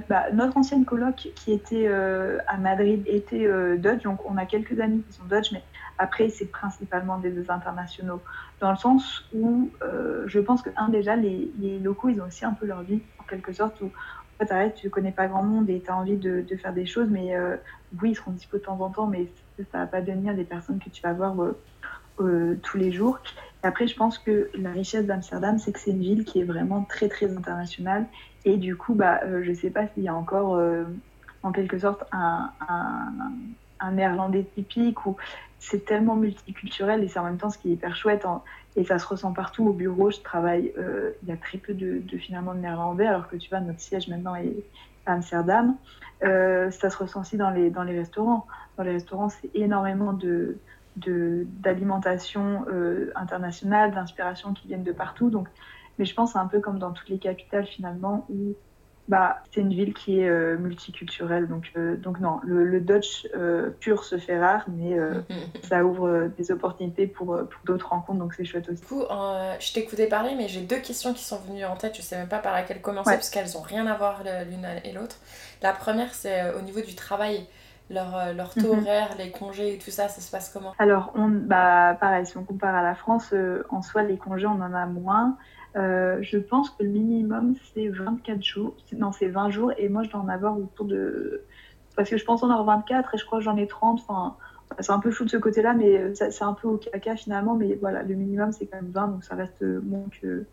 bah, 0.09 0.31
notre 0.33 0.57
ancienne 0.59 0.85
coloc 0.85 1.29
qui 1.35 1.53
était 1.53 1.87
euh, 1.87 2.39
à 2.47 2.59
Madrid 2.59 3.03
était 3.07 3.47
euh, 3.47 3.77
Dutch, 3.77 4.03
donc 4.03 4.21
on 4.29 4.37
a 4.37 4.45
quelques 4.45 4.79
amis 4.81 5.03
qui 5.03 5.17
sont 5.17 5.25
Dutch, 5.25 5.53
mais 5.53 5.63
après, 5.99 6.29
c'est 6.29 6.47
principalement 6.47 7.19
des 7.19 7.51
internationaux. 7.51 8.21
Dans 8.61 8.71
le 8.71 8.77
sens 8.77 9.25
où 9.35 9.71
je 10.27 10.39
pense 10.41 10.63
que, 10.63 10.71
un, 10.77 10.89
déjà, 10.89 11.17
les, 11.17 11.51
les, 11.59 11.79
locaux, 11.79 12.09
ils 12.09 12.21
ont 12.21 12.27
aussi 12.27 12.45
un 12.45 12.53
peu 12.53 12.67
leur 12.67 12.83
vie, 12.83 13.01
en 13.19 13.25
quelque 13.25 13.53
sorte, 13.53 13.81
où 13.81 13.91
t'arrêtes, 14.45 14.75
tu 14.75 14.91
connais 14.91 15.13
pas 15.13 15.27
grand 15.29 15.43
monde 15.43 15.69
et 15.71 15.81
tu 15.81 15.91
as 15.91 15.97
envie 15.97 16.17
de, 16.17 16.45
faire 16.57 16.73
des 16.73 16.87
choses, 16.87 17.09
mais 17.11 17.35
oui, 18.01 18.11
ils 18.11 18.15
seront 18.15 18.33
dispo 18.33 18.59
de 18.59 18.63
temps 18.63 18.81
en 18.81 18.91
temps, 18.91 19.07
mais 19.07 19.29
ça 19.71 19.79
va 19.79 19.87
pas 19.87 20.01
devenir 20.01 20.35
des 20.35 20.45
personnes 20.45 20.79
que 20.79 20.91
tu 20.91 21.03
vas 21.03 21.13
voir 21.13 21.35
tous 22.17 22.77
les 22.77 22.93
jours. 22.93 23.19
Après, 23.63 23.87
je 23.87 23.97
pense 23.97 24.19
que 24.19 24.51
la 24.55 24.71
richesse 24.71 25.07
d'Amsterdam, 25.07 25.59
c'est 25.59 25.73
que 25.73 25.79
c'est 25.79 25.93
une 25.93 26.01
ville 26.01 26.25
qui 26.25 26.41
est 26.41 26.45
vraiment 26.45 26.83
très, 26.85 27.09
très 27.09 27.35
internationale. 27.37 28.07
Et 28.45 28.57
du 28.57 28.77
coup, 28.77 28.95
bah, 28.95 29.21
je 29.43 29.53
sais 29.53 29.71
pas 29.71 29.87
s'il 29.89 30.03
y 30.03 30.09
a 30.09 30.15
encore, 30.15 30.61
en 31.43 31.53
quelque 31.53 31.79
sorte, 31.79 32.05
un, 32.13 32.51
un 33.83 33.93
néerlandais 33.93 34.45
typique 34.45 35.05
ou 35.07 35.17
c'est 35.59 35.85
tellement 35.85 36.17
multiculturel 36.17 37.05
et 37.05 37.09
c'est 37.09 37.19
en 37.19 37.25
même 37.25 37.39
temps 37.39 37.51
ce 37.51 37.59
qui 37.59 37.71
est 37.71 37.73
hyper 37.73 37.95
chouette. 37.95 38.27
Et 38.77 38.85
ça 38.85 38.99
se 38.99 39.07
ressent 39.07 39.33
partout. 39.33 39.67
Au 39.67 39.73
bureau, 39.73 40.11
je 40.11 40.21
travaille, 40.21 40.73
euh, 40.79 41.13
il 41.23 41.29
y 41.29 41.33
a 41.33 41.37
très 41.37 41.59
peu 41.59 41.75
de, 41.75 42.03
finalement 42.19 42.55
de 42.55 42.61
néerlandais, 42.61 43.07
alors 43.07 43.29
que 43.29 43.37
tu 43.37 43.49
vois, 43.51 43.61
notre 43.61 43.81
siège 43.81 44.09
maintenant 44.09 44.35
est 44.35 44.65
à 45.07 45.15
Amsterdam. 45.15 45.77
Euh, 46.23 46.71
ça 46.71 46.89
se 46.91 46.97
ressent 46.97 47.21
aussi 47.21 47.37
dans 47.37 47.51
les, 47.51 47.71
dans 47.71 47.83
les 47.83 47.99
restaurants. 47.99 48.47
Dans 48.77 48.85
les 48.85 48.93
restaurants, 48.93 49.29
c'est 49.29 49.51
énormément 49.55 50.13
de 50.13 50.57
d'alimentation 50.95 52.67
euh, 52.69 53.13
internationale, 53.15 53.93
d'inspiration 53.93 54.53
qui 54.53 54.69
viennent 54.69 54.83
de 54.83 54.93
partout. 54.93 55.31
Donc, 55.31 55.49
mais 55.99 56.05
je 56.05 56.15
pense 56.15 56.37
un 56.37 56.47
peu 56.47 56.61
comme 56.61 56.79
dans 56.79 56.93
toutes 56.93 57.09
les 57.09 57.19
capitales 57.19 57.65
finalement 57.65 58.27
où 58.29 58.55
bah, 59.09 59.43
c'est 59.51 59.61
une 59.61 59.75
ville 59.75 59.95
qui 59.95 60.21
est 60.21 60.29
euh, 60.29 60.57
multiculturelle, 60.57 61.49
donc, 61.49 61.73
euh, 61.77 61.97
donc 61.97 62.21
non, 62.21 62.39
le, 62.45 62.81
Dutch 62.81 63.27
euh, 63.35 63.71
pur 63.81 64.05
se 64.05 64.17
fait 64.17 64.39
rare, 64.39 64.65
mais 64.69 64.97
ça 65.65 65.85
ouvre 65.85 66.31
des 66.37 66.53
opportunités 66.53 67.07
pour, 67.07 67.27
pour 67.27 67.63
d'autres 67.65 67.89
rencontres, 67.89 68.21
donc 68.21 68.35
c'est 68.35 68.45
chouette 68.45 68.69
aussi. 68.69 68.81
Du 68.81 68.87
coup, 68.87 69.03
je 69.59 69.73
t'écoutais 69.73 70.07
parler, 70.07 70.35
mais 70.37 70.49
j'ai 70.49 70.61
deux 70.61 70.79
questions 70.79 71.13
qui 71.15 71.25
sont 71.25 71.39
venues 71.41 71.65
en 71.65 71.77
tête, 71.77 71.97
je 71.97 72.03
sais 72.03 72.17
même 72.17 72.29
pas 72.29 72.39
par 72.39 72.53
laquelle 72.53 72.81
commencer, 72.81 73.13
parce 73.13 73.31
qu'elles 73.31 73.57
ont 73.57 73.63
rien 73.63 73.87
à 73.87 73.97
voir 73.97 74.23
l'une 74.49 74.67
et 74.85 74.93
l'autre. 74.93 75.17
La 75.63 75.73
première, 75.73 76.15
c'est 76.15 76.55
au 76.55 76.63
niveau 76.63 76.81
du 76.81 76.95
travail. 76.95 77.47
Leur, 77.91 78.33
leur 78.33 78.55
taux 78.55 78.75
mhm. 78.75 78.79
horaire, 78.79 79.09
les 79.19 79.31
congés 79.31 79.75
et 79.75 79.79
tout 79.79 79.91
ça, 79.91 80.09
ça 80.09 80.23
se 80.23 80.31
passe 80.31 80.49
comment? 80.49 80.73
Alors, 80.79 81.13
on, 81.15 81.29
bah, 81.29 81.95
pareil, 82.01 82.25
si 82.25 82.39
on 82.39 82.45
compare 82.45 82.75
à 82.75 82.83
la 82.83 82.95
France, 82.95 83.35
en 83.69 83.83
soi, 83.83 84.03
les 84.03 84.17
congés, 84.17 84.47
on 84.47 84.63
en 84.63 84.73
a 84.73 84.87
moins. 84.87 85.37
Euh, 85.77 86.19
je 86.21 86.39
pense 86.39 86.71
que 86.71 86.83
le 86.83 86.91
minimum, 86.91 87.55
c'est 87.75 87.89
24 87.89 88.43
jours. 88.43 88.75
Non, 88.97 89.13
c'est 89.13 89.29
20 89.29 89.51
jours. 89.51 89.73
Et 89.79 89.89
moi, 89.89 90.03
je 90.03 90.11
dois 90.11 90.21
en 90.21 90.29
avoir 90.29 90.59
autour 90.59 90.87
de. 90.87 91.43
Parce 91.97 92.09
que 92.09 92.17
je 92.17 92.25
pense 92.25 92.43
en 92.43 92.51
avoir 92.51 92.65
24 92.65 93.15
et 93.15 93.19
je 93.19 93.25
crois 93.25 93.39
que 93.39 93.45
j'en 93.45 93.57
ai 93.57 93.67
30. 93.67 94.01
Enfin, 94.01 94.37
c'est 94.81 94.93
un 94.93 94.99
peu 94.99 95.11
fou 95.11 95.25
de 95.25 95.31
ce 95.31 95.37
côté-là, 95.37 95.75
mais 95.75 95.99
euh, 95.99 96.15
c'est 96.15 96.45
un 96.45 96.55
peu 96.55 96.69
au 96.69 96.77
caca 96.77 97.17
finalement. 97.17 97.55
Mais 97.55 97.79
voilà, 97.81 98.03
le 98.03 98.15
minimum, 98.15 98.53
c'est 98.53 98.67
quand 98.67 98.77
même 98.77 98.91
20. 98.91 99.09
Donc 99.09 99.25
ça 99.25 99.35
reste 99.35 99.63
moins 99.63 100.07
que 100.21 100.47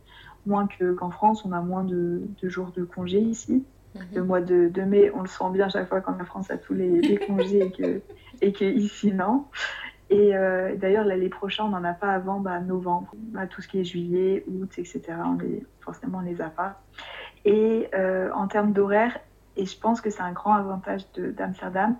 moins 0.45 0.67
qu'en 0.97 1.11
France. 1.11 1.43
On 1.45 1.51
a 1.51 1.61
moins 1.61 1.83
de, 1.83 2.21
jours 2.43 2.71
de 2.75 2.83
congés 2.83 3.21
ici. 3.21 3.63
Mhm. 3.95 4.01
Le 4.15 4.23
mois 4.23 4.41
de, 4.41 4.81
mai, 4.81 5.11
on 5.15 5.21
le 5.21 5.27
sent 5.27 5.49
bien 5.51 5.67
chaque 5.69 5.89
fois 5.89 6.01
quand 6.01 6.17
la 6.17 6.25
France 6.25 6.51
a 6.51 6.57
tous 6.57 6.73
les, 6.73 7.01
les 7.01 7.17
congés 7.17 7.65
et 7.65 7.71
que, 7.71 8.01
et 8.41 8.53
que 8.53 8.65
ici, 8.65 9.11
non. 9.11 9.45
Et 10.09 10.35
euh, 10.35 10.75
d'ailleurs, 10.75 11.05
l'année 11.05 11.29
prochaine, 11.29 11.67
on 11.67 11.69
n'en 11.69 11.83
a 11.83 11.93
pas 11.93 12.11
avant 12.11 12.39
bah, 12.39 12.59
novembre. 12.59 13.11
Bah, 13.15 13.45
tout 13.47 13.61
ce 13.61 13.67
qui 13.67 13.79
est 13.79 13.83
juillet, 13.83 14.43
août, 14.47 14.71
etc., 14.77 15.01
on 15.23 15.37
les, 15.37 15.63
forcément, 15.81 16.19
on 16.19 16.21
les 16.21 16.41
a 16.41 16.49
pas. 16.49 16.81
Et 17.45 17.87
euh, 17.93 18.31
en 18.33 18.47
termes 18.47 18.73
d'horaire, 18.73 19.19
et 19.55 19.65
je 19.65 19.77
pense 19.77 20.01
que 20.01 20.09
c'est 20.09 20.21
un 20.21 20.31
grand 20.31 20.53
avantage 20.53 21.01
d'Amsterdam, 21.13 21.95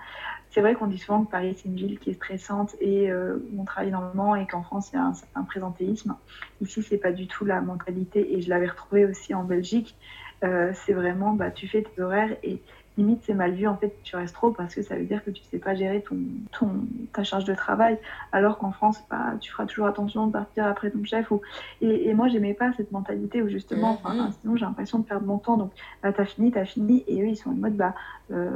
c'est 0.50 0.62
vrai 0.62 0.74
qu'on 0.74 0.88
dit 0.88 0.98
souvent 0.98 1.24
que 1.24 1.30
Paris, 1.30 1.56
c'est 1.58 1.70
une 1.70 1.76
ville 1.76 2.00
qui 2.00 2.10
est 2.10 2.14
stressante 2.14 2.76
et 2.82 3.12
euh, 3.12 3.38
on 3.56 3.66
travaille 3.66 3.90
énormément 3.90 4.36
et 4.36 4.48
qu'en 4.48 4.64
France, 4.64 4.90
il 4.92 4.96
y 4.96 5.00
a 5.00 5.04
un 5.04 5.14
certain 5.14 5.44
présentéisme. 5.44 6.16
Ici, 6.62 6.82
c'est 6.82 6.98
pas 6.98 7.12
du 7.12 7.28
tout 7.28 7.46
la 7.46 7.62
mentalité 7.62 8.36
et 8.36 8.42
je 8.42 8.50
l'avais 8.50 8.68
retrouvé 8.68 9.06
aussi 9.06 9.36
en 9.36 9.44
Belgique. 9.44 9.96
c'est 10.42 10.94
vraiment, 10.94 11.34
bah, 11.34 11.52
tu 11.52 11.68
fais 11.68 11.84
tes 11.84 12.02
horaires 12.02 12.36
et 12.42 12.62
limite 13.00 13.22
c'est 13.24 13.34
mal 13.34 13.54
vu 13.54 13.68
en 13.68 13.78
fait 13.78 13.96
tu 14.04 14.16
restes 14.16 14.36
trop 14.36 14.52
parce 14.52 14.76
que 14.76 14.82
ça 14.82 14.96
veut 14.96 15.06
dire 15.06 15.24
que 15.24 15.32
tu 15.32 15.42
sais 15.44 15.58
pas 15.58 15.74
gérer 15.74 16.02
ton, 16.02 16.18
ton 16.52 16.70
ta 17.14 17.24
charge 17.24 17.46
de 17.46 17.56
travail. 17.56 17.98
Alors 18.32 18.58
qu'en 18.58 18.72
France 18.72 19.00
bah, 19.10 19.34
tu 19.40 19.52
feras 19.52 19.66
toujours 19.66 19.88
attention 19.88 20.28
de 20.28 20.34
partir 20.34 20.66
après 20.66 20.92
ton 20.92 21.04
chef 21.04 21.32
ou 21.32 21.42
et, 21.82 22.10
et 22.10 22.14
moi 22.14 22.28
j'aimais 22.28 22.54
pas 22.54 22.72
cette 22.74 22.92
mentalité 22.92 23.42
où 23.42 23.50
justement 23.50 24.02
mm-hmm. 24.04 24.32
sinon 24.42 24.56
j'ai 24.58 24.66
l'impression 24.66 25.00
de 25.00 25.06
perdre 25.06 25.26
mon 25.26 25.38
temps. 25.38 25.58
Donc 25.58 25.72
bah, 26.04 26.12
t'as 26.12 26.26
fini 26.26 26.52
t'as 26.52 26.66
fini. 26.66 27.04
Et 27.08 27.22
eux 27.22 27.28
ils 27.28 27.38
sont 27.38 27.52
en 27.52 27.56
mode 27.56 27.76
bah 27.76 27.96
euh, 28.32 28.50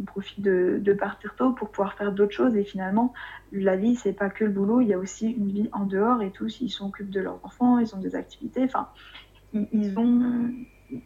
on 0.00 0.04
profite 0.04 0.40
de, 0.40 0.80
de, 0.82 0.92
partir 0.92 1.34
tôt 1.36 1.52
pour 1.52 1.68
pouvoir 1.68 1.94
faire 1.94 2.12
d'autres 2.12 2.34
choses. 2.34 2.56
Et 2.56 2.64
finalement 2.64 3.12
la 3.52 3.76
vie 3.76 3.96
c'est 3.96 4.14
pas 4.14 4.30
que 4.30 4.44
le 4.44 4.50
boulot. 4.50 4.80
Il 4.80 4.88
y 4.88 4.94
a 4.94 4.98
aussi 4.98 5.30
une 5.30 5.50
vie 5.50 5.68
en 5.72 5.84
dehors 5.84 6.22
et 6.22 6.30
tous 6.30 6.60
ils 6.60 6.70
s'occupent 6.70 7.10
de 7.10 7.20
leurs 7.20 7.38
enfants 7.44 7.78
ils 7.78 7.94
ont 7.94 8.00
des 8.00 8.16
activités. 8.16 8.64
Enfin 8.64 8.88
ils 9.52 9.96
ont 9.98 10.50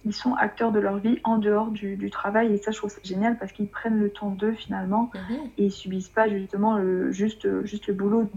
ils 0.04 0.14
sont 0.14 0.34
acteurs 0.34 0.72
de 0.72 0.78
leur 0.78 0.98
vie 0.98 1.18
en 1.24 1.38
dehors 1.38 1.70
du, 1.70 2.10
travail 2.10 2.52
et 2.52 2.58
ça 2.58 2.70
je 2.70 2.78
trouve 2.78 2.90
ça 2.90 3.00
génial 3.04 3.38
parce 3.38 3.52
qu'ils 3.52 3.68
prennent 3.68 3.98
le 3.98 4.10
temps 4.10 4.30
d'eux 4.30 4.52
finalement 4.52 5.10
mhm. 5.14 5.36
et 5.58 5.66
ils 5.66 5.72
subissent 5.72 6.08
pas 6.08 6.28
justement 6.28 6.78
le, 6.78 7.10
juste, 7.12 7.64
juste 7.64 7.86
le 7.86 7.94
boulot. 7.94 8.30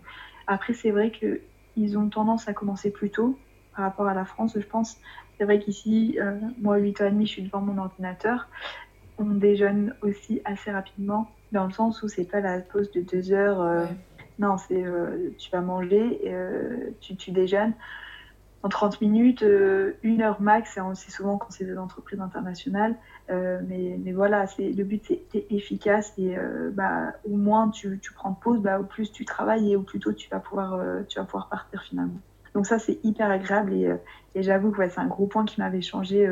Après 0.48 0.74
c'est 0.74 0.92
vrai 0.92 1.12
qu'ils 1.12 1.98
ont 1.98 2.10
tendance 2.10 2.48
à 2.48 2.54
commencer 2.54 2.92
plus 2.92 3.10
tôt 3.10 3.38
par 3.76 3.86
rapport 3.86 4.08
à 4.08 4.14
la 4.14 4.26
France 4.26 4.54
je 4.56 4.66
pense. 4.66 4.98
C'est 5.38 5.46
vrai 5.46 5.60
qu'ici, 5.60 6.20
euh, 6.22 6.38
moi 6.62 6.78
8h30 6.78 7.22
je 7.22 7.26
suis 7.26 7.42
devant 7.42 7.62
mon 7.62 7.78
ordinateur. 7.80 8.48
On 9.18 9.26
déjeune 9.26 9.96
aussi 10.02 10.42
assez 10.46 10.72
rapidement 10.72 11.32
dans 11.52 11.66
le 11.66 11.72
sens 11.72 12.04
où 12.04 12.08
c'est 12.08 12.30
pas 12.30 12.42
la 12.42 12.60
pause 12.60 12.92
de 12.92 13.02
2 13.02 13.34
heures. 13.34 13.62
Euh, 13.62 13.86
non, 14.40 14.58
c'est 14.58 14.84
euh, 14.84 15.34
tu 15.38 15.50
vas 15.50 15.62
manger, 15.62 16.22
tu, 17.00 17.16
tu 17.16 17.32
déjeunes 17.32 17.74
en 18.64 18.70
30 18.70 19.02
minutes, 19.02 19.42
euh, 19.42 19.94
une 20.04 20.22
heure 20.22 20.40
max, 20.42 20.78
c'est 20.94 21.12
souvent 21.12 21.38
quand 21.38 21.50
c'est 21.50 21.66
des 21.66 21.78
entreprises 21.78 22.20
internationales. 22.20 22.96
Euh, 23.30 23.60
mais, 23.68 23.98
mais, 24.04 24.12
voilà, 24.12 24.46
le 24.60 24.84
but 24.84 25.04
c'est 25.08 25.46
efficace 25.50 26.14
et 26.18 26.38
euh, 26.38 26.70
bah, 26.72 27.14
au 27.30 27.36
moins 27.38 27.70
tu, 27.70 28.00
tu, 28.02 28.14
prends 28.14 28.32
de 28.32 28.36
pause, 28.36 28.60
bah, 28.60 28.80
au 28.80 28.84
plus 28.84 29.12
tu 29.12 29.26
travailles 29.26 29.72
et 29.72 29.76
au 29.76 29.82
plus 29.82 30.00
tôt 30.00 30.14
tu 30.14 30.30
vas 30.30 30.40
pouvoir, 30.40 30.80
tu 31.08 31.18
vas 31.18 31.26
pouvoir 31.26 31.50
partir 31.50 31.82
finalement. 31.82 32.20
Donc 32.54 32.68
ça 32.68 32.78
c'est 32.78 33.00
hyper 33.04 33.32
agréable 33.32 33.74
et, 33.74 33.96
et 34.36 34.44
j'avoue 34.44 34.72
que 34.72 34.88
c'est 34.88 35.00
un 35.00 35.08
gros 35.08 35.26
point 35.26 35.46
qui 35.46 35.60
m'avait 35.62 35.82
changé 35.82 36.28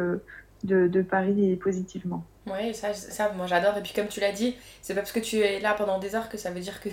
de, 0.63 0.87
de, 0.87 1.01
Paris 1.01 1.51
et 1.51 1.55
positivement. 1.55 2.25
Oui, 2.47 2.73
ça, 2.73 2.93
ça 2.93 3.31
moi 3.35 3.47
j'adore. 3.47 3.77
Et 3.77 3.81
puis 3.81 3.93
comme 3.93 4.07
tu 4.07 4.19
l'as 4.19 4.33
dit, 4.33 4.55
c'est 4.81 4.93
pas 4.93 5.01
parce 5.01 5.13
que 5.13 5.19
tu 5.19 5.37
es 5.37 5.59
là 5.61 5.73
pendant 5.73 5.99
des 5.99 6.15
heures 6.15 6.29
que 6.29 6.37
ça 6.37 6.51
veut 6.51 6.59
dire 6.59 6.81
que 6.81 6.89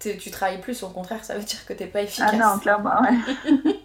tu 0.18 0.30
travailles 0.30 0.60
plus. 0.60 0.82
Au 0.82 0.90
contraire, 0.90 1.24
ça 1.24 1.36
veut 1.36 1.44
dire 1.44 1.64
que 1.64 1.72
tu 1.72 1.82
n'es 1.82 1.88
pas 1.88 2.02
efficace. 2.02 2.30
Ah 2.34 2.36
non, 2.36 2.58
clairement, 2.58 3.00
ouais. 3.02 3.74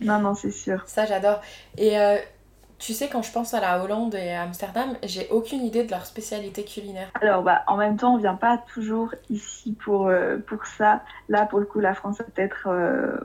Non, 0.00 0.18
non, 0.18 0.34
c'est 0.34 0.50
sûr. 0.50 0.82
Ça, 0.86 1.04
j'adore. 1.04 1.40
Et 1.76 1.98
euh, 1.98 2.16
tu 2.78 2.92
sais, 2.92 3.08
quand 3.08 3.22
je 3.22 3.32
pense 3.32 3.54
à 3.54 3.60
la 3.60 3.82
Hollande 3.82 4.14
et 4.14 4.32
à 4.32 4.42
Amsterdam, 4.42 4.96
j'ai 5.02 5.28
aucune 5.30 5.62
idée 5.62 5.84
de 5.84 5.90
leur 5.90 6.06
spécialité 6.06 6.64
culinaire. 6.64 7.10
Alors, 7.20 7.42
bah, 7.42 7.62
en 7.66 7.76
même 7.76 7.96
temps, 7.96 8.14
on 8.14 8.18
vient 8.18 8.34
pas 8.34 8.58
toujours 8.72 9.14
ici 9.28 9.76
pour, 9.84 10.08
euh, 10.08 10.38
pour 10.38 10.64
ça. 10.66 11.02
Là, 11.28 11.46
pour 11.46 11.60
le 11.60 11.66
coup, 11.66 11.80
la 11.80 11.94
France, 11.94 12.18
peut-être, 12.18 12.68
euh, 12.68 13.18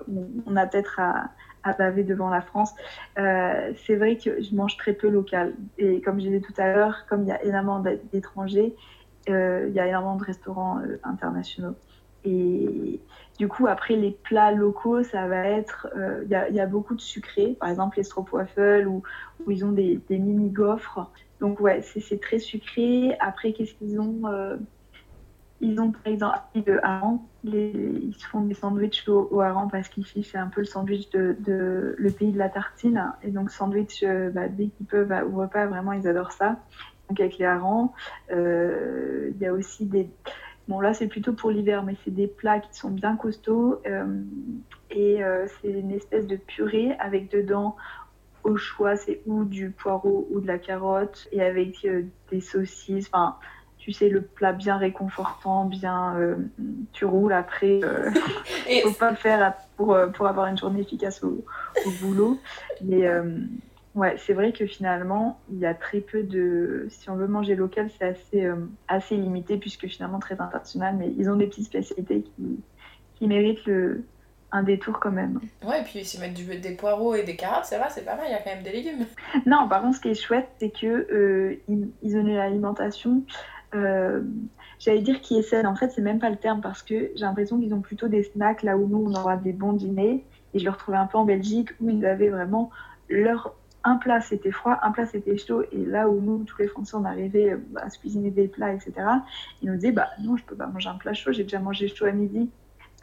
on 0.45 0.55
a 0.57 0.65
peut-être 0.65 0.99
à, 0.99 1.29
à 1.63 1.73
baver 1.73 2.03
devant 2.03 2.29
la 2.29 2.41
France. 2.41 2.73
c'est 3.15 3.95
vrai 3.95 4.17
que 4.17 4.41
je 4.41 4.53
mange 4.53 4.77
très 4.77 4.93
peu 4.93 5.09
local. 5.09 5.53
Et 5.77 6.01
comme 6.01 6.19
je 6.19 6.25
disais 6.25 6.41
tout 6.41 6.53
à 6.57 6.73
l'heure, 6.73 7.05
comme 7.07 7.23
il 7.23 7.29
y 7.29 7.31
a 7.31 7.43
énormément 7.43 7.83
d'étrangers, 8.11 8.75
il 9.27 9.71
y 9.73 9.79
a 9.79 9.87
énormément 9.87 10.15
de 10.17 10.23
restaurants 10.23 10.79
internationaux. 11.03 11.75
Et 12.25 12.99
du 13.37 13.49
coup, 13.49 13.67
après, 13.67 13.95
les 13.95 14.11
plats 14.11 14.51
locaux, 14.51 15.03
ça 15.03 15.27
va 15.27 15.45
être. 15.45 15.87
Euh, 15.97 16.23
il 16.23 16.55
y, 16.55 16.59
a 16.59 16.65
beaucoup 16.65 16.95
de 16.95 17.01
sucrés, 17.01 17.57
par 17.59 17.69
exemple 17.69 17.97
les 17.97 18.03
stroopwafels, 18.03 18.87
où, 18.87 19.03
où 19.45 19.51
ils 19.51 19.65
ont 19.65 19.73
des, 19.73 19.99
mini 20.09 20.49
gaufres. 20.49 21.11
Donc, 21.41 21.59
ouais, 21.59 21.81
c'est 21.81 22.21
très 22.21 22.39
sucré. 22.39 23.15
Après, 23.19 23.51
qu'est-ce 23.51 23.73
qu'ils 23.73 23.99
ont 23.99 24.21
euh, 24.27 24.55
Ils 25.59 25.81
ont, 25.81 25.91
par 25.91 26.07
exemple, 26.07 26.37
de 26.55 26.79
hareng. 26.81 27.19
ils 27.43 28.15
font 28.31 28.41
des 28.41 28.53
sandwichs 28.53 29.07
au, 29.09 29.27
au 29.29 29.41
hareng 29.41 29.67
parce 29.69 29.89
qu'ici, 29.89 30.23
c'est 30.23 30.37
un 30.37 30.47
peu 30.47 30.61
le 30.61 30.67
sandwich 30.67 31.09
de, 31.09 31.95
le 31.97 32.11
pays 32.11 32.31
de 32.31 32.37
la 32.37 32.47
tartine. 32.47 33.11
Et 33.21 33.31
donc, 33.31 33.51
sandwich, 33.51 34.01
euh, 34.03 34.29
bah, 34.29 34.47
dès 34.47 34.67
qu'ils 34.67 34.85
peuvent, 34.85 35.09
bah, 35.09 35.25
au 35.25 35.35
repas, 35.35 35.65
vraiment, 35.65 35.91
ils 35.91 36.07
adorent 36.07 36.31
ça. 36.31 36.57
Donc, 37.09 37.19
avec 37.19 37.37
les 37.37 37.45
harengs. 37.45 37.91
Il 38.31 39.35
y 39.41 39.45
a 39.45 39.51
aussi 39.51 39.85
des 39.85 40.09
Bon, 40.67 40.79
là, 40.79 40.93
c'est 40.93 41.07
plutôt 41.07 41.33
pour 41.33 41.51
l'hiver, 41.51 41.83
mais 41.83 41.95
c'est 42.03 42.13
des 42.13 42.27
plats 42.27 42.59
qui 42.59 42.75
sont 42.75 42.89
bien 42.89 43.15
costauds. 43.15 43.81
Euh, 43.85 44.23
et 44.89 45.23
euh, 45.23 45.45
c'est 45.61 45.69
une 45.69 45.91
espèce 45.91 46.25
de 46.25 46.35
purée 46.35 46.93
avec 46.99 47.31
dedans, 47.31 47.75
au 48.43 48.57
choix, 48.57 48.95
c'est 48.95 49.21
ou 49.27 49.43
du 49.45 49.69
poireau 49.69 50.27
ou 50.31 50.39
de 50.39 50.47
la 50.47 50.57
carotte, 50.57 51.27
et 51.31 51.41
avec 51.41 51.85
euh, 51.85 52.03
des 52.31 52.41
saucisses. 52.41 53.09
Enfin, 53.11 53.37
tu 53.77 53.91
sais, 53.91 54.09
le 54.09 54.21
plat 54.21 54.53
bien 54.53 54.77
réconfortant, 54.77 55.65
bien. 55.65 56.17
tu 56.91 57.05
roules 57.05 57.33
après. 57.33 57.79
Il 58.69 58.77
ne 58.77 58.89
faut 58.89 58.97
pas 58.97 59.11
le 59.11 59.15
faire 59.15 59.53
pour, 59.77 59.95
pour 60.15 60.25
avoir 60.25 60.47
une 60.47 60.57
journée 60.57 60.81
efficace 60.81 61.23
au, 61.23 61.45
au 61.85 61.89
boulot. 62.01 62.39
Mais 62.81 63.07
Ouais, 63.95 64.15
c'est 64.17 64.33
vrai 64.33 64.51
que 64.51 64.65
finalement, 64.65 65.39
il 65.49 65.59
y 65.59 65.65
a 65.65 65.73
très 65.73 66.01
peu 66.01 66.21
de. 66.23 66.85
Si 66.89 67.09
on 67.09 67.15
veut 67.15 67.27
manger 67.27 67.55
local, 67.55 67.89
c'est 67.97 68.05
assez, 68.05 68.45
euh, 68.45 68.55
assez 68.89 69.15
limité, 69.15 69.57
puisque 69.57 69.87
finalement 69.87 70.19
très 70.19 70.39
international, 70.41 70.95
mais 70.97 71.11
ils 71.17 71.29
ont 71.29 71.37
des 71.37 71.47
petites 71.47 71.65
spécialités 71.65 72.21
qui, 72.23 72.59
qui 73.15 73.27
méritent 73.27 73.65
le... 73.65 74.03
un 74.51 74.63
détour 74.63 74.99
quand 74.99 75.11
même. 75.11 75.39
Ouais, 75.63 75.79
et 75.81 75.83
puis 75.83 76.03
s'ils 76.03 76.19
mettent 76.19 76.33
du, 76.33 76.43
des 76.57 76.75
poireaux 76.75 77.15
et 77.15 77.23
des 77.23 77.37
carottes, 77.37 77.65
ça 77.65 77.79
va, 77.79 77.89
c'est 77.89 78.03
pas 78.03 78.15
mal, 78.17 78.25
il 78.27 78.31
y 78.31 78.35
a 78.35 78.39
quand 78.41 78.53
même 78.53 78.63
des 78.63 78.71
légumes. 78.73 79.05
Non, 79.45 79.67
par 79.69 79.81
contre, 79.81 79.95
ce 79.97 80.01
qui 80.01 80.09
est 80.09 80.13
chouette, 80.21 80.49
c'est 80.59 80.71
que 80.71 80.87
euh, 81.11 81.55
ils, 81.69 81.89
ils 82.03 82.17
ont 82.17 82.21
une 82.21 82.35
alimentation. 82.37 83.23
euh, 83.75 84.21
J'allais 84.79 85.01
dire 85.01 85.21
qui 85.21 85.37
est 85.37 85.41
saine. 85.41 85.67
En 85.67 85.75
fait, 85.75 85.89
c'est 85.91 86.01
même 86.01 86.19
pas 86.19 86.29
le 86.29 86.35
terme 86.35 86.59
parce 86.61 86.83
que 86.83 87.11
j'ai 87.15 87.21
l'impression 87.21 87.59
qu'ils 87.59 87.73
ont 87.73 87.79
plutôt 87.81 88.09
des 88.09 88.23
snacks 88.23 88.61
là 88.63 88.77
où 88.77 88.87
nous 88.87 89.05
on 89.09 89.13
aura 89.15 89.37
des 89.37 89.53
bons 89.53 89.71
dîners. 89.73 90.25
Et 90.53 90.59
je 90.59 90.65
le 90.65 90.71
retrouvais 90.71 90.97
un 90.97 91.05
peu 91.07 91.17
en 91.17 91.23
Belgique 91.25 91.69
où 91.79 91.89
ils 91.89 92.05
avaient 92.05 92.29
vraiment 92.29 92.69
leur 93.09 93.55
un 93.85 93.97
plat 93.97 94.19
c'était 94.19 94.51
froid, 94.51 94.77
un 94.81 94.91
plat 94.91 95.05
c'était 95.05 95.37
chaud. 95.37 95.63
Et 95.71 95.85
là 95.85 96.09
où 96.09 96.19
nous, 96.19 96.43
tous 96.43 96.57
les 96.59 96.67
Français, 96.67 96.95
on 96.95 97.05
arrivait 97.05 97.51
euh, 97.51 97.57
à 97.77 97.89
se 97.89 97.99
cuisiner 97.99 98.31
des 98.31 98.47
plats, 98.47 98.73
etc. 98.73 98.93
Ils 99.61 99.71
nous 99.71 99.75
disaient 99.75 99.91
bah 99.91 100.09
non, 100.21 100.35
je 100.35 100.43
peux 100.43 100.55
pas 100.55 100.67
manger 100.67 100.89
un 100.89 100.95
plat 100.95 101.13
chaud. 101.13 101.31
J'ai 101.31 101.43
déjà 101.43 101.59
mangé 101.59 101.87
chaud 101.87 102.05
à 102.05 102.11
midi. 102.11 102.49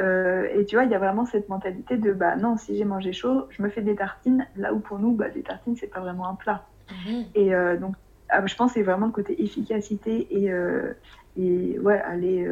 Euh, 0.00 0.48
et 0.54 0.64
tu 0.64 0.74
vois, 0.74 0.84
il 0.84 0.90
y 0.90 0.94
a 0.94 0.98
vraiment 0.98 1.24
cette 1.24 1.48
mentalité 1.48 1.96
de 1.96 2.12
bah 2.12 2.36
non, 2.36 2.56
si 2.56 2.76
j'ai 2.76 2.84
mangé 2.84 3.12
chaud, 3.12 3.46
je 3.50 3.62
me 3.62 3.68
fais 3.68 3.82
des 3.82 3.94
tartines. 3.94 4.46
Là 4.56 4.74
où 4.74 4.80
pour 4.80 4.98
nous, 4.98 5.12
bah, 5.12 5.28
des 5.30 5.42
tartines, 5.42 5.76
c'est 5.76 5.86
pas 5.86 6.00
vraiment 6.00 6.28
un 6.28 6.34
plat. 6.34 6.66
Mhm. 6.90 7.24
Et 7.36 7.54
euh, 7.54 7.76
donc, 7.76 7.94
ah, 8.28 8.44
je 8.44 8.54
pense 8.56 8.72
que 8.72 8.78
c'est 8.78 8.82
vraiment 8.82 9.06
le 9.06 9.12
côté 9.12 9.40
efficacité 9.42 10.26
et, 10.30 10.52
euh, 10.52 10.94
et 11.36 11.78
ouais, 11.78 12.00
aller, 12.00 12.48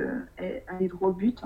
aller 0.69 0.89
droit 0.89 1.09
au 1.09 1.13
but. 1.13 1.43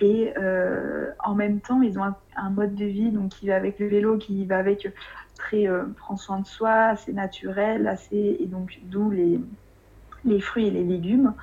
Et 0.00 0.32
euh, 0.38 1.10
en 1.22 1.34
même 1.34 1.60
temps, 1.60 1.82
ils 1.82 1.98
ont 1.98 2.04
un, 2.04 2.16
un 2.36 2.50
mode 2.50 2.74
de 2.74 2.86
vie 2.86 3.10
donc, 3.10 3.32
qui 3.32 3.48
va 3.48 3.56
avec 3.56 3.78
le 3.78 3.86
vélo, 3.86 4.16
qui 4.16 4.46
va 4.46 4.56
avec 4.56 4.88
très 5.40 5.66
euh, 5.66 5.84
prend 5.96 6.16
soin 6.16 6.38
de 6.38 6.46
soi, 6.46 6.72
assez 6.94 7.12
naturel, 7.12 7.88
assez, 7.88 8.36
et 8.38 8.46
donc 8.46 8.78
d'où 8.84 9.10
les, 9.10 9.40
les 10.24 10.40
fruits 10.40 10.66
et 10.66 10.70
les 10.70 10.84
légumes, 10.84 11.34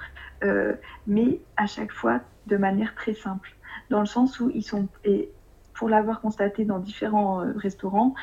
euh, 0.44 0.74
mais 1.08 1.40
à 1.58 1.66
chaque 1.66 1.92
fois 1.92 2.22
de 2.46 2.58
manière 2.58 2.96
très 2.96 3.14
simple, 3.14 3.50
dans 3.90 4.00
le 4.00 4.06
sens 4.06 4.40
où 4.40 4.50
ils 4.54 4.64
sont, 4.64 4.88
et 5.04 5.30
pour 5.74 5.90
l'avoir 5.90 6.22
constaté 6.22 6.64
dans 6.64 6.80
différents 6.80 7.42
euh, 7.42 7.52
restaurants, 7.56 8.14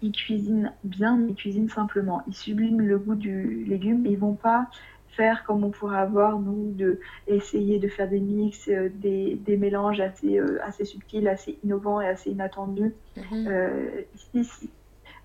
ils 0.00 0.12
cuisinent 0.12 0.72
bien, 0.84 1.16
mais 1.16 1.32
ils 1.32 1.34
cuisinent 1.34 1.68
simplement. 1.68 2.22
Ils 2.26 2.34
subliment 2.34 2.80
le 2.80 2.98
goût 2.98 3.16
du 3.16 3.64
légume, 3.64 4.02
mais 4.02 4.12
ils 4.12 4.18
vont 4.18 4.34
pas 4.34 4.68
faire 5.08 5.44
comme 5.44 5.64
on 5.64 5.70
pourrait 5.70 5.98
avoir, 5.98 6.38
nous, 6.38 6.72
de 6.72 7.00
essayer 7.26 7.78
de 7.78 7.88
faire 7.88 8.08
des 8.08 8.20
mix, 8.20 8.68
euh, 8.68 8.88
des, 8.94 9.34
des 9.34 9.56
mélanges 9.56 10.00
assez, 10.00 10.38
euh, 10.38 10.58
assez 10.62 10.84
subtils, 10.84 11.28
assez 11.28 11.58
innovants 11.64 12.00
et 12.00 12.08
assez 12.08 12.30
inattendus. 12.30 12.94
Mhm. 13.16 13.46
Euh, 13.48 14.02
ici, 14.34 14.70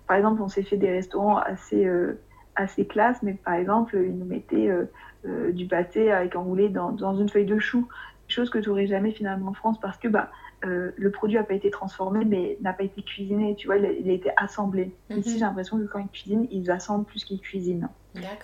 par 0.06 0.16
exemple, 0.16 0.42
on 0.42 0.48
s'est 0.48 0.62
fait 0.62 0.76
des 0.76 0.90
restaurants 0.90 1.38
assez, 1.38 1.84
euh, 1.86 2.20
assez 2.54 2.86
classe, 2.86 3.22
mais 3.22 3.34
par 3.34 3.54
exemple, 3.54 3.96
ils 3.96 4.16
nous 4.16 4.24
mettaient 4.24 4.68
euh, 4.68 4.84
euh, 5.26 5.52
du 5.52 5.66
pâté 5.66 6.12
avec 6.12 6.36
enroulé 6.36 6.68
dans, 6.68 6.92
dans 6.92 7.16
une 7.16 7.28
feuille 7.28 7.46
de 7.46 7.58
chou, 7.58 7.88
chose 8.28 8.50
que 8.50 8.58
tu 8.58 8.68
n'aurais 8.68 8.86
jamais 8.86 9.12
finalement 9.12 9.50
en 9.50 9.54
France 9.54 9.78
parce 9.80 9.98
que 9.98 10.08
bah, 10.08 10.30
euh, 10.64 10.90
le 10.96 11.10
produit 11.10 11.36
n'a 11.36 11.44
pas 11.44 11.54
été 11.54 11.70
transformé, 11.70 12.24
mais 12.24 12.56
n'a 12.62 12.72
pas 12.72 12.82
été 12.84 13.02
cuisiné, 13.02 13.54
tu 13.56 13.66
vois, 13.66 13.76
il 13.76 13.84
a, 13.84 13.92
il 13.92 14.08
a 14.08 14.12
été 14.12 14.30
assemblé. 14.36 14.96
Mhm. 15.10 15.18
Ici, 15.18 15.32
j'ai 15.34 15.40
l'impression 15.40 15.78
que 15.78 15.84
quand 15.84 15.98
ils 15.98 16.08
cuisinent, 16.08 16.46
ils 16.50 16.70
assemblent 16.70 17.04
plus 17.04 17.24
qu'ils 17.24 17.40
cuisinent. 17.40 17.88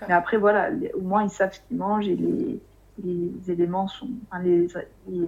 Mais 0.08 0.14
après, 0.14 0.36
voilà, 0.36 0.68
les- 0.70 0.92
au 0.92 1.00
moins, 1.00 1.22
ils 1.24 1.30
savent 1.30 1.52
ce 1.54 1.60
qu'ils 1.66 1.78
mangent 1.78 2.06
et 2.08 2.16
les, 2.16 2.60
les 3.02 3.50
éléments 3.50 3.88
sont. 3.88 4.10
Enfin, 4.30 4.42
les, 4.42 4.66
les, 5.08 5.26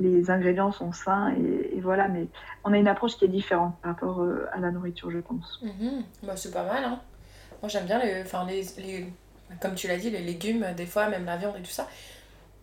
les 0.00 0.30
ingrédients 0.30 0.72
sont 0.72 0.92
sains 0.92 1.34
et, 1.36 1.76
et 1.76 1.80
voilà. 1.80 2.08
Mais 2.08 2.26
on 2.64 2.72
a 2.72 2.78
une 2.78 2.88
approche 2.88 3.16
qui 3.16 3.24
est 3.24 3.28
différente 3.28 3.74
par 3.82 3.92
rapport 3.92 4.20
euh, 4.22 4.48
à 4.52 4.58
la 4.60 4.70
nourriture, 4.70 5.10
je 5.10 5.18
pense. 5.18 5.62
Bah, 6.22 6.36
c'est 6.36 6.52
pas 6.52 6.64
mal, 6.64 6.84
hein. 6.84 7.00
Moi, 7.62 7.68
j'aime 7.68 7.86
bien 7.86 7.98
les, 7.98 8.22
les, 8.46 8.62
les, 8.82 9.06
comme 9.60 9.74
tu 9.74 9.88
l'as 9.88 9.96
dit, 9.96 10.10
les 10.10 10.20
légumes, 10.22 10.64
des 10.76 10.86
fois, 10.86 11.08
même 11.08 11.24
la 11.24 11.36
viande 11.36 11.56
et 11.58 11.62
tout 11.62 11.70
ça. 11.70 11.88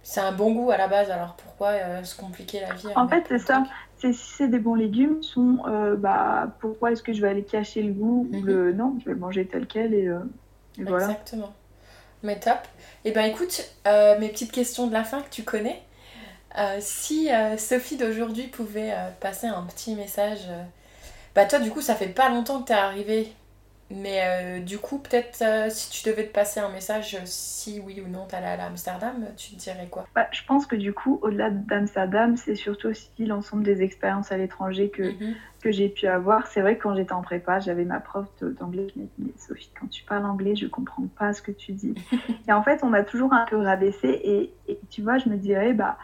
C'est 0.04 0.22
un 0.22 0.32
bon 0.32 0.54
goût 0.54 0.70
à 0.72 0.78
la 0.78 0.88
base, 0.88 1.10
alors 1.10 1.36
pourquoi 1.36 1.70
euh, 1.70 2.04
se 2.04 2.16
compliquer 2.16 2.62
la 2.62 2.74
vie 2.76 2.88
En 2.96 3.08
fait, 3.08 3.24
c'est 3.28 3.40
ça. 3.40 3.64
C'est, 3.98 4.14
si 4.14 4.34
c'est 4.36 4.48
des 4.48 4.60
bons 4.60 4.76
légumes, 4.76 5.24
sont 5.24 5.60
euh, 5.68 5.96
bah, 5.96 6.56
pourquoi 6.60 6.92
est-ce 6.92 7.02
que 7.02 7.12
je 7.12 7.22
vais 7.22 7.28
aller 7.30 7.44
cacher 7.44 7.82
le 7.82 7.92
goût 7.92 8.28
ou 8.32 8.38
Mhm. 8.38 8.46
le 8.46 8.74
non, 8.74 8.96
je 9.00 9.06
vais 9.06 9.14
le 9.14 9.20
manger 9.20 9.46
tel 9.48 9.66
quel 9.68 9.94
et, 9.96 10.08
euh, 10.08 10.20
voilà. 10.80 11.06
Exactement. 11.06 11.54
Mais 12.24 12.40
top. 12.40 12.60
Et 13.04 13.12
ben 13.12 13.24
écoute, 13.26 13.64
euh, 13.88 14.20
mes 14.20 14.30
petites 14.30 14.52
questions 14.52 14.88
de 14.88 14.94
la 14.94 15.04
fin 15.04 15.22
que 15.22 15.30
tu 15.30 15.44
connais. 15.44 15.82
Euh, 16.58 16.78
si 16.80 17.32
euh, 17.32 17.58
Sophie 17.58 17.98
d'aujourd'hui 17.98 18.48
pouvait 18.48 18.92
euh, 18.94 19.10
passer 19.20 19.48
un 19.48 19.64
petit 19.64 19.96
message. 19.96 20.48
Bah 21.36 21.46
toi 21.46 21.60
du 21.60 21.70
coup 21.70 21.82
ça 21.82 21.96
fait 21.96 22.08
pas 22.08 22.30
longtemps 22.30 22.62
que 22.62 22.68
t'es 22.68 22.74
arrivée. 22.74 23.34
Mais 23.92 24.62
du 24.62 24.80
coup 24.80 24.98
peut-être 24.98 25.44
si 25.70 25.92
tu 25.92 26.10
devais 26.10 26.26
te 26.26 26.34
passer 26.34 26.60
un 26.60 26.70
message, 26.70 27.18
si 27.26 27.80
oui 27.86 28.02
ou 28.04 28.10
non 28.10 28.26
t'allais 28.26 28.48
à 28.48 28.66
Amsterdam, 28.66 29.28
tu 29.38 29.52
te 29.52 29.56
dirais 29.58 29.88
quoi? 29.92 30.08
Bah, 30.16 30.28
je 30.32 30.42
pense 30.48 30.66
que 30.66 30.76
du 30.76 30.92
coup, 30.92 31.20
au-delà 31.22 31.52
d'Amsterdam, 31.52 32.36
c'est 32.36 32.56
surtout 32.56 32.88
aussi 32.88 33.10
l'ensemble 33.20 33.62
des 33.64 33.84
expériences 33.84 34.32
à 34.32 34.38
l'étranger 34.38 34.90
que, 34.90 35.04
Mhm. 35.04 35.36
que 35.62 35.72
j'ai 35.72 35.90
pu 35.90 36.08
avoir. 36.08 36.48
C'est 36.48 36.62
vrai 36.62 36.78
que 36.78 36.84
quand 36.84 36.96
j'étais 36.96 37.14
en 37.14 37.22
prépa, 37.22 37.60
j'avais 37.60 37.86
ma 37.86 38.00
prof 38.00 38.26
d'anglais 38.42 38.88
qui 38.88 39.00
m'a 39.02 39.06
dit 39.20 39.34
Sophie, 39.38 39.70
quand 39.80 39.88
tu 39.88 40.04
parles 40.04 40.26
anglais, 40.26 40.56
je 40.56 40.66
comprends 40.66 41.06
pas 41.20 41.34
ce 41.34 41.44
que 41.44 41.52
tu 41.52 41.74
dis. 41.74 41.94
et 42.48 42.54
en 42.54 42.64
fait, 42.64 42.84
on 42.84 42.88
m'a 42.90 43.04
toujours 43.04 43.34
un 43.34 43.46
peu 43.46 43.58
rabaissé. 43.58 44.08
Et, 44.08 44.54
et 44.68 44.80
tu 44.90 45.04
vois, 45.04 45.20
je 45.20 45.30
me 45.30 45.38
dirais 45.38 45.74
Bah, 45.74 45.98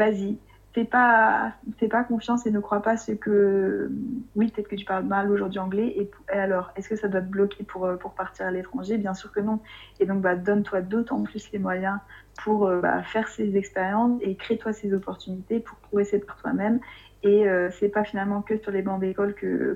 vas-y, 0.00 0.38
fais 0.72 0.84
pas, 0.84 1.52
fais 1.78 1.88
pas 1.88 2.04
confiance 2.04 2.46
et 2.46 2.50
ne 2.50 2.60
crois 2.60 2.80
pas 2.80 2.96
ce 2.96 3.12
que. 3.12 3.90
Oui, 4.34 4.50
peut-être 4.50 4.68
que 4.68 4.76
tu 4.76 4.84
parles 4.84 5.04
mal 5.04 5.30
aujourd'hui 5.30 5.58
anglais. 5.58 5.94
Et, 5.96 6.10
alors, 6.32 6.72
est-ce 6.76 6.88
que 6.88 6.96
ça 6.96 7.08
doit 7.08 7.20
te 7.20 7.30
bloquer 7.30 7.64
pour, 7.64 7.84
euh, 7.86 7.96
partir 8.16 8.46
à 8.46 8.50
l'étranger? 8.50 8.98
Bien 8.98 9.14
sûr 9.14 9.32
que 9.32 9.40
non. 9.40 9.60
Et 9.98 10.06
donc, 10.06 10.20
bah, 10.22 10.36
donne-toi 10.36 10.80
d'autant 10.80 11.22
plus 11.22 11.50
les 11.52 11.58
moyens 11.58 11.98
pour 12.42 12.66
euh, 12.66 12.80
bah, 12.80 13.02
faire 13.02 13.28
ces 13.28 13.56
expériences 13.56 14.18
et 14.22 14.36
crée-toi 14.36 14.72
ces 14.72 14.94
opportunités 14.94 15.60
pour 15.60 15.76
progresser 15.78 16.18
par 16.20 16.36
toi-même. 16.36 16.80
Et 17.22 17.46
euh, 17.46 17.68
c'est 17.70 17.90
pas 17.90 18.04
finalement 18.04 18.40
que 18.40 18.56
sur 18.56 18.70
les 18.70 18.80
bancs 18.80 18.98
d'école 18.98 19.34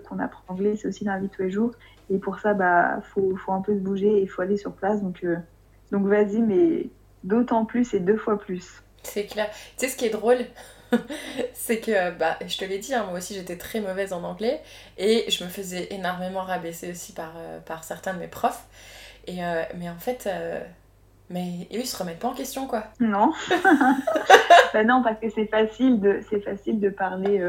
qu'on 0.09 0.19
apprend 0.19 0.45
l'anglais, 0.49 0.77
c'est 0.77 0.89
aussi 0.89 1.05
dans 1.05 1.13
la 1.13 1.19
vie 1.19 1.29
de 1.29 1.33
tous 1.33 1.43
les 1.43 1.51
jours. 1.51 1.73
Et 2.09 2.19
pour 2.19 2.39
ça, 2.39 2.55
bah 2.55 3.01
faut, 3.03 3.37
faut 3.37 3.53
un 3.53 3.61
peu 3.61 3.75
se 3.75 3.81
bouger 3.81 4.19
et 4.19 4.23
il 4.23 4.29
faut 4.29 4.43
aller 4.43 4.57
sur 4.57 4.73
place. 4.73 5.01
Euh, 5.25 5.37
donc 5.93 6.07
vas-y, 6.07 6.41
mais 6.41 6.89
d'autant 7.23 7.67
plus 7.67 7.93
et 7.93 8.01
deux 8.01 8.17
fois 8.17 8.39
plus. 8.39 8.83
C'est 9.05 9.27
clair. 9.27 9.49
Tu 9.79 9.87
sais 9.87 9.89
ce 9.89 9.97
qui 9.97 10.07
est 10.07 10.11
drôle 10.11 10.39
C'est 11.53 11.81
que, 11.81 12.11
bah, 12.17 12.37
je 12.47 12.59
te 12.59 12.65
l'ai 12.65 12.79
dit, 12.79 12.95
hein, 12.95 13.05
moi 13.09 13.19
aussi 13.19 13.35
j'étais 13.35 13.57
très 13.57 13.81
mauvaise 13.81 14.13
en 14.13 14.23
anglais 14.23 14.61
et 14.99 15.31
je 15.31 15.45
me 15.45 15.49
faisais 15.49 15.89
énormément 15.91 16.43
rabaisser 16.43 16.91
aussi 16.91 17.13
par, 17.13 17.33
euh, 17.37 17.61
par 17.61 17.85
certains 17.85 18.15
de 18.15 18.19
mes 18.19 18.29
profs. 18.29 18.65
Et, 19.27 19.45
euh, 19.45 19.63
mais 19.77 19.89
en 19.89 19.99
fait, 19.99 20.27
euh, 20.27 20.61
mais 21.31 21.69
eux 21.73 21.81
ils 21.81 21.87
se 21.87 21.97
remettent 21.97 22.19
pas 22.19 22.29
en 22.29 22.35
question 22.35 22.67
quoi. 22.67 22.85
Non, 23.01 23.33
bah 24.75 24.85
non 24.85 25.03
parce 25.03 25.19
que 25.19 25.31
c'est 25.31 25.47
facile 25.47 26.01
de 26.01 26.21
c'est 26.29 26.41
facile 26.41 26.81
de 26.81 26.91
parler 26.91 27.43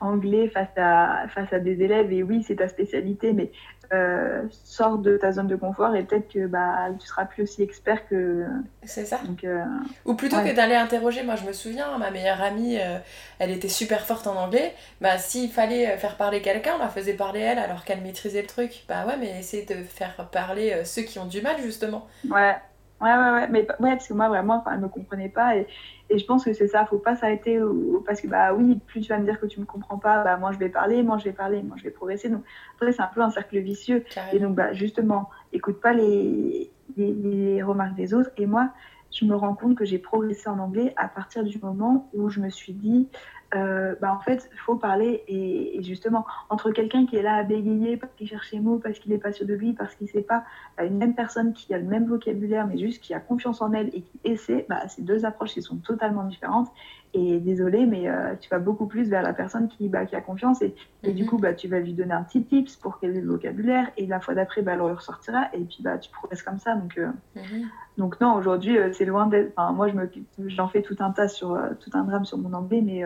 anglais 0.00 0.48
face 0.48 0.76
à 0.78 1.26
face 1.28 1.52
à 1.52 1.58
des 1.58 1.82
élèves 1.82 2.10
et 2.10 2.22
oui 2.22 2.42
c'est 2.48 2.56
ta 2.56 2.68
spécialité, 2.68 3.34
mais 3.34 3.50
euh, 3.92 4.42
sors 4.64 4.98
de 4.98 5.16
ta 5.16 5.32
zone 5.32 5.46
de 5.46 5.56
confort 5.56 5.94
et 5.96 6.02
peut-être 6.04 6.28
que 6.28 6.46
bah 6.46 6.88
tu 6.98 7.06
seras 7.06 7.24
plus 7.24 7.44
aussi 7.44 7.62
expert 7.62 8.06
que 8.08 8.44
C'est 8.84 9.06
ça. 9.06 9.18
donc 9.24 9.44
euh, 9.44 9.64
Ou 10.04 10.14
plutôt 10.14 10.36
Ouais. 10.36 10.50
que 10.50 10.54
d'aller 10.56 10.74
interroger, 10.74 11.22
moi 11.22 11.36
je 11.36 11.44
me 11.44 11.52
souviens, 11.52 11.96
ma 11.98 12.10
meilleure 12.10 12.42
amie, 12.42 12.78
euh, 12.78 12.98
elle 13.38 13.50
était 13.50 13.68
super 13.68 14.04
forte 14.06 14.26
en 14.26 14.36
anglais. 14.36 14.74
Bah 15.00 15.18
s'il 15.18 15.50
fallait 15.50 15.92
euh, 15.92 15.96
faire 15.98 16.16
parler 16.16 16.42
quelqu'un, 16.42 16.74
on 16.76 16.78
la 16.82 16.88
faisait 16.88 17.14
parler 17.14 17.40
elle 17.40 17.58
alors 17.58 17.84
qu'elle 17.84 18.00
maîtrisait 18.02 18.42
le 18.42 18.46
truc. 18.48 18.84
Bah 18.88 19.06
ouais, 19.06 19.16
mais 19.18 19.38
essayer 19.38 19.64
de 19.64 19.82
faire 19.84 20.28
parler 20.30 20.82
ceux 20.84 21.02
qui 21.02 21.18
ont 21.18 21.26
du 21.26 21.40
mal 21.42 21.56
justement. 21.62 22.06
Ouais, 22.28 22.56
ouais, 23.00 23.14
ouais, 23.14 23.30
ouais, 23.32 23.48
mais 23.48 23.60
ouais, 23.80 23.90
parce 23.90 24.08
que 24.08 24.14
moi 24.14 24.28
vraiment, 24.28 24.64
elle 24.72 24.80
me 24.80 24.88
comprenait 24.88 25.28
pas 25.28 25.56
et, 25.56 25.66
et 26.10 26.18
je 26.18 26.24
pense 26.24 26.44
que 26.44 26.52
c'est 26.52 26.68
ça, 26.68 26.86
faut 26.86 26.98
pas 26.98 27.16
s'arrêter 27.16 27.60
parce 28.06 28.20
que 28.20 28.28
bah 28.28 28.54
oui, 28.54 28.80
plus 28.86 29.00
tu 29.02 29.08
vas 29.08 29.18
me 29.18 29.24
dire 29.24 29.38
que 29.38 29.46
tu 29.46 29.60
me 29.60 29.66
comprends 29.66 29.98
pas, 29.98 30.24
bah 30.24 30.36
moi 30.36 30.52
je 30.52 30.58
vais 30.58 30.68
parler, 30.70 31.02
moi 31.02 31.18
je 31.18 31.24
vais 31.24 31.32
parler, 31.32 31.62
moi 31.62 31.76
je 31.78 31.84
vais 31.84 31.90
progresser. 31.90 32.28
Donc 32.28 32.42
après 32.74 32.92
c'est 32.92 33.02
un 33.02 33.10
peu 33.14 33.20
un 33.20 33.30
cercle 33.30 33.58
vicieux. 33.58 34.04
Et 34.32 34.38
donc 34.38 34.54
bah 34.54 34.72
justement, 34.72 35.30
écoute 35.52 35.80
pas 35.80 35.92
les, 35.92 36.70
les, 36.96 37.12
les 37.12 37.62
remarques 37.62 37.94
des 37.94 38.14
autres. 38.14 38.30
Et 38.36 38.46
moi 38.46 38.70
je 39.10 39.24
me 39.24 39.34
rends 39.34 39.54
compte 39.54 39.74
que 39.74 39.84
j'ai 39.84 39.98
progressé 39.98 40.48
en 40.48 40.58
anglais 40.58 40.92
à 40.96 41.08
partir 41.08 41.42
du 41.44 41.58
moment 41.58 42.10
où 42.12 42.28
je 42.28 42.40
me 42.40 42.50
suis 42.50 42.74
dit 42.74 43.08
euh, 43.54 43.94
bah 44.00 44.12
en 44.12 44.20
fait 44.20 44.50
faut 44.66 44.76
parler 44.76 45.24
et, 45.26 45.82
justement 45.82 46.26
entre 46.50 46.70
quelqu'un 46.70 47.06
qui 47.06 47.16
est 47.16 47.22
là 47.22 47.36
à 47.36 47.42
bégayer 47.44 47.96
parce 47.96 48.12
qu'il 48.14 48.28
cherche 48.28 48.50
ses 48.50 48.60
mots 48.60 48.78
parce 48.78 48.98
qu'il 48.98 49.10
est 49.12 49.18
pas 49.18 49.32
sûr 49.32 49.46
de 49.46 49.54
lui 49.54 49.72
parce 49.72 49.94
qu'il 49.94 50.06
sait 50.08 50.20
pas 50.20 50.44
une 50.78 50.98
même 50.98 51.14
personne 51.14 51.54
qui 51.54 51.72
a 51.72 51.78
le 51.78 51.84
même 51.84 52.06
vocabulaire 52.06 52.66
mais 52.66 52.76
juste 52.76 53.02
qui 53.02 53.14
a 53.14 53.20
confiance 53.20 53.62
en 53.62 53.72
elle 53.72 53.88
et 53.94 54.02
qui 54.02 54.20
essaie 54.24 54.66
bah 54.68 54.86
c'est 54.88 55.02
deux 55.02 55.24
approches 55.24 55.54
qui 55.54 55.62
sont 55.62 55.76
totalement 55.76 56.24
différentes 56.24 56.68
et 57.14 57.40
désolé 57.40 57.86
mais 57.86 58.08
euh, 58.08 58.36
tu 58.36 58.48
vas 58.50 58.58
beaucoup 58.58 58.86
plus 58.86 59.08
vers 59.08 59.22
la 59.22 59.32
personne 59.34 59.68
qui 59.68 59.88
bah, 59.88 60.06
qui 60.06 60.16
a 60.16 60.20
confiance 60.20 60.62
et, 60.62 60.74
et 61.04 61.12
du 61.12 61.24
Mhm. 61.24 61.28
coup 61.30 61.38
bah 61.38 61.54
tu 61.54 61.68
vas 61.68 61.80
lui 61.80 61.94
donner 61.94 62.12
un 62.14 62.22
petit 62.24 62.44
tips 62.44 62.76
pour 62.76 62.98
qu'elle 63.00 63.16
ait 63.16 63.20
le 63.20 63.28
vocabulaire 63.30 63.90
et 63.96 64.06
la 64.06 64.20
fois 64.20 64.34
d'après 64.34 64.62
bah 64.62 64.72
elle 64.72 64.78
le 64.78 64.84
ressortira 64.92 65.48
et 65.54 65.64
puis 65.64 65.82
bah 65.82 65.98
tu 65.98 66.10
progresses 66.10 66.42
comme 66.42 66.58
ça 66.58 66.74
donc 66.74 66.98
euh, 66.98 67.08
Mhm. 67.34 67.68
donc 67.96 68.20
non, 68.20 68.34
aujourd'hui, 68.34 68.78
euh, 68.78 68.92
c'est 68.92 69.04
loin 69.04 69.26
d'être. 69.26 69.52
Enfin, 69.56 69.72
moi, 69.72 69.88
je 69.88 69.94
me, 69.94 70.10
j'en 70.46 70.68
fais 70.68 70.82
tout 70.82 70.96
un 71.00 71.10
tas 71.10 71.28
sur 71.28 71.58
tout 71.80 71.90
un 71.94 72.04
drame 72.04 72.24
sur 72.24 72.38
mon 72.38 72.52
anglais, 72.52 72.80
mais 72.80 73.02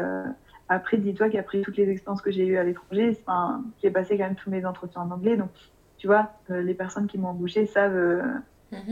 après, 0.68 0.96
dis-toi 0.98 1.28
qu'après 1.30 1.60
toutes 1.62 1.76
les 1.76 1.88
expériences 1.88 2.22
que 2.22 2.30
j'ai 2.30 2.46
eues 2.46 2.56
à 2.58 2.64
l'étranger, 2.64 3.16
enfin, 3.26 3.64
j'ai 3.82 3.90
passé 3.90 4.16
quand 4.18 4.24
même 4.24 4.36
tous 4.36 4.50
mes 4.50 4.64
entretiens 4.64 5.02
en 5.02 5.10
anglais, 5.10 5.36
donc 5.36 5.50
tu 5.96 6.06
vois, 6.06 6.32
les 6.48 6.74
personnes 6.74 7.06
qui 7.06 7.18
m'ont 7.18 7.28
embauché 7.28 7.66
savent, 7.66 8.22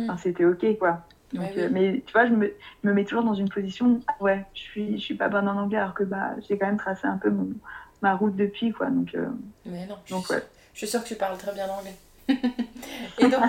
enfin, 0.06 0.16
c'était 0.18 0.44
ok, 0.44 0.78
quoi. 0.78 1.06
Mais 1.32 2.02
tu 2.06 2.12
vois, 2.12 2.26
je 2.26 2.32
me, 2.32 2.52
me, 2.82 2.92
mets 2.92 3.04
toujours 3.04 3.24
dans 3.24 3.34
une 3.34 3.48
position, 3.48 4.00
ouais, 4.20 4.44
je 4.54 4.60
suis, 4.60 4.98
je 4.98 5.02
suis 5.02 5.14
pas 5.14 5.28
bonne 5.28 5.48
en 5.48 5.56
anglais, 5.56 5.78
alors 5.78 5.94
que 5.94 6.04
bah, 6.04 6.30
j'ai 6.48 6.58
quand 6.58 6.66
même 6.66 6.78
tracé 6.78 7.06
un 7.06 7.18
peu 7.18 7.30
mon, 7.30 7.50
ma 8.02 8.14
route 8.14 8.36
depuis, 8.36 8.72
quoi. 8.72 8.86
Donc, 8.86 9.16
mais 9.66 9.86
non, 9.86 9.96
donc, 10.08 10.26
je, 10.28 10.34
ouais. 10.34 10.42
je 10.72 10.78
suis 10.78 10.88
sûre 10.88 11.02
que 11.02 11.08
tu 11.08 11.16
parles 11.16 11.38
très 11.38 11.52
bien 11.52 11.68
anglais. 11.68 11.94
Et 13.18 13.28
donc, 13.28 13.42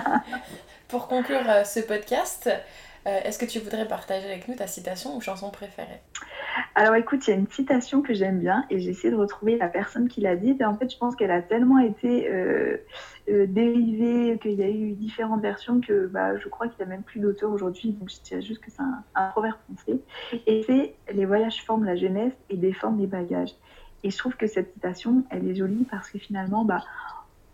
pour 0.88 1.08
conclure 1.08 1.64
ce 1.64 1.80
podcast, 1.80 2.50
euh, 3.06 3.20
est-ce 3.24 3.38
que 3.38 3.44
tu 3.44 3.58
voudrais 3.58 3.88
partager 3.88 4.26
avec 4.26 4.46
nous 4.48 4.54
ta 4.54 4.66
citation 4.66 5.16
ou 5.16 5.20
chanson 5.20 5.50
préférée? 5.50 6.00
Alors 6.74 6.94
écoute, 6.94 7.26
il 7.26 7.30
y 7.30 7.32
a 7.34 7.36
une 7.36 7.48
citation 7.48 8.00
que 8.00 8.14
j'aime 8.14 8.38
bien 8.38 8.64
et 8.70 8.78
j'ai 8.78 8.90
essayé 8.90 9.10
de 9.10 9.16
retrouver 9.18 9.56
la 9.56 9.68
personne 9.68 10.08
qui 10.08 10.20
l'a 10.20 10.36
dite. 10.36 10.60
Et 10.60 10.64
en 10.64 10.76
fait, 10.76 10.90
je 10.90 10.96
pense 10.96 11.16
qu'elle 11.16 11.30
a 11.30 11.42
tellement 11.42 11.78
été 11.78 12.28
euh, 12.28 12.76
euh, 13.28 13.46
dérivée, 13.46 14.38
qu'il 14.40 14.52
y 14.52 14.62
a 14.62 14.68
eu 14.68 14.92
différentes 14.92 15.42
versions 15.42 15.80
que 15.80 16.06
bah, 16.06 16.36
je 16.38 16.48
crois 16.48 16.68
qu'il 16.68 16.78
n'y 16.78 16.92
a 16.92 16.94
même 16.94 17.02
plus 17.02 17.20
d'auteur 17.20 17.50
aujourd'hui. 17.50 17.92
Donc 17.92 18.08
je 18.10 18.20
dirais 18.22 18.42
juste 18.42 18.60
que 18.60 18.70
c'est 18.70 18.82
un, 19.14 19.28
proverbe 19.28 19.56
français. 19.66 19.98
Et 20.46 20.62
c'est 20.66 20.94
Les 21.12 21.24
voyages 21.24 21.62
forment 21.64 21.84
la 21.84 21.96
jeunesse 21.96 22.32
et 22.50 22.56
déforment 22.56 23.00
les 23.00 23.06
bagages. 23.06 23.54
Et 24.04 24.10
je 24.10 24.18
trouve 24.18 24.36
que 24.36 24.46
cette 24.46 24.72
citation, 24.74 25.24
elle 25.30 25.48
est 25.48 25.54
jolie 25.54 25.86
parce 25.90 26.10
que 26.10 26.18
finalement, 26.18 26.64
bah, 26.64 26.84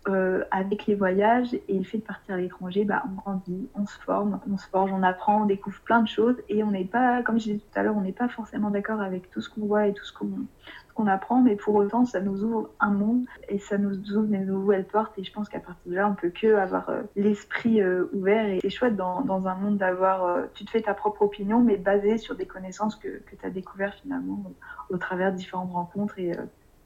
euh, 0.07 0.43
avec 0.51 0.85
les 0.87 0.95
voyages 0.95 1.53
et 1.67 1.77
le 1.77 1.83
fait 1.83 1.97
de 1.97 2.03
partir 2.03 2.35
à 2.35 2.37
l'étranger, 2.37 2.85
bah, 2.85 3.03
on 3.05 3.15
grandit, 3.15 3.67
on 3.75 3.85
se 3.85 3.99
forme, 3.99 4.39
on 4.49 4.57
se 4.57 4.67
forge, 4.67 4.91
on 4.93 5.03
apprend, 5.03 5.43
on 5.43 5.45
découvre 5.45 5.79
plein 5.81 6.01
de 6.01 6.07
choses 6.07 6.37
et 6.47 6.63
on 6.63 6.71
n'est 6.71 6.85
pas, 6.85 7.21
comme 7.21 7.37
je 7.37 7.45
disais 7.45 7.57
tout 7.57 7.79
à 7.79 7.83
l'heure, 7.83 7.97
on 7.97 8.01
n'est 8.01 8.13
pas 8.13 8.29
forcément 8.29 8.69
d'accord 8.69 9.01
avec 9.01 9.29
tout 9.29 9.41
ce 9.41 9.49
qu'on 9.49 9.65
voit 9.65 9.87
et 9.87 9.93
tout 9.93 10.05
ce 10.05 10.13
qu'on 10.13 11.07
apprend, 11.07 11.41
mais 11.41 11.55
pour 11.55 11.75
autant, 11.75 12.05
ça 12.05 12.21
nous 12.21 12.43
ouvre 12.43 12.69
un 12.79 12.91
monde 12.91 13.25
et 13.49 13.59
ça 13.59 13.77
nous 13.77 13.95
ouvre 14.13 14.27
des 14.27 14.39
nouvelles 14.39 14.85
portes. 14.85 15.17
Et 15.17 15.23
je 15.23 15.33
pense 15.33 15.49
qu'à 15.49 15.59
partir 15.59 15.91
de 15.91 15.95
là, 15.95 16.09
on 16.09 16.15
peut 16.15 16.29
que 16.29 16.55
avoir 16.55 16.89
euh, 16.89 17.01
l'esprit 17.15 17.81
euh, 17.81 18.09
ouvert. 18.13 18.45
Et 18.45 18.59
c'est 18.61 18.69
chouette 18.69 18.95
dans, 18.95 19.47
un 19.47 19.55
monde 19.55 19.77
d'avoir, 19.77 20.43
tu 20.53 20.65
te 20.65 20.71
fais 20.71 20.81
ta 20.81 20.93
propre 20.93 21.23
opinion, 21.23 21.59
mais 21.61 21.77
basée 21.77 22.17
sur 22.17 22.35
des 22.35 22.45
connaissances 22.45 22.95
que, 22.95 23.19
que 23.19 23.35
tu 23.35 23.45
as 23.45 23.49
découvertes 23.49 23.99
finalement 24.01 24.43
au, 24.89 24.97
travers 24.97 25.31
de 25.31 25.37
différentes 25.37 25.71
rencontres 25.71 26.19
et 26.19 26.31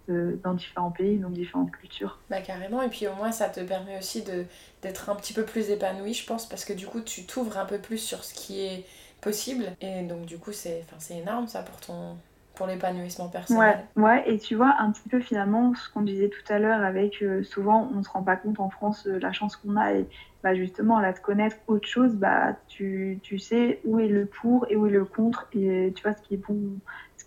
dans 0.07 0.53
différents 0.53 0.91
pays, 0.91 1.17
dans 1.17 1.29
différentes 1.29 1.71
cultures. 1.71 2.19
Bah 2.29 2.41
carrément, 2.41 2.81
et 2.81 2.89
puis 2.89 3.07
au 3.07 3.13
moins 3.15 3.31
ça 3.31 3.49
te 3.49 3.59
permet 3.61 3.97
aussi 3.97 4.21
de, 4.23 4.45
d'être 4.81 5.09
un 5.09 5.15
petit 5.15 5.33
peu 5.33 5.43
plus 5.43 5.69
épanoui, 5.69 6.13
je 6.13 6.25
pense, 6.25 6.47
parce 6.47 6.65
que 6.65 6.73
du 6.73 6.87
coup 6.87 7.01
tu 7.01 7.25
t'ouvres 7.25 7.57
un 7.57 7.65
peu 7.65 7.77
plus 7.77 7.97
sur 7.97 8.23
ce 8.23 8.33
qui 8.33 8.61
est 8.61 8.85
possible, 9.21 9.65
et 9.81 10.03
donc 10.03 10.25
du 10.25 10.37
coup 10.37 10.51
c'est, 10.51 10.83
c'est 10.99 11.17
énorme 11.17 11.47
ça 11.47 11.63
pour 11.63 11.79
ton 11.79 12.17
pour 12.55 12.67
l'épanouissement 12.67 13.29
personnel. 13.29 13.83
Ouais, 13.95 14.03
ouais, 14.03 14.31
et 14.31 14.37
tu 14.37 14.55
vois 14.55 14.75
un 14.77 14.91
petit 14.91 15.09
peu 15.09 15.19
finalement 15.19 15.73
ce 15.73 15.89
qu'on 15.89 16.01
disait 16.03 16.29
tout 16.29 16.53
à 16.53 16.59
l'heure 16.59 16.81
avec 16.81 17.23
euh, 17.23 17.43
souvent 17.43 17.89
on 17.95 18.03
se 18.03 18.09
rend 18.09 18.21
pas 18.21 18.35
compte 18.35 18.59
en 18.59 18.69
France 18.69 19.07
euh, 19.07 19.17
la 19.19 19.31
chance 19.31 19.55
qu'on 19.55 19.75
a 19.75 19.93
et 19.93 20.05
bah 20.43 20.53
justement 20.53 20.99
là 20.99 21.13
de 21.13 21.19
connaître 21.19 21.55
autre 21.67 21.87
chose, 21.87 22.13
bah 22.13 22.55
tu, 22.67 23.19
tu 23.23 23.39
sais 23.39 23.79
où 23.85 23.99
est 23.99 24.07
le 24.07 24.25
pour 24.27 24.67
et 24.69 24.75
où 24.75 24.85
est 24.85 24.91
le 24.91 25.05
contre 25.05 25.47
et 25.53 25.93
tu 25.95 26.03
vois 26.03 26.13
ce 26.13 26.21
qui 26.21 26.35
est 26.35 26.45
bon 26.45 26.59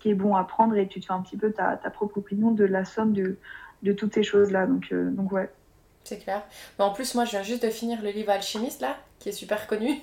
qui 0.07 0.11
est 0.11 0.15
bon 0.15 0.35
à 0.35 0.43
prendre 0.45 0.75
et 0.77 0.87
tu 0.87 1.01
te 1.01 1.05
fais 1.05 1.13
un 1.13 1.21
petit 1.21 1.35
peu 1.35 1.51
ta, 1.51 1.75
ta 1.75 1.89
propre 1.89 2.17
opinion 2.19 2.51
de 2.51 2.63
la 2.63 2.85
somme 2.85 3.11
de, 3.11 3.37
de 3.83 3.91
toutes 3.91 4.13
ces 4.13 4.23
choses-là. 4.23 4.65
Donc, 4.65 4.87
euh, 4.93 5.09
donc 5.11 5.31
ouais. 5.33 5.49
C'est 6.05 6.19
clair. 6.19 6.43
Mais 6.79 6.85
en 6.85 6.91
plus, 6.91 7.13
moi, 7.15 7.25
je 7.25 7.31
viens 7.31 7.43
juste 7.43 7.63
de 7.63 7.69
finir 7.69 8.01
le 8.01 8.09
livre 8.11 8.31
Alchimiste, 8.31 8.79
là, 8.79 8.95
qui 9.19 9.29
est 9.29 9.33
super 9.33 9.67
connu. 9.67 9.89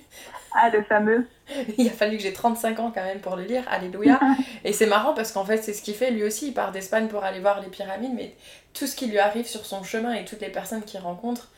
Ah, 0.57 0.71
le 0.71 0.85
fameux. 0.85 1.27
il 1.79 1.89
a 1.89 1.91
fallu 1.91 2.17
que 2.17 2.23
j'ai 2.23 2.33
35 2.33 2.79
ans 2.79 2.93
quand 2.95 3.03
même 3.03 3.19
pour 3.19 3.35
le 3.35 3.43
lire, 3.43 3.65
alléluia. 3.69 4.21
et 4.65 4.73
c'est 4.73 4.87
marrant 4.87 5.13
parce 5.13 5.33
qu'en 5.33 5.45
fait, 5.45 5.57
c'est 5.57 5.73
ce 5.73 5.83
qu'il 5.83 5.95
fait. 5.95 6.13
Lui 6.13 6.23
aussi, 6.23 6.47
il 6.47 6.55
part 6.55 6.71
d'Espagne 6.71 7.09
pour 7.09 7.25
aller 7.25 7.41
voir 7.41 7.61
les 7.61 7.67
pyramides, 7.67 8.13
mais 8.15 8.37
tout 8.73 8.87
ce 8.87 8.95
qui 8.95 9.09
lui 9.09 9.19
arrive 9.19 9.47
sur 9.47 9.67
son 9.67 9.83
chemin 9.83 10.13
et 10.13 10.25
toutes 10.25 10.41
les 10.41 10.51
personnes 10.51 10.83
qu'il 10.83 11.01
rencontre, 11.01 11.51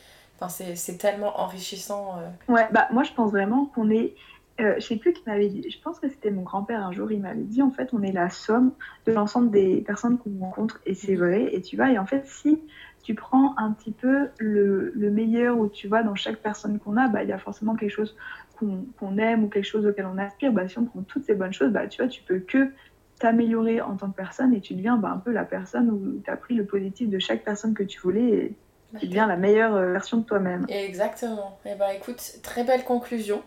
c'est 0.48 0.96
tellement 0.96 1.38
enrichissant. 1.40 2.16
Euh. 2.18 2.52
Ouais, 2.54 2.66
bah 2.70 2.88
moi, 2.90 3.02
je 3.02 3.12
pense 3.12 3.32
vraiment 3.32 3.66
qu'on 3.74 3.90
est 3.90 4.14
euh, 4.60 4.74
je 4.78 4.86
sais 4.86 4.96
plus 4.96 5.12
qui 5.12 5.22
m'avait 5.26 5.48
dit, 5.48 5.68
je 5.68 5.78
pense 5.80 6.00
que 6.00 6.08
c'était 6.08 6.30
mon 6.30 6.42
grand-père 6.42 6.84
un 6.84 6.92
jour, 6.92 7.12
il 7.12 7.20
m'avait 7.20 7.42
dit 7.42 7.62
en 7.62 7.70
fait 7.70 7.90
on 7.92 8.02
est 8.02 8.12
la 8.12 8.30
somme 8.30 8.72
de 9.06 9.12
l'ensemble 9.12 9.50
des 9.50 9.82
personnes 9.82 10.18
qu'on 10.18 10.38
rencontre 10.40 10.80
et 10.86 10.94
c'est 10.94 11.14
vrai 11.14 11.54
et 11.54 11.60
tu 11.60 11.76
vois 11.76 11.90
et 11.90 11.98
en 11.98 12.06
fait 12.06 12.26
si 12.26 12.62
tu 13.02 13.14
prends 13.14 13.54
un 13.58 13.72
petit 13.72 13.92
peu 13.92 14.28
le, 14.38 14.92
le 14.94 15.10
meilleur 15.10 15.58
ou 15.58 15.68
tu 15.68 15.88
vois 15.88 16.02
dans 16.02 16.14
chaque 16.14 16.38
personne 16.38 16.78
qu'on 16.78 16.96
a, 16.96 17.06
bah 17.08 17.22
il 17.22 17.28
y 17.28 17.32
a 17.32 17.38
forcément 17.38 17.76
quelque 17.76 17.90
chose 17.90 18.16
qu'on 18.58 19.18
aime 19.18 19.44
ou 19.44 19.48
quelque 19.48 19.64
chose 19.64 19.86
auquel 19.86 20.06
on 20.06 20.16
aspire, 20.16 20.52
bah 20.52 20.66
si 20.66 20.78
on 20.78 20.86
prend 20.86 21.02
toutes 21.02 21.24
ces 21.24 21.34
bonnes 21.34 21.52
choses, 21.52 21.70
bah 21.70 21.86
tu 21.86 22.00
vois 22.00 22.08
tu 22.08 22.22
peux 22.22 22.38
que 22.38 22.70
t'améliorer 23.18 23.80
en 23.80 23.96
tant 23.96 24.10
que 24.10 24.16
personne 24.16 24.54
et 24.54 24.60
tu 24.60 24.74
deviens 24.74 24.96
bah, 24.96 25.10
un 25.14 25.18
peu 25.18 25.32
la 25.32 25.44
personne 25.44 25.90
où 25.90 26.20
tu 26.22 26.30
as 26.30 26.36
pris 26.36 26.54
le 26.54 26.64
positif 26.64 27.08
de 27.08 27.18
chaque 27.18 27.44
personne 27.44 27.74
que 27.74 27.82
tu 27.82 28.00
voulais 28.00 28.28
et 28.28 28.56
tu 28.98 29.06
deviens 29.06 29.26
la 29.26 29.36
meilleure 29.36 29.74
euh, 29.74 29.92
version 29.92 30.18
de 30.18 30.24
toi-même. 30.24 30.66
Exactement. 30.68 31.58
Et 31.64 31.70
eh 31.72 31.74
bah 31.74 31.94
écoute, 31.94 32.38
très 32.42 32.64
belle 32.64 32.84
conclusion. 32.84 33.42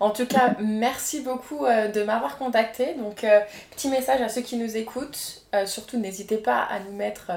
En 0.00 0.10
tout 0.10 0.26
cas, 0.26 0.56
merci 0.60 1.22
beaucoup 1.22 1.64
euh, 1.64 1.88
de 1.88 2.02
m'avoir 2.02 2.38
contacté. 2.38 2.94
Donc, 2.94 3.24
euh, 3.24 3.40
petit 3.70 3.88
message 3.88 4.20
à 4.20 4.28
ceux 4.28 4.42
qui 4.42 4.56
nous 4.56 4.76
écoutent. 4.76 5.44
Euh, 5.54 5.66
surtout, 5.66 5.98
n'hésitez 5.98 6.36
pas 6.38 6.60
à 6.60 6.80
nous 6.80 6.92
mettre 6.92 7.30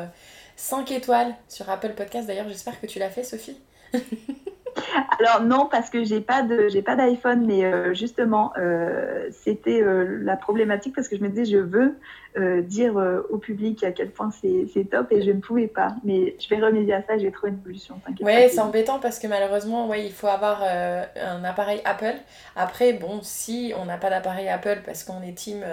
5 0.56 0.92
étoiles 0.92 1.34
sur 1.48 1.70
Apple 1.70 1.94
Podcast. 1.96 2.28
D'ailleurs, 2.28 2.48
j'espère 2.50 2.80
que 2.80 2.86
tu 2.86 3.00
l'as 3.00 3.10
fait, 3.10 3.24
Sophie. 3.24 3.58
Alors 5.20 5.42
non, 5.44 5.68
parce 5.70 5.90
que 5.90 6.04
j'ai 6.04 6.22
pas 6.22 6.42
de 6.42 6.70
j'ai 6.70 6.82
pas 6.82 6.96
d'iPhone, 6.96 7.46
mais 7.46 7.94
justement 7.96 8.54
c'était 9.32 9.84
la 9.84 10.38
problématique 10.38 10.96
parce 10.96 11.10
que 11.10 11.18
je 11.18 11.22
me 11.22 11.28
disais 11.28 11.46
je 11.46 11.58
veux 11.58 11.98
euh, 12.38 12.62
dire 12.62 12.98
euh, 12.98 13.28
au 13.32 13.38
public 13.38 13.84
à 13.84 13.92
quel 13.92 14.12
point 14.12 14.30
c'est 14.32 14.90
top 14.90 15.12
et 15.12 15.24
je 15.24 15.32
ne 15.32 15.40
pouvais 15.40 15.68
pas. 15.68 15.96
Mais 16.04 16.36
je 16.40 16.48
vais 16.48 16.64
remédier 16.64 16.94
à 16.94 17.02
ça, 17.02 17.18
j'ai 17.18 17.32
trouvé 17.32 17.52
une 17.52 17.62
solution. 17.64 18.00
Ouais, 18.22 18.50
c'est 18.50 18.60
embêtant 18.60 19.00
parce 19.00 19.18
que 19.18 19.26
malheureusement, 19.26 19.88
ouais, 19.88 20.06
il 20.06 20.12
faut 20.12 20.28
avoir 20.28 20.62
euh, 20.64 21.04
un 21.16 21.44
appareil 21.44 21.82
Apple. 21.86 22.16
Après, 22.56 22.94
bon, 22.94 23.20
si 23.24 23.74
on 23.80 23.86
n'a 23.86 23.98
pas 23.98 24.12
d'appareil 24.12 24.48
Apple 24.48 24.82
parce 24.86 25.04
qu'on 25.04 25.24
est 25.24 25.34
team 25.34 25.64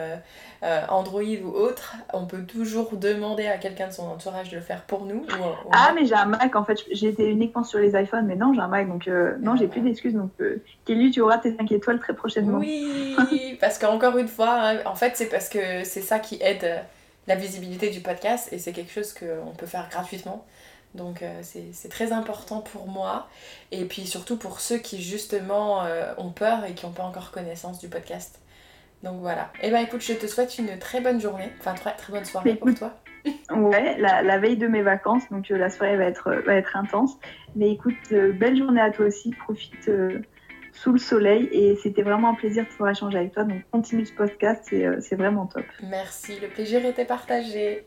Android 0.88 1.22
ou 1.44 1.48
autre, 1.48 1.96
on 2.14 2.24
peut 2.24 2.42
toujours 2.42 2.96
demander 2.96 3.46
à 3.46 3.58
quelqu'un 3.58 3.88
de 3.88 3.92
son 3.92 4.04
entourage 4.04 4.50
de 4.50 4.56
le 4.56 4.62
faire 4.62 4.82
pour 4.82 5.04
nous. 5.04 5.26
ah, 5.72 5.92
mais 5.94 6.06
j'ai 6.06 6.14
un 6.14 6.24
Mac 6.24 6.56
en 6.56 6.64
fait, 6.64 6.78
j'étais 6.90 7.30
uniquement 7.30 7.64
sur 7.64 7.78
les 7.78 8.00
iPhones, 8.00 8.26
mais 8.26 8.36
non, 8.36 8.54
j'ai 8.54 8.60
un 8.60 8.68
Mac 8.68 8.88
donc 8.88 9.08
non, 9.40 9.56
j'ai 9.56 9.68
plus 9.68 9.82
d'excuses. 9.82 10.14
Donc, 10.14 10.30
Kelly, 10.86 11.10
tu 11.10 11.20
auras 11.20 11.38
tes 11.38 11.54
5 11.54 11.70
étoiles 11.72 11.98
très 11.98 12.14
prochainement. 12.14 12.58
Oui, 12.58 13.56
parce 13.60 13.78
qu'encore 13.78 14.16
une 14.16 14.28
fois, 14.28 14.52
hein, 14.52 14.78
en 14.86 14.94
fait, 14.94 15.16
c'est 15.16 15.28
parce 15.28 15.48
que 15.48 15.84
c'est 15.84 16.00
ça 16.00 16.20
qui 16.20 16.38
aide 16.40 16.64
euh, 16.64 16.78
la 17.26 17.34
visibilité 17.34 17.90
du 17.90 18.00
podcast 18.00 18.48
et 18.52 18.58
c'est 18.58 18.72
quelque 18.72 18.92
chose 18.92 19.12
qu'on 19.12 19.52
peut 19.52 19.66
faire 19.66 19.88
gratuitement. 19.90 20.46
Donc 20.94 21.20
euh, 21.20 21.40
c'est 21.42 21.88
très 21.90 22.12
important 22.12 22.60
pour 22.60 22.86
moi 22.86 23.28
et 23.70 23.84
puis 23.84 24.06
surtout 24.06 24.38
pour 24.38 24.60
ceux 24.60 24.78
qui 24.78 25.02
justement 25.02 25.84
euh, 25.84 26.14
ont 26.16 26.30
peur 26.30 26.64
et 26.64 26.72
qui 26.72 26.86
n'ont 26.86 26.92
pas 26.92 27.02
encore 27.02 27.32
connaissance 27.32 27.80
du 27.80 27.88
podcast. 27.88 28.40
Donc 29.02 29.20
voilà. 29.20 29.50
Et 29.60 29.68
eh 29.68 29.70
ben 29.72 29.80
écoute, 29.80 30.00
je 30.00 30.14
te 30.14 30.26
souhaite 30.26 30.56
une 30.56 30.78
très 30.78 31.02
bonne 31.02 31.20
journée, 31.20 31.50
enfin 31.58 31.74
très, 31.74 31.94
très 31.96 32.12
bonne 32.12 32.24
soirée 32.24 32.54
pour 32.54 32.72
toi. 32.72 32.94
Ouais, 33.50 33.98
la, 33.98 34.22
la, 34.22 34.38
veille 34.38 34.56
de 34.56 34.68
mes 34.68 34.82
vacances, 34.82 35.24
donc 35.30 35.48
la 35.48 35.68
soirée 35.68 35.96
va 35.96 36.04
être, 36.04 36.30
va 36.46 36.54
être 36.54 36.76
intense. 36.76 37.18
Mais 37.56 37.72
écoute, 37.72 37.94
belle 38.10 38.56
journée 38.56 38.80
à 38.80 38.90
toi 38.90 39.06
aussi, 39.06 39.30
profite 39.30 39.90
sous 40.76 40.92
le 40.92 40.98
soleil 40.98 41.48
et 41.52 41.76
c'était 41.76 42.02
vraiment 42.02 42.30
un 42.30 42.34
plaisir 42.34 42.64
de 42.64 42.68
pouvoir 42.68 42.90
échanger 42.90 43.18
avec 43.18 43.32
toi. 43.32 43.44
Donc 43.44 43.62
continue 43.70 44.06
ce 44.06 44.12
podcast, 44.12 44.62
c'est 44.66 44.84
euh, 44.84 45.16
vraiment 45.16 45.46
top. 45.46 45.64
Merci, 45.82 46.38
le 46.40 46.48
plaisir 46.48 46.84
était 46.84 47.04
partagé. 47.04 47.86